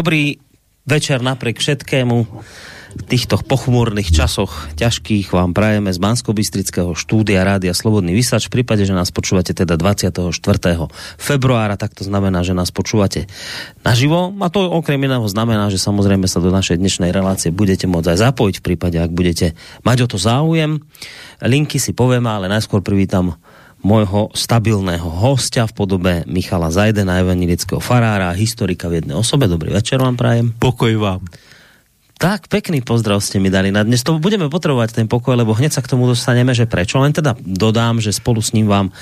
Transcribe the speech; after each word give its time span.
Dobrý 0.00 0.40
večer 0.88 1.20
napriek 1.20 1.60
všetkému. 1.60 2.16
V 2.96 3.02
týchto 3.04 3.36
pochmúrnych 3.36 4.08
časoch 4.08 4.72
ťažkých 4.80 5.28
vám 5.28 5.52
prajeme 5.52 5.92
z 5.92 6.00
bansko 6.00 6.32
štúdia 6.96 7.44
Rádia 7.44 7.76
Slobodný 7.76 8.16
vysač. 8.16 8.48
V 8.48 8.64
prípade, 8.64 8.88
že 8.88 8.96
nás 8.96 9.12
počúvate 9.12 9.52
teda 9.52 9.76
24. 9.76 10.32
februára, 11.20 11.76
tak 11.76 11.92
to 11.92 12.08
znamená, 12.08 12.40
že 12.40 12.56
nás 12.56 12.72
počúvate 12.72 13.28
naživo. 13.84 14.32
A 14.40 14.48
to 14.48 14.72
okrem 14.72 15.04
iného 15.04 15.28
znamená, 15.28 15.68
že 15.68 15.76
samozrejme 15.76 16.24
sa 16.24 16.40
do 16.40 16.48
našej 16.48 16.80
dnešnej 16.80 17.12
relácie 17.12 17.52
budete 17.52 17.84
môcť 17.84 18.16
aj 18.16 18.18
zapojiť 18.24 18.56
v 18.56 18.64
prípade, 18.72 18.96
ak 18.96 19.12
budete 19.12 19.52
mať 19.84 20.08
o 20.08 20.16
to 20.16 20.16
záujem. 20.16 20.80
Linky 21.44 21.76
si 21.76 21.92
povieme, 21.92 22.32
ale 22.32 22.48
najskôr 22.48 22.80
privítam 22.80 23.36
môjho 23.80 24.28
stabilného 24.36 25.08
hostia 25.08 25.64
v 25.64 25.76
podobe 25.76 26.12
Michala 26.28 26.68
Zajdena, 26.68 27.20
evangelického 27.20 27.80
farára, 27.80 28.32
historika 28.36 28.88
v 28.88 29.02
jednej 29.02 29.16
osobe. 29.16 29.48
Dobrý 29.48 29.72
večer 29.72 30.00
vám 30.00 30.16
prajem. 30.16 30.52
Pokoj 30.56 30.92
vám. 31.00 31.20
Tak, 32.20 32.52
pekný 32.52 32.84
pozdrav 32.84 33.24
ste 33.24 33.40
mi 33.40 33.48
dali 33.48 33.72
na 33.72 33.80
dnes. 33.80 34.04
To 34.04 34.20
budeme 34.20 34.52
potrebovať 34.52 34.92
ten 34.92 35.08
pokoj, 35.08 35.40
lebo 35.40 35.56
hneď 35.56 35.72
sa 35.72 35.80
k 35.80 35.88
tomu 35.88 36.04
dostaneme, 36.04 36.52
že 36.52 36.68
prečo. 36.68 37.00
Len 37.00 37.16
teda 37.16 37.32
dodám, 37.40 37.96
že 37.96 38.12
spolu 38.12 38.44
s 38.44 38.52
ním 38.52 38.68
vám 38.68 38.92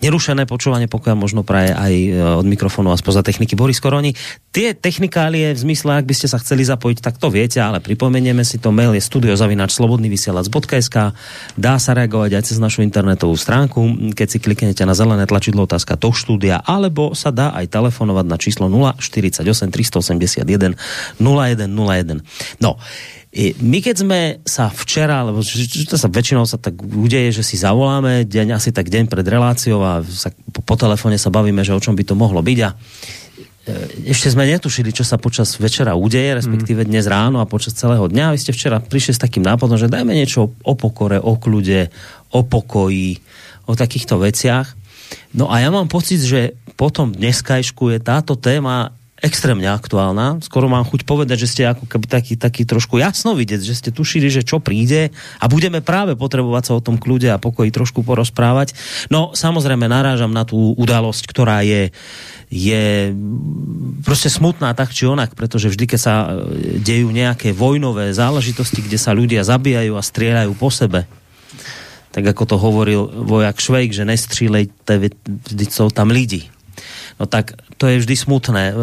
nerušené 0.00 0.48
počúvanie 0.48 0.88
pokoja 0.88 1.12
možno 1.12 1.44
praje 1.44 1.76
aj 1.76 1.92
e, 1.92 2.10
od 2.16 2.48
mikrofónu 2.48 2.88
a 2.88 2.96
spoza 2.96 3.20
techniky 3.20 3.60
Boris 3.60 3.76
Koroni. 3.76 4.16
Tie 4.56 4.72
technikálie 4.72 5.52
v 5.52 5.60
zmysle, 5.60 6.00
ak 6.00 6.08
by 6.08 6.16
ste 6.16 6.32
sa 6.32 6.40
chceli 6.40 6.64
zapojiť, 6.64 7.04
tak 7.04 7.20
to 7.20 7.28
viete, 7.28 7.60
ale 7.60 7.84
pripomenieme 7.84 8.40
si 8.40 8.56
to. 8.56 8.72
Mail 8.72 8.96
je 8.96 9.04
studiozavinač.slobodnyvysielac.sk 9.04 10.96
Dá 11.60 11.74
sa 11.76 11.92
reagovať 11.92 12.40
aj 12.40 12.44
cez 12.48 12.56
našu 12.56 12.80
internetovú 12.80 13.36
stránku, 13.36 14.16
keď 14.16 14.28
si 14.32 14.40
kliknete 14.40 14.80
na 14.88 14.96
zelené 14.96 15.28
tlačidlo 15.28 15.68
otázka 15.68 16.00
to 16.00 16.08
štúdia, 16.16 16.64
alebo 16.64 17.12
sa 17.12 17.28
dá 17.28 17.52
aj 17.52 17.68
telefonovať 17.68 18.24
na 18.24 18.40
číslo 18.40 18.72
048 18.72 19.44
381 19.44 20.40
0101. 21.20 22.61
No, 22.62 22.78
my 23.64 23.78
keď 23.80 23.96
sme 23.96 24.20
sa 24.44 24.68
včera, 24.68 25.24
lebo 25.24 25.40
to 25.42 25.96
sa 25.96 26.08
väčšinou 26.12 26.44
sa 26.44 26.60
tak 26.60 26.78
udeje, 26.78 27.40
že 27.40 27.42
si 27.42 27.56
zavoláme 27.56 28.28
deň, 28.28 28.60
asi 28.60 28.70
tak 28.76 28.92
deň 28.92 29.08
pred 29.08 29.24
reláciou 29.24 29.80
a 29.80 30.04
sa, 30.04 30.30
po, 30.52 30.60
po 30.60 30.74
telefóne 30.76 31.16
sa 31.16 31.32
bavíme, 31.32 31.64
že 31.64 31.72
o 31.72 31.80
čom 31.80 31.96
by 31.96 32.04
to 32.04 32.12
mohlo 32.12 32.44
byť 32.44 32.58
a 32.60 32.70
e, 32.70 32.76
ešte 34.12 34.28
sme 34.36 34.44
netušili, 34.44 34.92
čo 34.92 35.00
sa 35.00 35.16
počas 35.16 35.56
večera 35.56 35.96
udeje, 35.96 36.38
respektíve 36.38 36.84
dnes 36.84 37.08
ráno 37.08 37.40
a 37.40 37.48
počas 37.48 37.72
celého 37.72 38.04
dňa. 38.04 38.36
Vy 38.36 38.38
ste 38.38 38.52
včera 38.52 38.84
prišli 38.84 39.16
s 39.16 39.22
takým 39.24 39.48
nápadom, 39.48 39.80
že 39.80 39.88
dajme 39.88 40.12
niečo 40.12 40.52
o 40.52 40.72
pokore, 40.76 41.16
o 41.16 41.32
kľude, 41.40 41.88
o 42.36 42.44
pokoji, 42.44 43.16
o 43.64 43.72
takýchto 43.72 44.20
veciach. 44.20 44.76
No 45.32 45.48
a 45.48 45.64
ja 45.64 45.72
mám 45.72 45.88
pocit, 45.88 46.20
že 46.20 46.52
potom 46.76 47.16
dneskajšku 47.16 47.96
je 47.96 47.98
táto 48.00 48.36
téma 48.36 48.92
extrémne 49.22 49.70
aktuálna. 49.70 50.42
Skoro 50.42 50.66
mám 50.66 50.82
chuť 50.82 51.06
povedať, 51.06 51.46
že 51.46 51.50
ste 51.50 51.62
ako 51.70 51.86
keby 51.86 52.06
taký, 52.10 52.34
taký 52.34 52.66
trošku 52.66 52.98
jasno 52.98 53.38
vidieť, 53.38 53.62
že 53.62 53.78
ste 53.78 53.90
tušili, 53.94 54.26
že 54.26 54.42
čo 54.42 54.58
príde 54.58 55.14
a 55.38 55.44
budeme 55.46 55.78
práve 55.78 56.18
potrebovať 56.18 56.62
sa 56.66 56.72
o 56.74 56.84
tom 56.84 56.98
kľude 56.98 57.30
a 57.30 57.38
pokoji 57.38 57.70
trošku 57.70 58.02
porozprávať. 58.02 58.74
No 59.14 59.30
samozrejme 59.30 59.86
narážam 59.86 60.34
na 60.34 60.42
tú 60.42 60.74
udalosť, 60.74 61.22
ktorá 61.30 61.62
je 61.62 61.94
je 62.52 63.16
proste 64.04 64.28
smutná 64.28 64.76
tak 64.76 64.92
či 64.92 65.08
onak, 65.08 65.32
pretože 65.32 65.72
vždy, 65.72 65.88
keď 65.88 66.00
sa 66.04 66.14
e, 66.28 66.30
dejú 66.84 67.08
nejaké 67.08 67.56
vojnové 67.56 68.12
záležitosti, 68.12 68.84
kde 68.84 69.00
sa 69.00 69.16
ľudia 69.16 69.40
zabíjajú 69.40 69.96
a 69.96 70.04
strieľajú 70.04 70.52
po 70.60 70.68
sebe, 70.68 71.08
tak 72.12 72.28
ako 72.28 72.44
to 72.44 72.56
hovoril 72.60 73.08
vojak 73.08 73.56
Švejk, 73.56 73.96
že 73.96 74.04
nestřílejte, 74.04 75.16
vždy 75.48 75.64
sú 75.64 75.88
tam 75.88 76.12
lidi 76.12 76.52
no 77.18 77.24
tak 77.26 77.56
to 77.76 77.88
je 77.88 78.00
vždy 78.04 78.14
smutné. 78.14 78.62
E, 78.70 78.74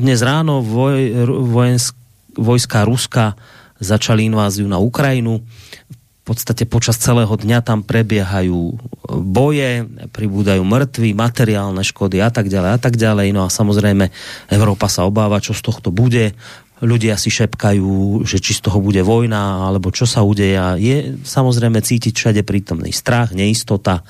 dnes 0.00 0.20
ráno 0.20 0.60
voj, 0.64 1.28
vojensk, 1.48 1.94
vojska 2.38 2.84
Ruska 2.84 3.38
začali 3.78 4.26
inváziu 4.26 4.66
na 4.66 4.82
Ukrajinu. 4.82 5.42
V 5.88 6.36
podstate 6.36 6.68
počas 6.68 7.00
celého 7.00 7.32
dňa 7.32 7.64
tam 7.64 7.80
prebiehajú 7.80 8.76
boje, 9.08 9.88
pribúdajú 10.12 10.60
mŕtvi, 10.60 11.16
materiálne 11.16 11.80
škody 11.80 12.20
a 12.20 12.28
tak 12.28 12.52
ďalej 12.52 12.70
a 12.76 12.78
tak 12.78 12.94
ďalej. 13.00 13.32
No 13.32 13.48
a 13.48 13.52
samozrejme 13.52 14.12
Európa 14.52 14.92
sa 14.92 15.08
obáva, 15.08 15.40
čo 15.40 15.56
z 15.56 15.64
tohto 15.64 15.88
bude. 15.88 16.36
Ľudia 16.78 17.18
si 17.18 17.32
šepkajú, 17.32 18.22
že 18.22 18.38
či 18.38 18.54
z 18.54 18.60
toho 18.62 18.78
bude 18.78 19.02
vojna, 19.02 19.66
alebo 19.72 19.90
čo 19.90 20.06
sa 20.06 20.22
udeje. 20.22 20.60
Je 20.78 20.96
samozrejme 21.24 21.80
cítiť 21.80 22.14
všade 22.14 22.42
prítomný 22.44 22.92
strach, 22.92 23.32
neistota 23.34 24.06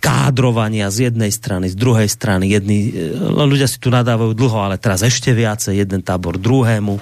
kádrovania 0.00 0.88
z 0.88 1.12
jednej 1.12 1.28
strany, 1.28 1.68
z 1.68 1.76
druhej 1.76 2.08
strany. 2.08 2.48
Jedni, 2.48 2.90
e, 2.90 3.16
ľudia 3.20 3.68
si 3.68 3.76
tu 3.76 3.92
nadávajú 3.92 4.32
dlho, 4.32 4.58
ale 4.58 4.76
teraz 4.80 5.04
ešte 5.04 5.30
viacej, 5.30 5.76
jeden 5.76 6.00
tábor 6.00 6.40
druhému. 6.40 6.96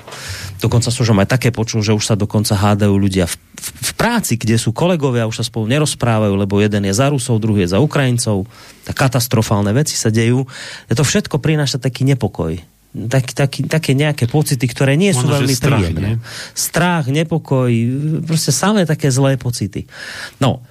Dokonca 0.59 0.91
som 0.91 1.19
aj 1.23 1.29
také 1.31 1.55
počul, 1.55 1.87
že 1.87 1.95
už 1.95 2.05
sa 2.05 2.15
dokonca 2.19 2.59
hádajú 2.59 2.95
ľudia 2.99 3.31
v, 3.31 3.35
v, 3.39 3.69
v 3.71 3.93
práci, 3.95 4.35
kde 4.35 4.59
sú 4.59 4.75
kolegovia, 4.75 5.31
už 5.31 5.41
sa 5.41 5.47
spolu 5.47 5.71
nerozprávajú, 5.71 6.35
lebo 6.35 6.59
jeden 6.59 6.83
je 6.87 6.95
za 6.95 7.07
Rusov, 7.11 7.39
druhý 7.39 7.65
je 7.65 7.75
za 7.75 7.79
Ukrajincov. 7.79 8.51
Tak 8.87 8.97
katastrofálne 9.09 9.71
veci 9.71 9.95
sa 9.95 10.11
dejú. 10.11 10.45
To 10.91 11.03
všetko 11.07 11.39
prináša 11.39 11.79
taký 11.79 12.03
nepokoj. 12.03 12.59
Tak, 12.89 13.37
tak, 13.37 13.69
také 13.69 13.93
nejaké 13.93 14.27
pocity, 14.27 14.65
ktoré 14.65 14.97
nie 14.97 15.13
sú 15.13 15.29
Možno, 15.29 15.45
veľmi 15.45 15.55
strach, 15.55 15.81
príjemné. 15.85 16.09
Nie? 16.09 16.15
Strach, 16.57 17.05
nepokoj, 17.07 17.71
proste 18.25 18.49
samé 18.49 18.89
také 18.89 19.13
zlé 19.13 19.37
pocity. 19.37 19.85
No, 20.41 20.65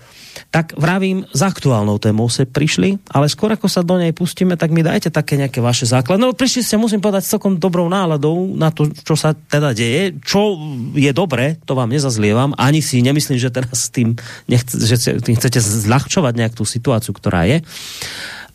tak 0.47 0.73
vravím, 0.79 1.27
s 1.35 1.43
aktuálnou 1.43 1.99
témou 1.99 2.31
sa 2.31 2.47
prišli, 2.47 2.97
ale 3.11 3.27
skôr 3.27 3.51
ako 3.51 3.67
sa 3.67 3.83
do 3.83 3.99
nej 3.99 4.15
pustíme, 4.15 4.55
tak 4.55 4.71
mi 4.71 4.79
dajte 4.79 5.11
také 5.11 5.35
nejaké 5.35 5.59
vaše 5.59 5.83
základy. 5.83 6.23
No 6.23 6.31
prišli 6.31 6.63
ste, 6.63 6.79
musím 6.79 7.03
povedať, 7.03 7.27
s 7.27 7.33
celkom 7.35 7.59
dobrou 7.59 7.91
náladou 7.91 8.55
na 8.55 8.71
to, 8.71 8.87
čo 9.03 9.19
sa 9.19 9.35
teda 9.35 9.75
deje. 9.75 10.15
Čo 10.23 10.55
je 10.95 11.11
dobré, 11.11 11.59
to 11.67 11.75
vám 11.75 11.91
nezazlievam. 11.91 12.55
Ani 12.55 12.79
si 12.79 13.03
nemyslím, 13.03 13.35
že 13.35 13.51
teraz 13.51 13.91
tým, 13.91 14.15
nechce, 14.47 14.79
že 14.79 15.19
tým 15.19 15.35
chcete 15.35 15.59
zľahčovať 15.59 16.33
nejak 16.39 16.55
tú 16.55 16.63
situáciu, 16.63 17.11
ktorá 17.11 17.43
je. 17.43 17.59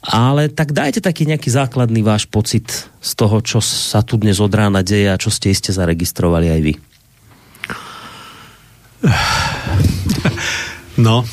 Ale 0.02 0.50
tak 0.50 0.74
dajte 0.74 0.98
taký 0.98 1.30
nejaký 1.30 1.46
základný 1.52 2.02
váš 2.02 2.26
pocit 2.26 2.90
z 2.98 3.12
toho, 3.14 3.38
čo 3.38 3.62
sa 3.62 4.02
tu 4.02 4.18
dnes 4.18 4.42
od 4.42 4.50
rána 4.50 4.82
deje 4.82 5.06
a 5.12 5.20
čo 5.20 5.30
ste 5.30 5.54
iste 5.54 5.70
zaregistrovali 5.70 6.50
aj 6.50 6.60
vy. 6.64 6.74
No, 10.98 11.24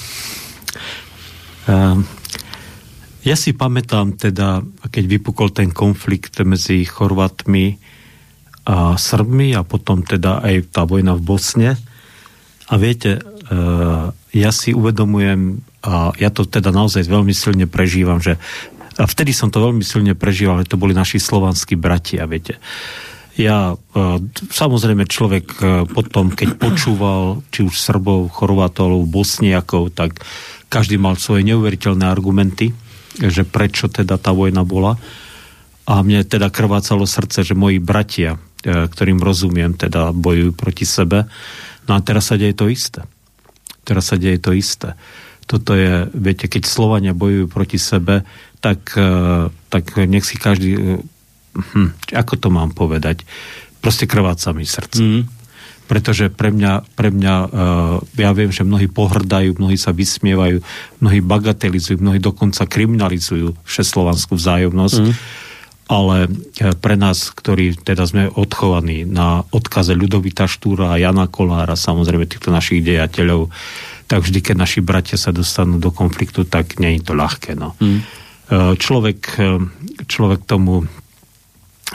ja 3.20 3.36
si 3.36 3.52
pamätám 3.54 4.16
teda, 4.16 4.64
keď 4.90 5.04
vypukol 5.06 5.52
ten 5.52 5.70
konflikt 5.70 6.40
medzi 6.42 6.82
Chorvatmi 6.88 7.78
a 8.70 8.96
Srbmi 8.96 9.54
a 9.54 9.62
potom 9.66 10.02
teda 10.02 10.42
aj 10.46 10.74
tá 10.74 10.86
vojna 10.86 11.18
v 11.18 11.26
Bosne. 11.26 11.72
A 12.70 12.74
viete, 12.78 13.20
ehm, 13.20 14.14
ja 14.34 14.52
si 14.54 14.78
uvedomujem, 14.78 15.62
a 15.82 16.14
ja 16.20 16.30
to 16.30 16.46
teda 16.46 16.70
naozaj 16.70 17.08
veľmi 17.08 17.34
silne 17.34 17.66
prežívam, 17.66 18.22
že 18.22 18.38
a 19.00 19.08
vtedy 19.08 19.32
som 19.32 19.48
to 19.48 19.64
veľmi 19.64 19.80
silne 19.80 20.12
prežíval, 20.12 20.60
že 20.60 20.76
to 20.76 20.82
boli 20.82 20.92
naši 20.92 21.24
slovanskí 21.24 21.80
bratia, 21.80 22.28
viete. 22.28 22.60
Ja, 23.40 23.80
ehm, 23.96 24.36
samozrejme 24.36 25.08
človek 25.08 25.64
potom, 25.96 26.36
keď 26.36 26.60
počúval 26.60 27.40
či 27.56 27.64
už 27.64 27.72
Srbov, 27.72 28.36
Chorvatov, 28.36 29.08
Bosniakov, 29.08 29.96
tak 29.96 30.20
každý 30.70 31.02
mal 31.02 31.18
svoje 31.18 31.48
neuveriteľné 31.50 32.06
argumenty, 32.06 32.76
že 33.18 33.44
prečo 33.44 33.90
teda 33.90 34.22
tá 34.22 34.32
vojna 34.32 34.62
bola. 34.64 34.96
A 35.90 36.06
mne 36.06 36.22
teda 36.22 36.54
krvácalo 36.54 37.10
srdce, 37.10 37.42
že 37.42 37.58
moji 37.58 37.82
bratia, 37.82 38.38
e, 38.62 38.86
ktorým 38.86 39.18
rozumiem, 39.18 39.74
teda 39.74 40.14
bojujú 40.14 40.54
proti 40.54 40.86
sebe. 40.86 41.26
No 41.90 41.98
a 41.98 42.00
teraz 42.06 42.30
sa 42.30 42.38
deje 42.38 42.54
to 42.54 42.70
isté. 42.70 43.02
Teraz 43.82 44.14
sa 44.14 44.22
deje 44.22 44.38
to 44.38 44.54
isté. 44.54 44.94
Toto 45.50 45.74
je, 45.74 46.06
viete, 46.14 46.46
keď 46.46 46.70
Slovania 46.70 47.18
bojujú 47.18 47.50
proti 47.50 47.82
sebe, 47.82 48.22
tak, 48.62 48.94
e, 48.94 49.50
tak 49.74 49.98
nech 50.06 50.24
si 50.24 50.38
každý... 50.38 51.02
Hm, 51.56 51.96
ako 52.14 52.34
to 52.38 52.48
mám 52.54 52.72
povedať? 52.76 53.26
Proste 53.80 54.06
krváca 54.06 54.52
mi 54.52 54.68
srdce. 54.68 55.02
Mm 55.02 55.40
pretože 55.90 56.30
pre 56.30 56.54
mňa, 56.54 56.86
pre 56.94 57.10
mňa 57.10 57.36
uh, 57.50 57.50
ja 58.14 58.30
viem, 58.38 58.54
že 58.54 58.62
mnohí 58.62 58.86
pohrdajú, 58.86 59.58
mnohí 59.58 59.74
sa 59.74 59.90
vysmievajú, 59.90 60.62
mnohí 61.02 61.20
bagatelizujú, 61.26 61.98
mnohí 61.98 62.22
dokonca 62.22 62.70
kriminalizujú 62.70 63.58
všeslovanskú 63.66 64.38
vzájomnosť. 64.38 65.02
Mm. 65.02 65.14
Ale 65.90 66.18
uh, 66.30 66.78
pre 66.78 66.94
nás, 66.94 67.34
ktorí 67.34 67.74
teda 67.82 68.06
sme 68.06 68.30
odchovaní 68.30 69.02
na 69.10 69.42
odkaze 69.50 69.98
Ľudovita 69.98 70.46
Štúra 70.46 70.94
a 70.94 71.02
Jana 71.02 71.26
Kolára, 71.26 71.74
samozrejme 71.74 72.30
týchto 72.30 72.54
našich 72.54 72.86
dejateľov, 72.86 73.50
tak 74.06 74.22
vždy, 74.22 74.46
keď 74.46 74.56
naši 74.62 74.86
bratia 74.86 75.18
sa 75.18 75.34
dostanú 75.34 75.82
do 75.82 75.90
konfliktu, 75.90 76.46
tak 76.46 76.78
nie 76.78 77.02
je 77.02 77.10
to 77.10 77.18
ľahké. 77.18 77.58
No. 77.58 77.74
Mm. 77.82 78.06
Človek, 78.82 79.38
človek 80.10 80.50
tomu 80.50 80.82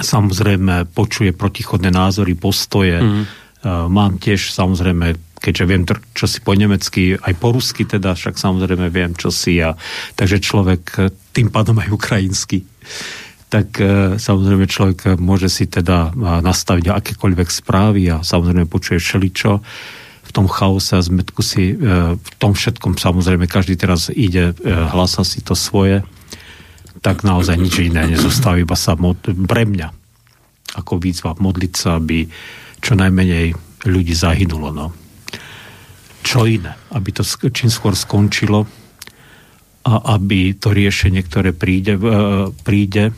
samozrejme 0.01 0.91
počuje 0.91 1.31
protichodné 1.31 1.95
názory, 1.95 2.35
postoje, 2.35 2.99
mm 2.99 3.45
Mám 3.65 4.21
tiež 4.21 4.53
samozrejme, 4.53 5.17
keďže 5.41 5.65
viem, 5.65 5.83
čo 6.13 6.29
si 6.29 6.45
po 6.45 6.53
nemecky, 6.53 7.17
aj 7.17 7.33
po 7.41 7.57
rusky 7.57 7.89
teda, 7.89 8.13
však 8.13 8.37
samozrejme 8.37 8.93
viem, 8.93 9.17
čo 9.17 9.33
si 9.33 9.57
ja. 9.57 9.73
Takže 10.21 10.45
človek 10.45 10.85
tým 11.33 11.49
pádom 11.49 11.81
aj 11.81 11.89
ukrajinsky. 11.89 12.69
tak 13.49 13.79
e, 13.79 14.19
samozrejme 14.19 14.67
človek 14.67 15.15
môže 15.17 15.47
si 15.47 15.71
teda 15.71 16.11
nastaviť 16.43 16.91
akékoľvek 16.91 17.49
správy 17.49 18.11
a 18.11 18.21
samozrejme 18.21 18.67
počuje 18.67 18.99
všeličo 18.99 19.53
v 20.25 20.31
tom 20.35 20.51
chaose 20.51 20.99
a 20.99 21.05
zmetku 21.05 21.39
si 21.39 21.73
e, 21.73 21.75
v 22.19 22.31
tom 22.37 22.53
všetkom 22.53 22.99
samozrejme 22.99 23.47
každý 23.47 23.79
teraz 23.79 24.11
ide, 24.11 24.59
hlasa 24.67 25.23
si 25.23 25.39
to 25.39 25.55
svoje 25.55 26.03
tak 27.05 27.21
naozaj 27.21 27.61
nič 27.61 27.85
iné 27.85 28.09
nezostáva, 28.09 28.65
iba 28.65 28.73
sa 28.73 28.97
mod- 28.97 29.21
pre 29.21 29.69
mňa 29.69 29.93
ako 30.81 30.97
výzva 30.97 31.37
modliť 31.37 31.73
sa, 31.77 32.01
aby 32.01 32.25
čo 32.81 32.97
najmenej 32.97 33.53
ľudí 33.85 34.17
zahynulo. 34.17 34.73
No. 34.73 34.87
Čo 36.25 36.49
iné? 36.49 36.73
Aby 36.91 37.13
to 37.13 37.23
čím 37.53 37.69
skôr 37.69 37.93
skončilo 37.93 38.65
a 39.85 40.17
aby 40.17 40.57
to 40.57 40.73
riešenie, 40.73 41.21
ktoré 41.21 41.53
príde, 41.53 42.01
príde 42.65 43.13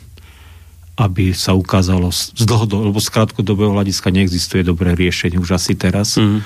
aby 0.97 1.29
sa 1.29 1.53
ukázalo 1.53 2.09
z 2.09 2.41
dlhodobého, 2.41 2.89
lebo 2.89 2.97
z 2.97 3.13
krátkodobého 3.13 3.69
hľadiska 3.69 4.09
neexistuje 4.09 4.65
dobré 4.65 4.97
riešenie 4.97 5.37
už 5.37 5.61
asi 5.61 5.77
teraz, 5.77 6.17
mm. 6.17 6.41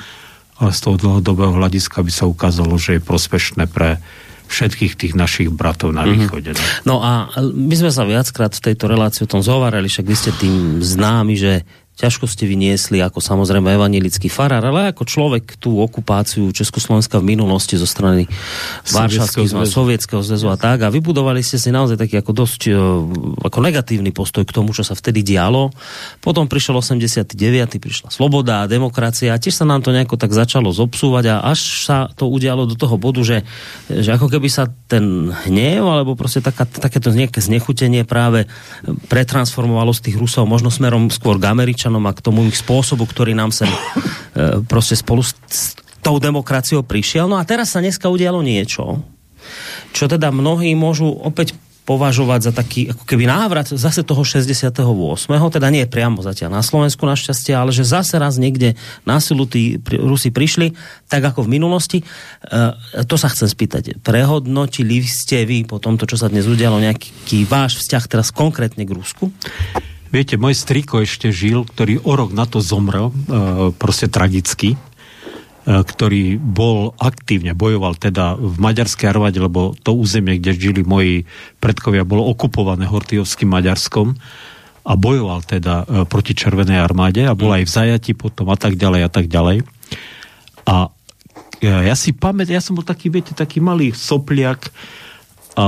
ale 0.59 0.71
z 0.75 0.79
toho 0.83 0.99
dlhodobého 0.99 1.55
hľadiska 1.55 2.03
by 2.03 2.11
sa 2.11 2.27
ukázalo, 2.27 2.75
že 2.75 2.99
je 2.99 3.01
prospešné 3.01 3.71
pre 3.71 4.03
všetkých 4.51 4.93
tých 4.99 5.13
našich 5.15 5.49
bratov 5.49 5.95
na 5.95 6.03
mhm. 6.03 6.11
východe. 6.11 6.51
Mm-hmm. 6.53 6.83
No 6.83 6.99
a 6.99 7.31
my 7.41 7.75
sme 7.75 7.91
sa 7.91 8.03
viackrát 8.03 8.51
v 8.51 8.71
tejto 8.71 8.91
relácii 8.91 9.23
o 9.25 9.31
tom 9.31 9.41
zhovárali, 9.41 9.87
však 9.87 10.05
vy 10.05 10.15
ste 10.15 10.31
tým 10.35 10.83
známi, 10.83 11.33
že 11.39 11.63
ťažko 12.01 12.25
ste 12.25 12.49
vyniesli 12.49 12.97
ako 12.97 13.21
samozrejme 13.21 13.77
evanilický 13.77 14.25
farár, 14.25 14.65
ale 14.65 14.89
ako 14.89 15.05
človek 15.05 15.61
tú 15.61 15.77
okupáciu 15.77 16.49
Československa 16.49 17.21
v 17.21 17.37
minulosti 17.37 17.77
zo 17.77 17.85
strany 17.85 18.25
Varšavského 18.89 19.45
zväzu, 19.45 19.69
Sovietskeho 19.69 20.21
zväzu 20.25 20.49
a 20.49 20.57
tak 20.57 20.81
a 20.81 20.89
vybudovali 20.89 21.45
ste 21.45 21.61
si 21.61 21.69
naozaj 21.69 22.01
taký 22.01 22.17
ako 22.17 22.31
dosť 22.33 22.61
e, 22.67 22.73
ako 23.45 23.57
negatívny 23.61 24.09
postoj 24.09 24.41
k 24.41 24.55
tomu, 24.55 24.73
čo 24.73 24.81
sa 24.81 24.97
vtedy 24.97 25.21
dialo. 25.21 25.69
Potom 26.25 26.49
prišiel 26.49 26.81
89. 26.81 27.37
prišla 27.77 28.09
sloboda 28.09 28.65
a 28.65 28.69
demokracia 28.69 29.37
a 29.37 29.41
tiež 29.41 29.61
sa 29.61 29.65
nám 29.69 29.85
to 29.85 29.93
nejako 29.93 30.17
tak 30.17 30.33
začalo 30.33 30.73
zobsúvať 30.73 31.25
a 31.29 31.35
až 31.53 31.85
sa 31.85 31.97
to 32.15 32.25
udialo 32.31 32.65
do 32.65 32.73
toho 32.73 32.95
bodu, 32.95 33.21
že, 33.21 33.45
že 33.91 34.09
ako 34.15 34.31
keby 34.31 34.47
sa 34.49 34.65
ten 34.89 35.29
hnev 35.29 35.83
alebo 35.83 36.15
proste 36.17 36.39
taká, 36.41 36.65
takéto 36.65 37.11
nejaké 37.11 37.43
znechutenie 37.43 38.07
práve 38.07 38.47
pretransformovalo 39.11 39.91
z 39.91 40.09
tých 40.09 40.15
Rusov 40.15 40.47
možno 40.47 40.71
smerom 40.71 41.11
skôr 41.11 41.35
k 41.35 41.51
Američanom 41.51 41.90
Američanom 41.91 42.07
a 42.07 42.15
k 42.15 42.23
tomu 42.23 42.47
ich 42.47 42.55
spôsobu, 42.55 43.03
ktorý 43.03 43.35
nám 43.35 43.51
sem 43.51 43.67
e, 43.67 44.63
proste 44.63 44.95
spolu 44.95 45.23
s 45.25 45.75
tou 45.99 46.17
demokraciou 46.17 46.81
prišiel. 46.87 47.27
No 47.27 47.35
a 47.35 47.43
teraz 47.43 47.75
sa 47.75 47.83
dneska 47.83 48.07
udialo 48.07 48.39
niečo, 48.39 49.03
čo 49.91 50.07
teda 50.07 50.31
mnohí 50.31 50.71
môžu 50.73 51.11
opäť 51.11 51.53
považovať 51.81 52.39
za 52.45 52.51
taký 52.53 52.93
ako 52.93 53.03
keby 53.09 53.25
návrat 53.25 53.67
zase 53.73 54.05
toho 54.05 54.21
68. 54.21 54.85
Teda 55.49 55.67
nie 55.73 55.83
priamo 55.89 56.21
zatiaľ 56.21 56.61
na 56.61 56.63
Slovensku 56.63 57.03
našťastie, 57.03 57.57
ale 57.57 57.73
že 57.73 57.83
zase 57.83 58.21
raz 58.21 58.37
niekde 58.37 58.77
na 59.03 59.17
silu 59.17 59.49
tí 59.49 59.81
Rusi 59.81 60.29
prišli, 60.29 60.77
tak 61.09 61.25
ako 61.25 61.49
v 61.49 61.57
minulosti. 61.57 61.99
E, 61.99 62.05
to 63.03 63.17
sa 63.17 63.27
chcem 63.33 63.49
spýtať. 63.49 63.99
Prehodnotili 63.99 65.03
ste 65.03 65.43
vy 65.43 65.65
po 65.67 65.81
tomto, 65.81 66.05
čo 66.05 66.15
sa 66.21 66.29
dnes 66.29 66.45
udialo, 66.47 66.79
nejaký 66.79 67.49
váš 67.49 67.81
vzťah 67.81 68.03
teraz 68.07 68.29
konkrétne 68.29 68.85
k 68.85 68.95
Rusku? 68.95 69.33
Viete, 70.11 70.35
môj 70.35 70.59
striko 70.59 70.99
ešte 70.99 71.31
žil, 71.31 71.63
ktorý 71.63 72.03
o 72.03 72.11
rok 72.19 72.35
na 72.35 72.43
to 72.43 72.59
zomrel, 72.59 73.09
e, 73.09 73.13
proste 73.71 74.11
tragicky, 74.11 74.75
e, 74.75 74.77
ktorý 75.63 76.35
bol 76.35 76.91
aktívne, 76.99 77.55
bojoval 77.55 77.95
teda 77.95 78.35
v 78.35 78.59
maďarskej 78.59 79.07
armáde, 79.07 79.39
lebo 79.39 79.71
to 79.79 79.95
územie, 79.95 80.35
kde 80.35 80.51
žili 80.59 80.83
moji 80.83 81.23
predkovia, 81.63 82.03
bolo 82.03 82.27
okupované 82.27 82.91
Hortyovským 82.91 83.55
Maďarskom 83.55 84.19
a 84.83 84.93
bojoval 84.99 85.47
teda 85.47 85.87
e, 85.87 86.03
proti 86.03 86.35
Červenej 86.35 86.83
armáde 86.83 87.23
a 87.23 87.31
bol 87.31 87.55
aj 87.55 87.63
v 87.63 87.71
zajati 87.71 88.11
potom 88.11 88.51
a 88.51 88.59
tak 88.59 88.75
ďalej 88.75 89.07
a 89.07 89.09
tak 89.09 89.31
ďalej. 89.31 89.63
A 90.67 90.91
ja 91.61 91.93
si 91.93 92.11
pamätám, 92.11 92.57
ja 92.57 92.63
som 92.63 92.73
bol 92.73 92.83
taký, 92.83 93.13
viete, 93.13 93.37
taký 93.37 93.61
malý 93.61 93.93
sopliak, 93.93 94.73
a 95.51 95.67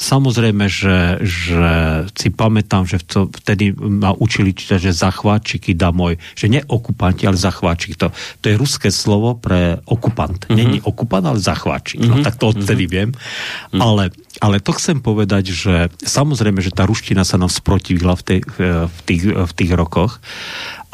samozrejme, 0.00 0.64
že, 0.64 1.20
že 1.20 1.72
si 2.16 2.32
pamätám, 2.32 2.88
že 2.88 3.04
vtedy 3.04 3.76
ma 3.76 4.16
učili 4.16 4.56
že 4.56 4.96
zachváčiky 4.96 5.76
môj, 5.92 6.16
že 6.32 6.48
nie 6.48 6.64
okupanti, 6.64 7.28
ale 7.28 7.36
zachváčik. 7.36 8.00
To, 8.00 8.08
to 8.40 8.48
je 8.48 8.56
ruské 8.56 8.88
slovo 8.88 9.36
pre 9.36 9.84
okupant. 9.84 10.48
Mm-hmm. 10.48 10.56
Není 10.56 10.78
okupant, 10.80 11.28
ale 11.28 11.36
zachváčik. 11.36 12.00
Mm-hmm. 12.00 12.16
No 12.16 12.24
tak 12.24 12.40
to 12.40 12.56
odtedy 12.56 12.88
mm-hmm. 12.88 12.96
viem. 12.96 13.10
Mm-hmm. 13.12 13.80
Ale, 13.84 14.04
ale 14.40 14.56
to 14.64 14.72
chcem 14.72 15.04
povedať, 15.04 15.52
že 15.52 15.74
samozrejme, 16.00 16.64
že 16.64 16.72
tá 16.72 16.88
ruština 16.88 17.20
sa 17.20 17.36
nám 17.36 17.52
sprotivila 17.52 18.16
v, 18.16 18.22
tej, 18.24 18.40
v, 18.88 18.98
tých, 19.04 19.22
v 19.36 19.52
tých 19.52 19.72
rokoch, 19.76 20.16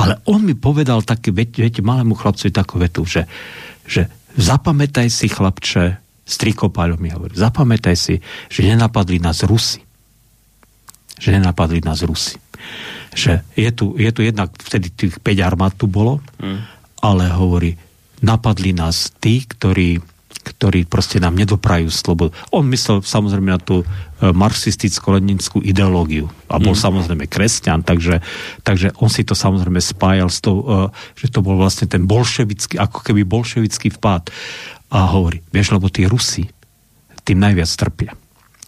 ale 0.03 0.19
on 0.27 0.43
mi 0.43 0.59
povedal 0.59 1.07
také, 1.07 1.31
viete, 1.31 1.63
viete 1.63 1.79
malému 1.79 2.19
chlapcovi 2.19 2.51
takú 2.51 2.83
vetu, 2.83 3.07
že, 3.07 3.31
že 3.87 4.11
zapamätaj 4.35 5.09
si 5.09 5.31
chlapče, 5.31 6.06
Striko 6.27 6.75
Páľo 6.75 6.99
mi 6.99 7.15
hovorí, 7.15 7.39
zapamätaj 7.39 7.95
si, 7.95 8.19
že 8.51 8.67
nenapadli 8.67 9.23
nás 9.23 9.47
Rusy. 9.47 9.79
Že 11.23 11.39
nenapadli 11.39 11.79
nás 11.87 12.03
Rusy. 12.03 12.35
Že 13.15 13.47
je 13.55 13.71
tu, 13.71 13.95
je 13.95 14.11
tu 14.11 14.27
jednak, 14.27 14.51
vtedy 14.59 14.91
tých 14.91 15.23
5 15.23 15.47
armád 15.47 15.79
tu 15.79 15.87
bolo, 15.87 16.19
mm. 16.43 16.59
ale 17.07 17.31
hovorí, 17.31 17.79
napadli 18.27 18.75
nás 18.75 19.15
tí, 19.23 19.47
ktorí 19.47 20.03
ktorí 20.47 20.87
proste 20.87 21.19
nám 21.19 21.35
nedoprajú 21.35 21.91
slobodu. 21.91 22.31
On 22.55 22.63
myslel 22.71 23.03
samozrejme 23.03 23.51
na 23.51 23.59
tú 23.59 23.83
e, 23.83 23.87
marxistickú-leninskú 24.31 25.59
ideológiu 25.59 26.31
a 26.47 26.63
bol 26.63 26.79
mm. 26.79 26.83
samozrejme 26.87 27.25
kresťan, 27.27 27.83
takže, 27.83 28.23
takže 28.63 28.95
on 29.03 29.11
si 29.11 29.27
to 29.27 29.35
samozrejme 29.35 29.83
spájal 29.83 30.31
s 30.31 30.39
tou, 30.39 30.63
e, 30.63 30.95
že 31.19 31.35
to 31.35 31.43
bol 31.43 31.59
vlastne 31.59 31.91
ten 31.91 32.07
bolševický, 32.07 32.79
ako 32.79 33.03
keby 33.03 33.27
bolševický 33.27 33.99
vpád 33.99 34.31
a 34.91 34.99
hovorí, 35.11 35.43
vieš, 35.51 35.75
lebo 35.75 35.91
tí 35.91 36.07
Rusi 36.07 36.47
tým 37.27 37.43
najviac 37.43 37.71
trpia. 37.75 38.15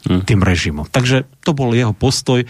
Hmm. 0.06 0.22
Tým 0.26 0.42
režimom. 0.42 0.86
Takže 0.90 1.26
to 1.42 1.54
bol 1.54 1.70
jeho 1.74 1.94
postoj 1.94 2.42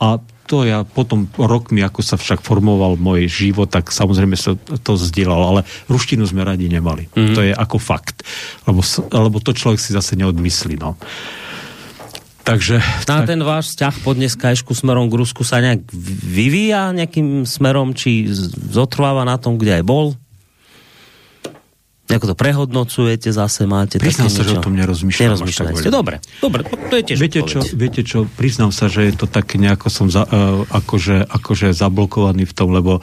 a 0.00 0.20
to 0.44 0.68
ja 0.68 0.84
potom 0.84 1.24
rokmi, 1.40 1.80
ako 1.80 2.04
sa 2.04 2.20
však 2.20 2.44
formoval 2.44 3.00
môj 3.00 3.28
život, 3.32 3.72
tak 3.72 3.88
samozrejme 3.88 4.36
sa 4.36 4.52
to 4.60 4.92
zdieľal, 5.00 5.40
ale 5.40 5.60
ruštinu 5.88 6.28
sme 6.28 6.44
radi 6.44 6.68
nemali. 6.68 7.08
Mm. 7.16 7.32
To 7.32 7.40
je 7.40 7.52
ako 7.56 7.80
fakt. 7.80 8.20
Lebo, 8.68 8.84
lebo 9.08 9.40
to 9.40 9.56
človek 9.56 9.80
si 9.80 9.96
zase 9.96 10.20
neodmyslí. 10.20 10.76
No. 10.76 11.00
Takže... 12.44 12.76
Na 13.08 13.24
tak... 13.24 13.32
ten 13.32 13.40
váš 13.40 13.72
vzťah 13.72 13.94
po 14.04 14.12
dneskajšku 14.12 14.76
smerom 14.76 15.08
k 15.08 15.16
Rusku 15.16 15.48
sa 15.48 15.64
nejak 15.64 15.88
vyvíja 16.28 16.92
nejakým 16.92 17.48
smerom, 17.48 17.96
či 17.96 18.28
zotrváva 18.68 19.24
na 19.24 19.40
tom, 19.40 19.56
kde 19.56 19.80
aj 19.80 19.84
bol? 19.88 20.12
Ako 22.14 22.30
to 22.30 22.36
prehodnocujete, 22.38 23.34
zase 23.34 23.66
máte 23.66 23.98
Priznám 23.98 24.30
sa, 24.30 24.46
že 24.46 24.58
o 24.58 24.62
tom 24.62 24.78
nerozmýšľam. 24.78 25.34
Nerozmýšľate. 25.34 25.90
Dobre, 25.90 26.22
dobre, 26.38 26.62
to 26.64 26.94
je 26.94 27.02
tiež 27.02 27.18
viete 27.18 27.40
čo, 27.42 27.58
viete 27.74 28.02
čo, 28.06 28.30
priznám 28.38 28.70
sa, 28.70 28.86
že 28.86 29.10
je 29.10 29.14
to 29.18 29.26
tak 29.26 29.58
nejako 29.58 29.88
som 29.90 30.06
za, 30.06 30.22
uh, 30.24 30.62
akože, 30.70 31.26
akože 31.26 31.74
zablokovaný 31.74 32.46
v 32.46 32.54
tom, 32.54 32.70
lebo 32.70 33.02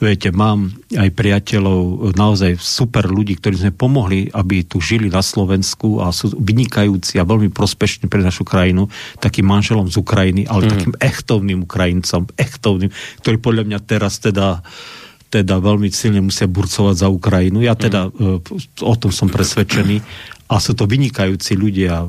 viete, 0.00 0.32
mám 0.32 0.72
aj 0.96 1.12
priateľov, 1.12 2.16
naozaj 2.16 2.56
super 2.56 3.04
ľudí, 3.04 3.36
ktorí 3.36 3.60
sme 3.60 3.72
pomohli, 3.76 4.32
aby 4.32 4.64
tu 4.64 4.80
žili 4.80 5.12
na 5.12 5.20
Slovensku 5.20 6.00
a 6.00 6.08
sú 6.08 6.32
vynikajúci 6.40 7.20
a 7.20 7.28
veľmi 7.28 7.52
prospešní 7.52 8.08
pre 8.08 8.24
našu 8.24 8.48
krajinu, 8.48 8.88
takým 9.20 9.44
manželom 9.44 9.92
z 9.92 10.00
Ukrajiny, 10.00 10.48
ale 10.48 10.66
mm. 10.66 10.70
takým 10.72 10.94
echtovným 10.96 11.68
Ukrajincom, 11.68 12.32
echtovným, 12.32 12.90
ktorý 13.20 13.36
podľa 13.36 13.64
mňa 13.68 13.78
teraz 13.84 14.16
teda 14.24 14.64
uh, 14.64 14.99
teda 15.30 15.62
veľmi 15.62 15.86
silne 15.94 16.18
musia 16.18 16.50
burcovať 16.50 17.06
za 17.06 17.08
Ukrajinu. 17.08 17.62
Ja 17.62 17.78
teda 17.78 18.10
mm. 18.10 18.82
o 18.82 18.94
tom 18.98 19.14
som 19.14 19.30
presvedčený. 19.30 20.02
A 20.50 20.58
sú 20.58 20.74
to 20.74 20.90
vynikajúci 20.90 21.54
ľudia, 21.54 22.02
e, 22.02 22.06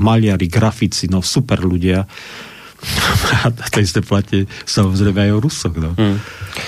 maliari, 0.00 0.48
grafici, 0.48 1.04
no 1.12 1.20
super 1.20 1.60
ľudia. 1.60 2.08
A 3.44 3.52
to 3.52 3.84
isté 3.84 4.00
platí 4.00 4.48
samozrejme 4.64 5.28
aj 5.28 5.32
o 5.36 5.42
Rusoch. 5.44 5.76
No. 5.76 5.92
Mm. 5.92 6.16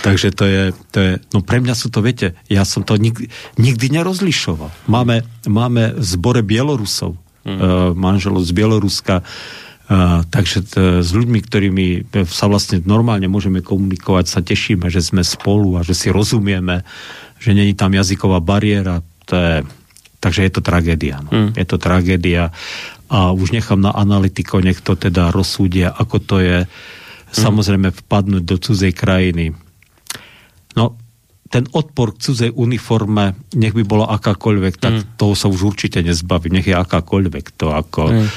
Takže 0.05 0.29
to 0.37 0.45
je, 0.45 0.63
to 0.93 0.99
je, 1.01 1.13
no 1.33 1.41
pre 1.41 1.65
mňa 1.65 1.73
sú 1.73 1.89
to, 1.89 2.05
viete, 2.05 2.37
ja 2.53 2.69
som 2.69 2.85
to 2.85 3.01
nikdy, 3.01 3.33
nikdy 3.57 3.89
nerozlišoval. 3.89 4.69
Máme, 4.93 5.25
máme 5.49 5.97
v 5.97 6.05
zbore 6.05 6.45
Bielorusov, 6.45 7.17
mm. 7.49 7.49
uh, 7.49 7.59
manželov 7.97 8.45
z 8.45 8.53
Bieloruska, 8.53 9.25
Uh, 9.25 9.70
takže 10.30 10.59
t- 10.70 11.02
s 11.02 11.11
ľuďmi, 11.11 11.38
ktorými 11.42 11.87
sa 12.30 12.47
vlastne 12.47 12.78
normálne 12.87 13.26
môžeme 13.26 13.59
komunikovať, 13.59 14.25
sa 14.30 14.38
tešíme, 14.38 14.87
že 14.87 15.02
sme 15.02 15.26
spolu 15.26 15.75
a 15.75 15.82
že 15.82 15.99
si 15.99 16.14
rozumieme, 16.14 16.87
že 17.42 17.50
není 17.50 17.75
tam 17.75 17.90
jazyková 17.90 18.38
bariéra. 18.38 19.02
To 19.26 19.35
je, 19.35 19.54
takže 20.23 20.47
je 20.47 20.52
to 20.54 20.62
tragédia. 20.62 21.18
No. 21.26 21.30
Mm. 21.35 21.50
Je 21.59 21.66
to 21.66 21.76
tragédia 21.82 22.54
a 23.11 23.35
už 23.35 23.50
nechám 23.50 23.82
na 23.82 23.90
analytiko, 23.90 24.62
nech 24.62 24.78
to 24.78 24.94
teda 24.94 25.35
rozsúdia, 25.35 25.90
ako 25.90 26.16
to 26.23 26.37
je 26.38 26.59
mm. 26.62 26.70
samozrejme 27.35 27.90
vpadnúť 27.90 28.47
do 28.47 28.56
cudzej 28.62 28.94
krajiny. 28.94 29.59
No, 30.78 30.94
ten 31.50 31.66
odpor 31.75 32.14
k 32.14 32.30
cudzej 32.30 32.54
uniforme, 32.54 33.35
nech 33.59 33.75
by 33.75 33.82
bola 33.82 34.06
akákoľvek, 34.14 34.75
tak 34.78 34.94
mm. 34.94 35.06
toho 35.18 35.35
sa 35.35 35.50
už 35.50 35.75
určite 35.75 35.99
nezbaví. 35.99 36.47
Nech 36.47 36.70
je 36.70 36.78
akákoľvek 36.78 37.59
to 37.59 37.75
ako... 37.75 38.02
Mm 38.14 38.30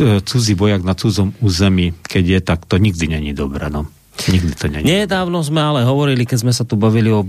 cudzí 0.00 0.52
vojak 0.56 0.86
na 0.86 0.96
cudzom 0.96 1.36
území, 1.42 1.92
keď 2.06 2.24
je, 2.24 2.38
tak 2.40 2.64
to 2.64 2.80
nikdy 2.80 3.08
není 3.08 3.32
dobré. 3.36 3.68
No. 3.68 3.88
Nikdy 4.12 4.52
to 4.54 4.68
není. 4.68 4.84
Nedávno 4.84 5.40
sme 5.40 5.64
ale 5.64 5.88
hovorili, 5.88 6.28
keď 6.28 6.38
sme 6.44 6.52
sa 6.52 6.68
tu 6.68 6.76
bavili 6.76 7.08
o 7.08 7.24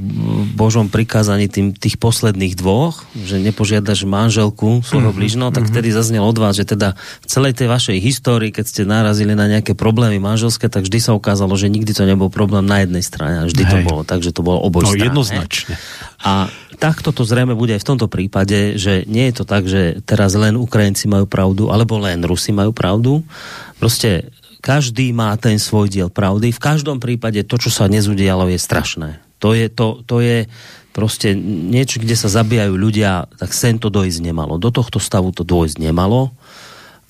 Božom 0.53 0.91
prikázaní 0.91 1.48
tým, 1.48 1.72
tých 1.72 1.96
posledných 1.96 2.60
dvoch, 2.60 3.08
že 3.15 3.39
nepožiadaš 3.39 4.03
manželku 4.03 4.84
svojho 4.84 5.10
mm-hmm, 5.10 5.15
blížneho, 5.15 5.50
tak 5.55 5.65
mm-hmm. 5.65 5.79
vtedy 5.79 5.96
zaznel 5.96 6.27
od 6.27 6.36
vás, 6.36 6.60
že 6.60 6.67
teda 6.67 7.00
v 7.24 7.27
celej 7.32 7.55
tej 7.55 7.67
vašej 7.72 7.98
histórii, 8.03 8.51
keď 8.51 8.65
ste 8.67 8.82
narazili 8.84 9.32
na 9.32 9.48
nejaké 9.48 9.79
problémy 9.79 10.20
manželské, 10.20 10.67
tak 10.67 10.84
vždy 10.84 11.00
sa 11.00 11.15
ukázalo, 11.15 11.55
že 11.55 11.72
nikdy 11.72 11.96
to 11.96 12.03
nebol 12.03 12.27
problém 12.27 12.67
na 12.67 12.84
jednej 12.84 13.01
strane. 13.01 13.48
Vždy 13.48 13.63
Hej. 13.63 13.72
to 13.72 13.77
bolo 13.88 14.01
tak, 14.03 14.20
že 14.20 14.36
to 14.36 14.43
bolo 14.43 14.60
oboj 14.60 14.84
no, 14.84 14.93
jednoznačne. 14.93 15.79
A 16.20 16.51
takto 16.77 17.15
to 17.15 17.24
zrejme 17.25 17.53
bude 17.58 17.74
aj 17.75 17.82
v 17.82 17.89
tomto 17.94 18.08
prípade, 18.12 18.77
že 18.77 19.03
nie 19.10 19.30
je 19.32 19.36
to 19.42 19.46
tak, 19.46 19.63
že 19.65 20.03
teraz 20.03 20.34
len 20.38 20.60
Ukrajinci 20.60 21.10
majú 21.10 21.25
pravdu, 21.25 21.70
alebo 21.74 22.00
len 22.00 22.22
Rusi 22.24 22.51
majú 22.53 22.72
pravdu. 22.75 23.25
Proste 23.82 24.32
každý 24.63 25.12
má 25.12 25.36
ten 25.36 25.60
svoj 25.60 25.92
diel 25.92 26.08
pravdy. 26.08 26.56
V 26.56 26.63
každom 26.63 27.03
prípade 27.03 27.44
to, 27.44 27.60
čo 27.60 27.68
sa 27.68 27.92
nezudialo, 27.92 28.48
je 28.48 28.56
strašné. 28.56 29.20
To 29.44 29.51
je, 29.51 29.68
to, 29.68 30.00
to 30.08 30.24
je 30.24 30.48
proste 30.96 31.36
niečo, 31.68 32.00
kde 32.00 32.15
sa 32.15 32.32
zabíjajú 32.32 32.80
ľudia, 32.80 33.27
tak 33.36 33.51
sen 33.51 33.75
to 33.75 33.92
dojsť 33.92 34.24
nemalo. 34.24 34.56
Do 34.56 34.72
tohto 34.72 35.03
stavu 35.03 35.36
to 35.36 35.44
dojsť 35.44 35.84
nemalo. 35.84 36.32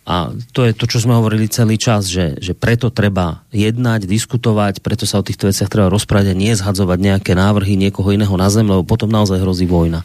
A 0.03 0.36
to 0.51 0.67
je 0.67 0.75
to, 0.75 0.83
čo 0.83 1.00
sme 1.00 1.15
hovorili 1.15 1.48
celý 1.48 1.79
čas, 1.79 2.12
že, 2.12 2.36
že 2.43 2.51
preto 2.51 2.91
treba 2.91 3.48
jednať, 3.55 4.03
diskutovať, 4.03 4.83
preto 4.83 5.07
sa 5.07 5.24
o 5.24 5.27
týchto 5.27 5.48
veciach 5.48 5.72
treba 5.72 5.88
rozprávať 5.88 6.36
a 6.36 6.39
nie 6.39 6.51
zhadzovať 6.51 7.00
nejaké 7.00 7.31
návrhy 7.39 7.79
niekoho 7.79 8.12
iného 8.12 8.36
na 8.36 8.51
zem, 8.51 8.67
lebo 8.67 8.83
potom 8.83 9.07
naozaj 9.07 9.39
hrozí 9.39 9.63
vojna 9.63 10.03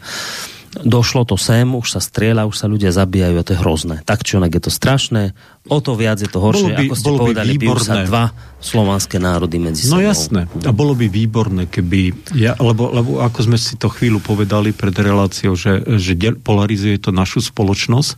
došlo 0.85 1.25
to 1.25 1.41
sem, 1.41 1.65
už 1.73 1.97
sa 1.97 2.01
strieľa, 2.01 2.47
už 2.47 2.57
sa 2.57 2.67
ľudia 2.69 2.93
zabíjajú 2.93 3.37
a 3.41 3.47
to 3.47 3.53
je 3.57 3.61
hrozné. 3.61 3.97
Tak 4.05 4.23
či 4.23 4.37
onak 4.37 4.53
je 4.53 4.63
to 4.69 4.73
strašné, 4.73 5.33
o 5.67 5.79
to 5.81 5.97
viac 5.97 6.21
je 6.21 6.29
to 6.29 6.39
horšie, 6.39 6.71
by, 6.77 6.87
ako 6.87 6.97
ste 6.97 7.11
povedali, 7.11 7.51
bijú 7.57 7.79
sa 7.81 8.05
dva 8.05 8.31
slovanské 8.61 9.17
národy 9.17 9.57
medzi 9.57 9.89
no 9.89 9.97
sebou. 9.97 10.03
No 10.03 10.05
jasné, 10.05 10.41
a 10.67 10.73
bolo 10.75 10.93
by 10.93 11.07
výborné, 11.09 11.67
keby, 11.71 12.33
ja, 12.37 12.55
lebo, 12.61 12.93
lebo 12.93 13.11
ako 13.25 13.39
sme 13.49 13.59
si 13.59 13.81
to 13.81 13.89
chvíľu 13.89 14.21
povedali 14.21 14.77
pred 14.77 14.93
reláciou, 14.93 15.57
že, 15.57 15.83
že 15.97 16.15
polarizuje 16.37 17.01
to 17.01 17.11
našu 17.15 17.41
spoločnosť, 17.43 18.11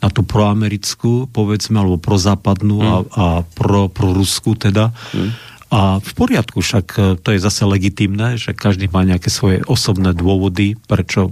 na 0.00 0.08
tú 0.12 0.22
proamerickú, 0.22 1.32
povedzme, 1.32 1.80
alebo 1.80 1.96
prozápadnú 1.96 2.76
mm. 2.78 2.86
a, 2.86 2.96
a 3.16 3.24
pro, 3.42 3.88
pro 3.88 4.12
Rusku 4.12 4.54
teda. 4.54 4.92
Mm 5.16 5.56
a 5.66 5.98
v 5.98 6.12
poriadku, 6.14 6.62
však 6.62 6.86
e, 6.94 7.00
to 7.18 7.34
je 7.34 7.42
zase 7.42 7.66
legitimné, 7.66 8.38
že 8.38 8.54
každý 8.54 8.86
má 8.86 9.02
nejaké 9.02 9.34
svoje 9.34 9.66
osobné 9.66 10.14
dôvody, 10.14 10.78
prečo 10.86 11.26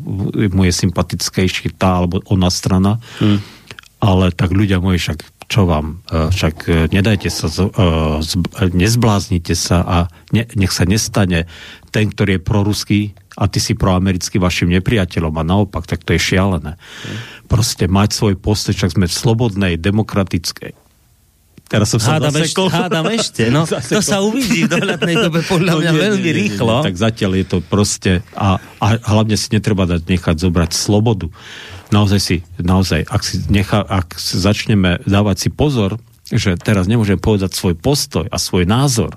mu 0.51 0.63
je 0.67 0.75
sympatickejší 0.75 1.79
tá 1.79 2.03
alebo 2.03 2.19
ona 2.27 2.51
strana. 2.51 2.99
Hmm. 3.23 3.39
Ale 4.03 4.35
tak 4.35 4.51
ľudia 4.51 4.83
moji, 4.83 4.99
však 4.99 5.19
čo 5.47 5.71
vám, 5.71 6.03
e, 6.11 6.35
však 6.35 6.57
e, 6.67 6.73
nedajte 6.91 7.31
sa, 7.31 7.47
nezbláznite 8.75 9.55
sa 9.55 9.87
a 9.87 9.99
ne, 10.35 10.51
nech 10.59 10.75
sa 10.75 10.83
nestane 10.83 11.47
ten, 11.95 12.11
ktorý 12.11 12.37
je 12.37 12.43
proruský 12.43 13.01
a 13.35 13.45
ty 13.51 13.59
si 13.59 13.75
proamerický 13.75 14.39
vašim 14.39 14.71
nepriateľom 14.71 15.35
a 15.35 15.43
naopak, 15.43 15.91
tak 15.91 16.07
to 16.07 16.15
je 16.15 16.21
šialené. 16.23 16.79
Proste 17.51 17.91
mať 17.91 18.15
svoj 18.15 18.35
postoj, 18.39 18.75
však 18.79 18.95
sme 18.95 19.07
v 19.11 19.15
slobodnej, 19.15 19.73
demokratickej 19.75 20.85
Teraz 21.65 21.91
som 21.91 21.99
sa 21.99 22.21
hádam 22.21 22.37
zasekol. 22.37 22.69
Ešte, 22.69 22.77
hádam 22.77 23.05
ešte, 23.09 23.43
no. 23.49 23.63
zasekol. 23.65 23.95
To 23.99 24.01
sa 24.05 24.19
uvidí 24.21 24.69
v 24.69 24.79
dohľadnej 24.79 25.17
dobe 25.17 25.41
podľa 25.49 25.73
no, 25.73 25.79
mňa 25.81 25.93
nie, 25.97 26.01
veľmi 26.07 26.21
nie, 26.21 26.35
nie, 26.37 26.41
rýchlo. 26.45 26.75
Nie. 26.81 26.87
Tak 26.93 26.97
zatiaľ 27.01 27.33
je 27.41 27.47
to 27.49 27.59
proste 27.65 28.13
a, 28.37 28.61
a 28.61 28.87
hlavne 29.01 29.37
si 29.41 29.49
netreba 29.49 29.89
dať 29.89 30.05
nechať 30.05 30.37
zobrať 30.45 30.71
slobodu. 30.77 31.33
Naozaj 31.89 32.21
si, 32.21 32.37
naozaj, 32.61 33.09
ak, 33.09 33.23
si 33.25 33.41
nechá, 33.49 33.81
ak 33.81 34.15
začneme 34.21 35.01
dávať 35.09 35.37
si 35.41 35.49
pozor, 35.49 35.97
že 36.29 36.57
teraz 36.61 36.85
nemôžem 36.85 37.17
povedať 37.17 37.57
svoj 37.57 37.75
postoj 37.81 38.29
a 38.29 38.37
svoj 38.37 38.69
názor, 38.69 39.17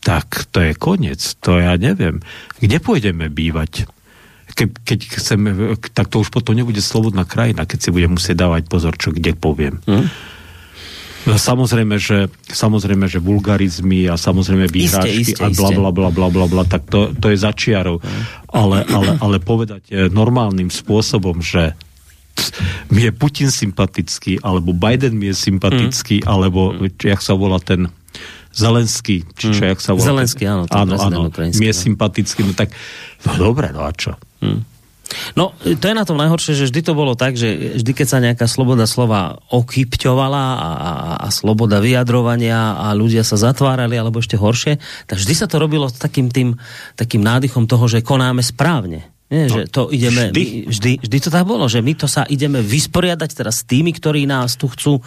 tak 0.00 0.48
to 0.48 0.64
je 0.64 0.72
koniec. 0.72 1.20
To 1.44 1.60
ja 1.60 1.76
neviem. 1.76 2.24
Kde 2.56 2.80
pôjdeme 2.80 3.28
bývať? 3.28 3.84
Ke, 4.56 4.66
keď 4.66 4.98
chceme, 5.20 5.76
tak 5.94 6.10
to 6.10 6.24
už 6.24 6.32
potom 6.32 6.56
nebude 6.56 6.80
slobodná 6.82 7.28
krajina, 7.28 7.68
keď 7.68 7.78
si 7.78 7.88
budem 7.94 8.16
musieť 8.16 8.48
dávať 8.48 8.66
pozor, 8.66 8.96
čo 8.96 9.14
kde 9.14 9.36
poviem. 9.36 9.78
Hmm? 9.84 10.08
No, 11.28 11.36
samozrejme, 11.36 12.00
že, 12.00 12.32
samozrejme, 12.48 13.04
že 13.04 13.20
vulgarizmy 13.20 14.08
a 14.08 14.16
samozrejme 14.16 14.72
výhrážky 14.72 15.36
a 15.36 15.52
bla, 15.52 15.70
bla, 15.76 15.90
bla, 15.92 16.08
bla, 16.08 16.28
bla, 16.32 16.46
bla, 16.48 16.64
tak 16.64 16.88
to, 16.88 17.12
to 17.12 17.28
je 17.28 17.36
začiarov. 17.36 18.00
Ale, 18.48 18.88
ale, 18.88 19.20
ale 19.20 19.36
povedať 19.36 19.92
eh, 19.92 20.08
normálnym 20.08 20.72
spôsobom, 20.72 21.44
že 21.44 21.76
mi 22.88 23.04
je 23.04 23.12
Putin 23.12 23.52
sympatický, 23.52 24.40
alebo 24.40 24.72
Biden 24.72 25.20
mi 25.20 25.28
je 25.28 25.36
sympatický, 25.36 26.24
mm. 26.24 26.26
alebo 26.26 26.72
mm. 26.72 26.96
jak 26.96 27.20
sa 27.20 27.36
volá 27.36 27.60
ten 27.60 27.92
Zelenský, 28.50 29.22
či 29.38 29.54
čo, 29.54 29.62
mm. 29.62 29.70
jak 29.76 29.80
sa 29.80 29.94
volá? 29.94 30.06
Zelenský, 30.10 30.42
áno. 30.50 30.66
Áno, 30.66 30.98
áno, 30.98 31.18
mi 31.30 31.66
je 31.70 31.74
no. 31.74 31.82
sympatický, 31.86 32.40
no 32.42 32.52
tak, 32.52 32.74
no 33.22 33.32
dobre, 33.38 33.70
no 33.70 33.86
a 33.86 33.94
čo? 33.94 34.18
Mm. 34.42 34.66
No, 35.34 35.50
to 35.58 35.84
je 35.90 35.94
na 35.94 36.06
tom 36.06 36.18
najhoršie, 36.18 36.54
že 36.54 36.70
vždy 36.70 36.80
to 36.86 36.92
bolo 36.94 37.18
tak, 37.18 37.34
že 37.34 37.78
vždy, 37.82 37.92
keď 37.94 38.06
sa 38.06 38.22
nejaká 38.22 38.46
sloboda 38.46 38.86
slova 38.86 39.42
okypťovala 39.50 40.44
a, 40.54 40.70
a, 40.70 40.90
a 41.26 41.28
sloboda 41.34 41.82
vyjadrovania 41.82 42.78
a 42.78 42.94
ľudia 42.94 43.26
sa 43.26 43.34
zatvárali, 43.34 43.98
alebo 43.98 44.22
ešte 44.22 44.38
horšie, 44.38 44.78
tak 45.10 45.18
vždy 45.18 45.34
sa 45.34 45.50
to 45.50 45.58
robilo 45.58 45.90
s 45.90 45.98
takým 45.98 46.30
tým 46.30 46.54
takým 46.94 47.26
nádychom 47.26 47.66
toho, 47.66 47.90
že 47.90 48.06
konáme 48.06 48.42
správne. 48.42 49.09
Nie, 49.30 49.46
no, 49.46 49.62
že 49.62 49.70
to 49.70 49.94
ideme, 49.94 50.34
vždy. 50.34 50.42
My, 50.42 50.44
vždy, 50.74 50.92
vždy 51.06 51.18
to 51.22 51.30
tak 51.30 51.46
bolo, 51.46 51.70
že 51.70 51.78
my 51.78 51.94
to 51.94 52.10
sa 52.10 52.26
ideme 52.26 52.58
vysporiadať 52.66 53.30
teraz 53.30 53.62
s 53.62 53.64
tými, 53.64 53.94
ktorí 53.94 54.26
nás 54.26 54.58
tu 54.58 54.66
chcú 54.66 54.98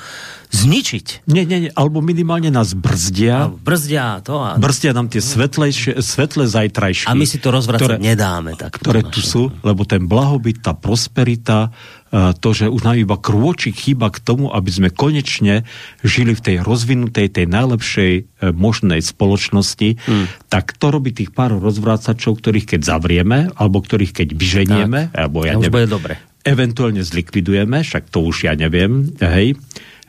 zničiť. 0.48 1.28
Nie, 1.28 1.44
nie, 1.44 1.68
nie, 1.68 1.72
alebo 1.76 2.00
minimálne 2.00 2.48
nás 2.48 2.72
brzdia. 2.72 3.52
Alebo 3.52 3.60
brzdia 3.60 4.24
to. 4.24 4.40
A... 4.40 4.56
Brzdia 4.56 4.96
nám 4.96 5.12
tie 5.12 5.20
svetlejšie, 5.20 6.00
svetlé 6.00 6.48
zajtrajšie. 6.48 7.12
A 7.12 7.20
my 7.20 7.28
si 7.28 7.36
to 7.44 7.52
rozvracať 7.52 7.84
ktoré, 7.84 7.96
nedáme. 8.00 8.56
Tak 8.56 8.80
ktoré 8.80 9.04
tu 9.04 9.20
sú, 9.20 9.52
lebo 9.60 9.84
ten 9.84 10.08
blahobyt, 10.08 10.64
tá 10.64 10.72
prosperita, 10.72 11.76
to, 12.14 12.50
že 12.54 12.70
už 12.70 12.86
nám 12.86 12.94
iba 12.94 13.18
krôčik 13.18 13.74
chýba 13.74 14.14
k 14.14 14.22
tomu, 14.22 14.54
aby 14.54 14.70
sme 14.70 14.90
konečne 14.94 15.66
žili 16.06 16.38
v 16.38 16.42
tej 16.46 16.56
rozvinutej, 16.62 17.34
tej 17.34 17.50
najlepšej 17.50 18.14
e, 18.14 18.22
možnej 18.54 19.02
spoločnosti, 19.02 19.98
hmm. 19.98 20.26
tak 20.46 20.78
to 20.78 20.94
robí 20.94 21.10
tých 21.10 21.34
pár 21.34 21.58
rozvrácačov, 21.58 22.38
ktorých 22.38 22.78
keď 22.78 22.82
zavrieme, 22.86 23.50
alebo 23.58 23.82
ktorých 23.82 24.14
keď 24.14 24.28
vyženieme, 24.38 25.10
tak. 25.10 25.26
alebo 25.26 25.42
ja 25.42 25.58
neviem, 25.58 25.90
bude 25.90 25.90
dobre. 25.90 26.14
eventuálne 26.46 27.02
zlikvidujeme, 27.02 27.82
však 27.82 28.14
to 28.14 28.22
už 28.22 28.46
ja 28.46 28.54
neviem, 28.54 29.10
hej, 29.18 29.58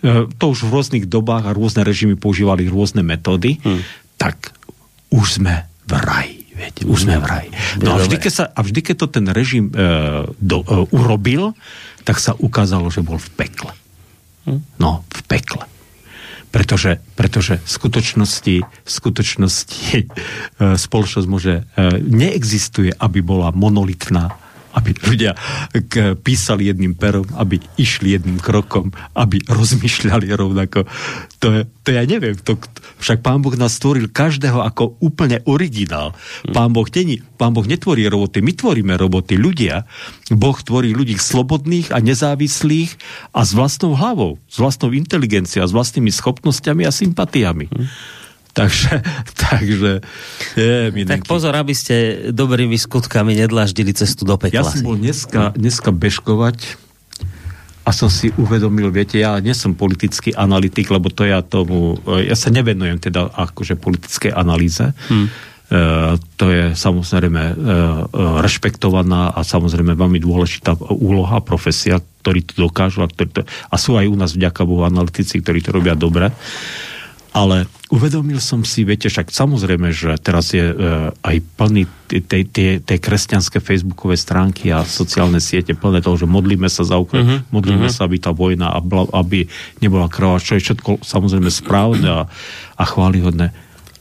e, 0.05 0.29
to 0.29 0.45
už 0.53 0.69
v 0.69 0.73
rôznych 0.77 1.05
dobách 1.09 1.49
a 1.49 1.57
rôzne 1.57 1.89
režimy 1.89 2.21
používali 2.21 2.69
rôzne 2.69 3.01
metódy, 3.01 3.65
hmm. 3.65 3.81
tak 4.21 4.53
už 5.09 5.41
sme 5.41 5.65
v 5.89 5.93
raji. 5.97 6.45
Viete, 6.55 6.87
už 6.87 7.11
sme 7.11 7.19
v 7.19 7.27
raji. 7.27 7.51
No 7.83 7.99
a 7.99 8.07
vždy, 8.07 8.17
keď, 8.23 8.33
sa, 8.33 8.45
a 8.47 8.63
vždy, 8.63 8.81
keď 8.87 8.97
to 9.03 9.07
ten 9.11 9.27
režim 9.27 9.75
e, 9.75 9.83
do, 10.39 10.63
e, 10.63 10.87
urobil, 10.95 11.51
tak 12.05 12.21
sa 12.21 12.37
ukázalo, 12.37 12.93
že 12.93 13.01
bol 13.01 13.17
v 13.17 13.31
pekle. 13.35 13.73
Hm? 14.45 14.61
No, 14.77 15.03
v 15.09 15.21
pekle. 15.25 15.65
Pretože, 16.55 17.03
pretože 17.19 17.59
v 17.59 17.71
skutočnosti, 17.71 18.57
v 18.63 18.91
skutočnosti 18.91 19.97
e, 20.01 20.07
spoločnosť 20.79 21.27
môže, 21.27 21.65
e, 21.75 21.99
neexistuje, 21.99 22.95
aby 22.95 23.25
bola 23.25 23.51
monolitná 23.51 24.37
aby 24.75 24.91
ľudia 25.07 25.33
písali 26.21 26.69
jedným 26.69 26.99
perom, 26.99 27.27
aby 27.39 27.63
išli 27.79 28.19
jedným 28.19 28.43
krokom, 28.43 28.91
aby 29.15 29.39
rozmýšľali 29.47 30.29
rovnako. 30.35 30.85
To, 31.39 31.47
je, 31.51 31.61
to 31.87 31.89
ja 31.95 32.03
neviem. 32.05 32.35
To, 32.43 32.59
však 32.99 33.23
pán 33.23 33.41
Boh 33.41 33.55
nás 33.55 33.79
stvoril 33.79 34.11
každého 34.11 34.61
ako 34.61 34.99
úplne 34.99 35.41
originál. 35.47 36.13
Pán 36.51 36.75
Boh, 36.75 36.87
není, 36.91 37.23
pán 37.39 37.55
boh 37.55 37.67
netvorí 37.67 38.07
roboty, 38.09 38.43
my 38.43 38.53
tvoríme 38.57 38.95
roboty, 38.99 39.39
ľudia. 39.39 39.87
Boh 40.33 40.57
tvorí 40.59 40.97
ľudí 40.97 41.17
slobodných 41.19 41.95
a 41.95 42.03
nezávislých 42.03 42.97
a 43.37 43.45
s 43.47 43.51
vlastnou 43.55 43.95
hlavou, 43.95 44.43
s 44.51 44.57
vlastnou 44.59 44.91
inteligenciou, 44.91 45.65
s 45.65 45.75
vlastnými 45.75 46.11
schopnosťami 46.11 46.83
a 46.89 46.93
sympatiami. 46.93 47.67
Hmm. 47.71 47.89
Takže, 48.55 49.03
takže 49.51 49.93
je, 50.55 51.05
Tak 51.05 51.27
pozor, 51.27 51.59
aby 51.59 51.75
ste 51.75 52.31
dobrými 52.31 52.79
skutkami 52.79 53.35
nedlaždili 53.35 53.91
cestu 53.93 54.23
do 54.23 54.39
pekla. 54.39 54.63
Ja 54.63 54.65
som 54.65 54.87
bol 54.87 54.95
dneska, 54.95 55.51
dneska 55.59 55.91
bežkovať 55.91 56.79
a 57.85 57.91
som 57.93 58.09
si 58.09 58.33
uvedomil, 58.41 58.89
viete, 58.89 59.21
ja 59.21 59.37
nie 59.45 59.53
som 59.53 59.77
politický 59.77 60.33
analytik, 60.33 60.89
lebo 60.89 61.13
to 61.13 61.29
ja 61.29 61.45
tomu, 61.45 62.01
ja 62.07 62.33
sa 62.33 62.49
nevenujem 62.49 62.97
teda 62.97 63.29
akože 63.29 63.77
politickej 63.77 64.33
analýze. 64.33 64.97
Hmm. 65.13 65.29
E, 65.69 66.17
to 66.41 66.49
je 66.49 66.73
samozrejme 66.73 67.43
e, 67.45 67.55
rešpektovaná 68.41 69.37
a 69.37 69.45
samozrejme 69.45 70.01
veľmi 70.01 70.17
dôležitá 70.17 70.81
úloha, 70.97 71.45
profesia, 71.45 72.01
ktorí 72.25 72.49
to 72.49 72.65
dokážu 72.65 73.05
a, 73.05 73.09
ktorí 73.11 73.29
to, 73.37 73.41
a 73.45 73.77
sú 73.77 74.01
aj 74.01 74.09
u 74.09 74.17
nás 74.17 74.33
vďaka 74.33 74.65
Bohu 74.65 74.89
analytici, 74.89 75.45
ktorí 75.45 75.61
to 75.61 75.77
robia 75.77 75.93
dobre. 75.93 76.33
Ale 77.35 77.67
uvedomil 77.91 78.39
som 78.39 78.63
si, 78.63 78.87
viete, 78.87 79.11
však 79.11 79.35
samozrejme, 79.35 79.91
že 79.91 80.15
teraz 80.23 80.55
je 80.55 80.71
e, 80.71 80.75
aj 81.11 81.37
plný 81.59 81.83
tej 82.87 82.99
kresťanské 83.03 83.59
facebookové 83.59 84.15
stránky 84.15 84.71
a 84.71 84.87
sociálne 84.87 85.43
siete 85.43 85.75
plné 85.75 85.99
toho, 85.99 86.15
že 86.15 86.31
modlíme 86.31 86.71
sa 86.71 86.87
za 86.87 86.95
Ukrajinu, 86.95 87.43
uh-huh. 87.43 87.51
modlíme 87.51 87.91
uh-huh. 87.91 87.99
sa, 87.99 88.07
aby 88.07 88.23
tá 88.23 88.31
vojna, 88.31 88.71
aby 89.11 89.51
nebola 89.83 90.07
krvá, 90.07 90.39
čo 90.39 90.55
je 90.55 90.63
všetko 90.63 91.03
samozrejme 91.03 91.51
správne 91.51 92.07
a, 92.07 92.23
a 92.79 92.85
chválihodné. 92.87 93.51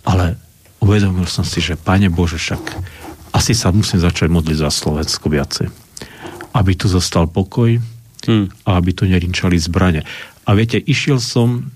Ale 0.05 0.37
uvedomil 0.77 1.25
som 1.25 1.41
si, 1.41 1.57
že 1.57 1.73
Pane 1.73 2.13
Bože, 2.13 2.37
však 2.37 2.61
asi 3.33 3.57
sa 3.57 3.73
musím 3.73 3.97
začať 3.97 4.29
modliť 4.29 4.61
za 4.61 4.69
Slovensko 4.69 5.33
viacej. 5.33 5.73
Aby 6.53 6.77
tu 6.77 6.85
zostal 6.85 7.25
pokoj 7.25 7.81
hmm. 8.29 8.69
a 8.69 8.77
aby 8.77 8.93
tu 8.93 9.09
nerinčali 9.09 9.57
zbrane. 9.57 10.05
A 10.45 10.53
viete, 10.53 10.77
išiel 10.77 11.17
som 11.17 11.73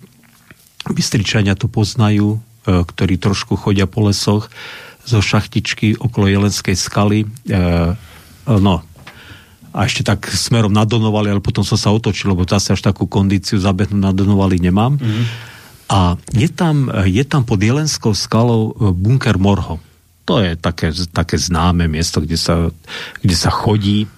Bystričania 0.93 1.55
to 1.55 1.71
poznajú, 1.71 2.37
e, 2.37 2.39
ktorí 2.83 3.17
trošku 3.17 3.57
chodia 3.57 3.87
po 3.87 4.05
lesoch 4.07 4.51
zo 5.07 5.23
šachtičky 5.23 5.95
okolo 5.95 6.27
Jelenskej 6.27 6.75
skaly. 6.75 7.23
E, 7.23 7.27
no, 8.47 8.83
a 9.71 9.79
ešte 9.85 10.03
tak 10.03 10.27
smerom 10.27 10.73
nadonovali, 10.73 11.31
ale 11.31 11.41
potom 11.43 11.61
som 11.61 11.79
sa 11.79 11.93
otočil, 11.93 12.33
lebo 12.33 12.43
zase 12.49 12.73
až 12.73 12.81
takú 12.81 13.05
kondíciu 13.05 13.61
zabehnúť 13.61 14.01
nadonovali 14.01 14.57
nemám. 14.57 14.97
Mm. 14.97 15.25
A 15.87 16.19
je 16.35 16.49
tam, 16.51 16.91
je 17.07 17.23
tam 17.23 17.47
pod 17.47 17.61
Jelenskou 17.63 18.11
skalou 18.11 18.75
e, 18.75 18.91
bunker 18.91 19.39
Morho. 19.39 19.79
To 20.27 20.43
je 20.43 20.59
také, 20.59 20.91
také 21.15 21.39
známe 21.39 21.87
miesto, 21.87 22.19
kde 22.19 22.35
sa, 22.35 22.67
kde 23.23 23.35
sa 23.37 23.47
chodí. 23.47 24.11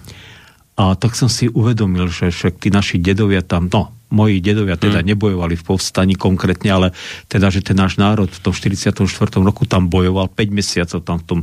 A 0.74 0.98
tak 0.98 1.14
som 1.14 1.30
si 1.30 1.46
uvedomil, 1.46 2.10
že 2.10 2.34
však 2.34 2.58
tí 2.58 2.74
naši 2.74 2.98
dedovia 2.98 3.46
tam, 3.46 3.70
no, 3.70 3.94
moji 4.10 4.42
dedovia 4.42 4.74
teda 4.74 5.00
hmm. 5.00 5.08
nebojovali 5.14 5.54
v 5.54 5.64
povstani 5.66 6.14
konkrétne, 6.18 6.70
ale 6.70 6.88
teda, 7.30 7.48
že 7.48 7.62
ten 7.62 7.78
náš 7.78 7.96
národ 7.96 8.26
v 8.26 8.40
tom 8.42 8.52
44. 8.52 9.06
roku 9.40 9.64
tam 9.64 9.86
bojoval, 9.86 10.28
5 10.30 10.50
mesiacov 10.50 11.00
tam 11.06 11.16
v, 11.22 11.24
tom, 11.24 11.40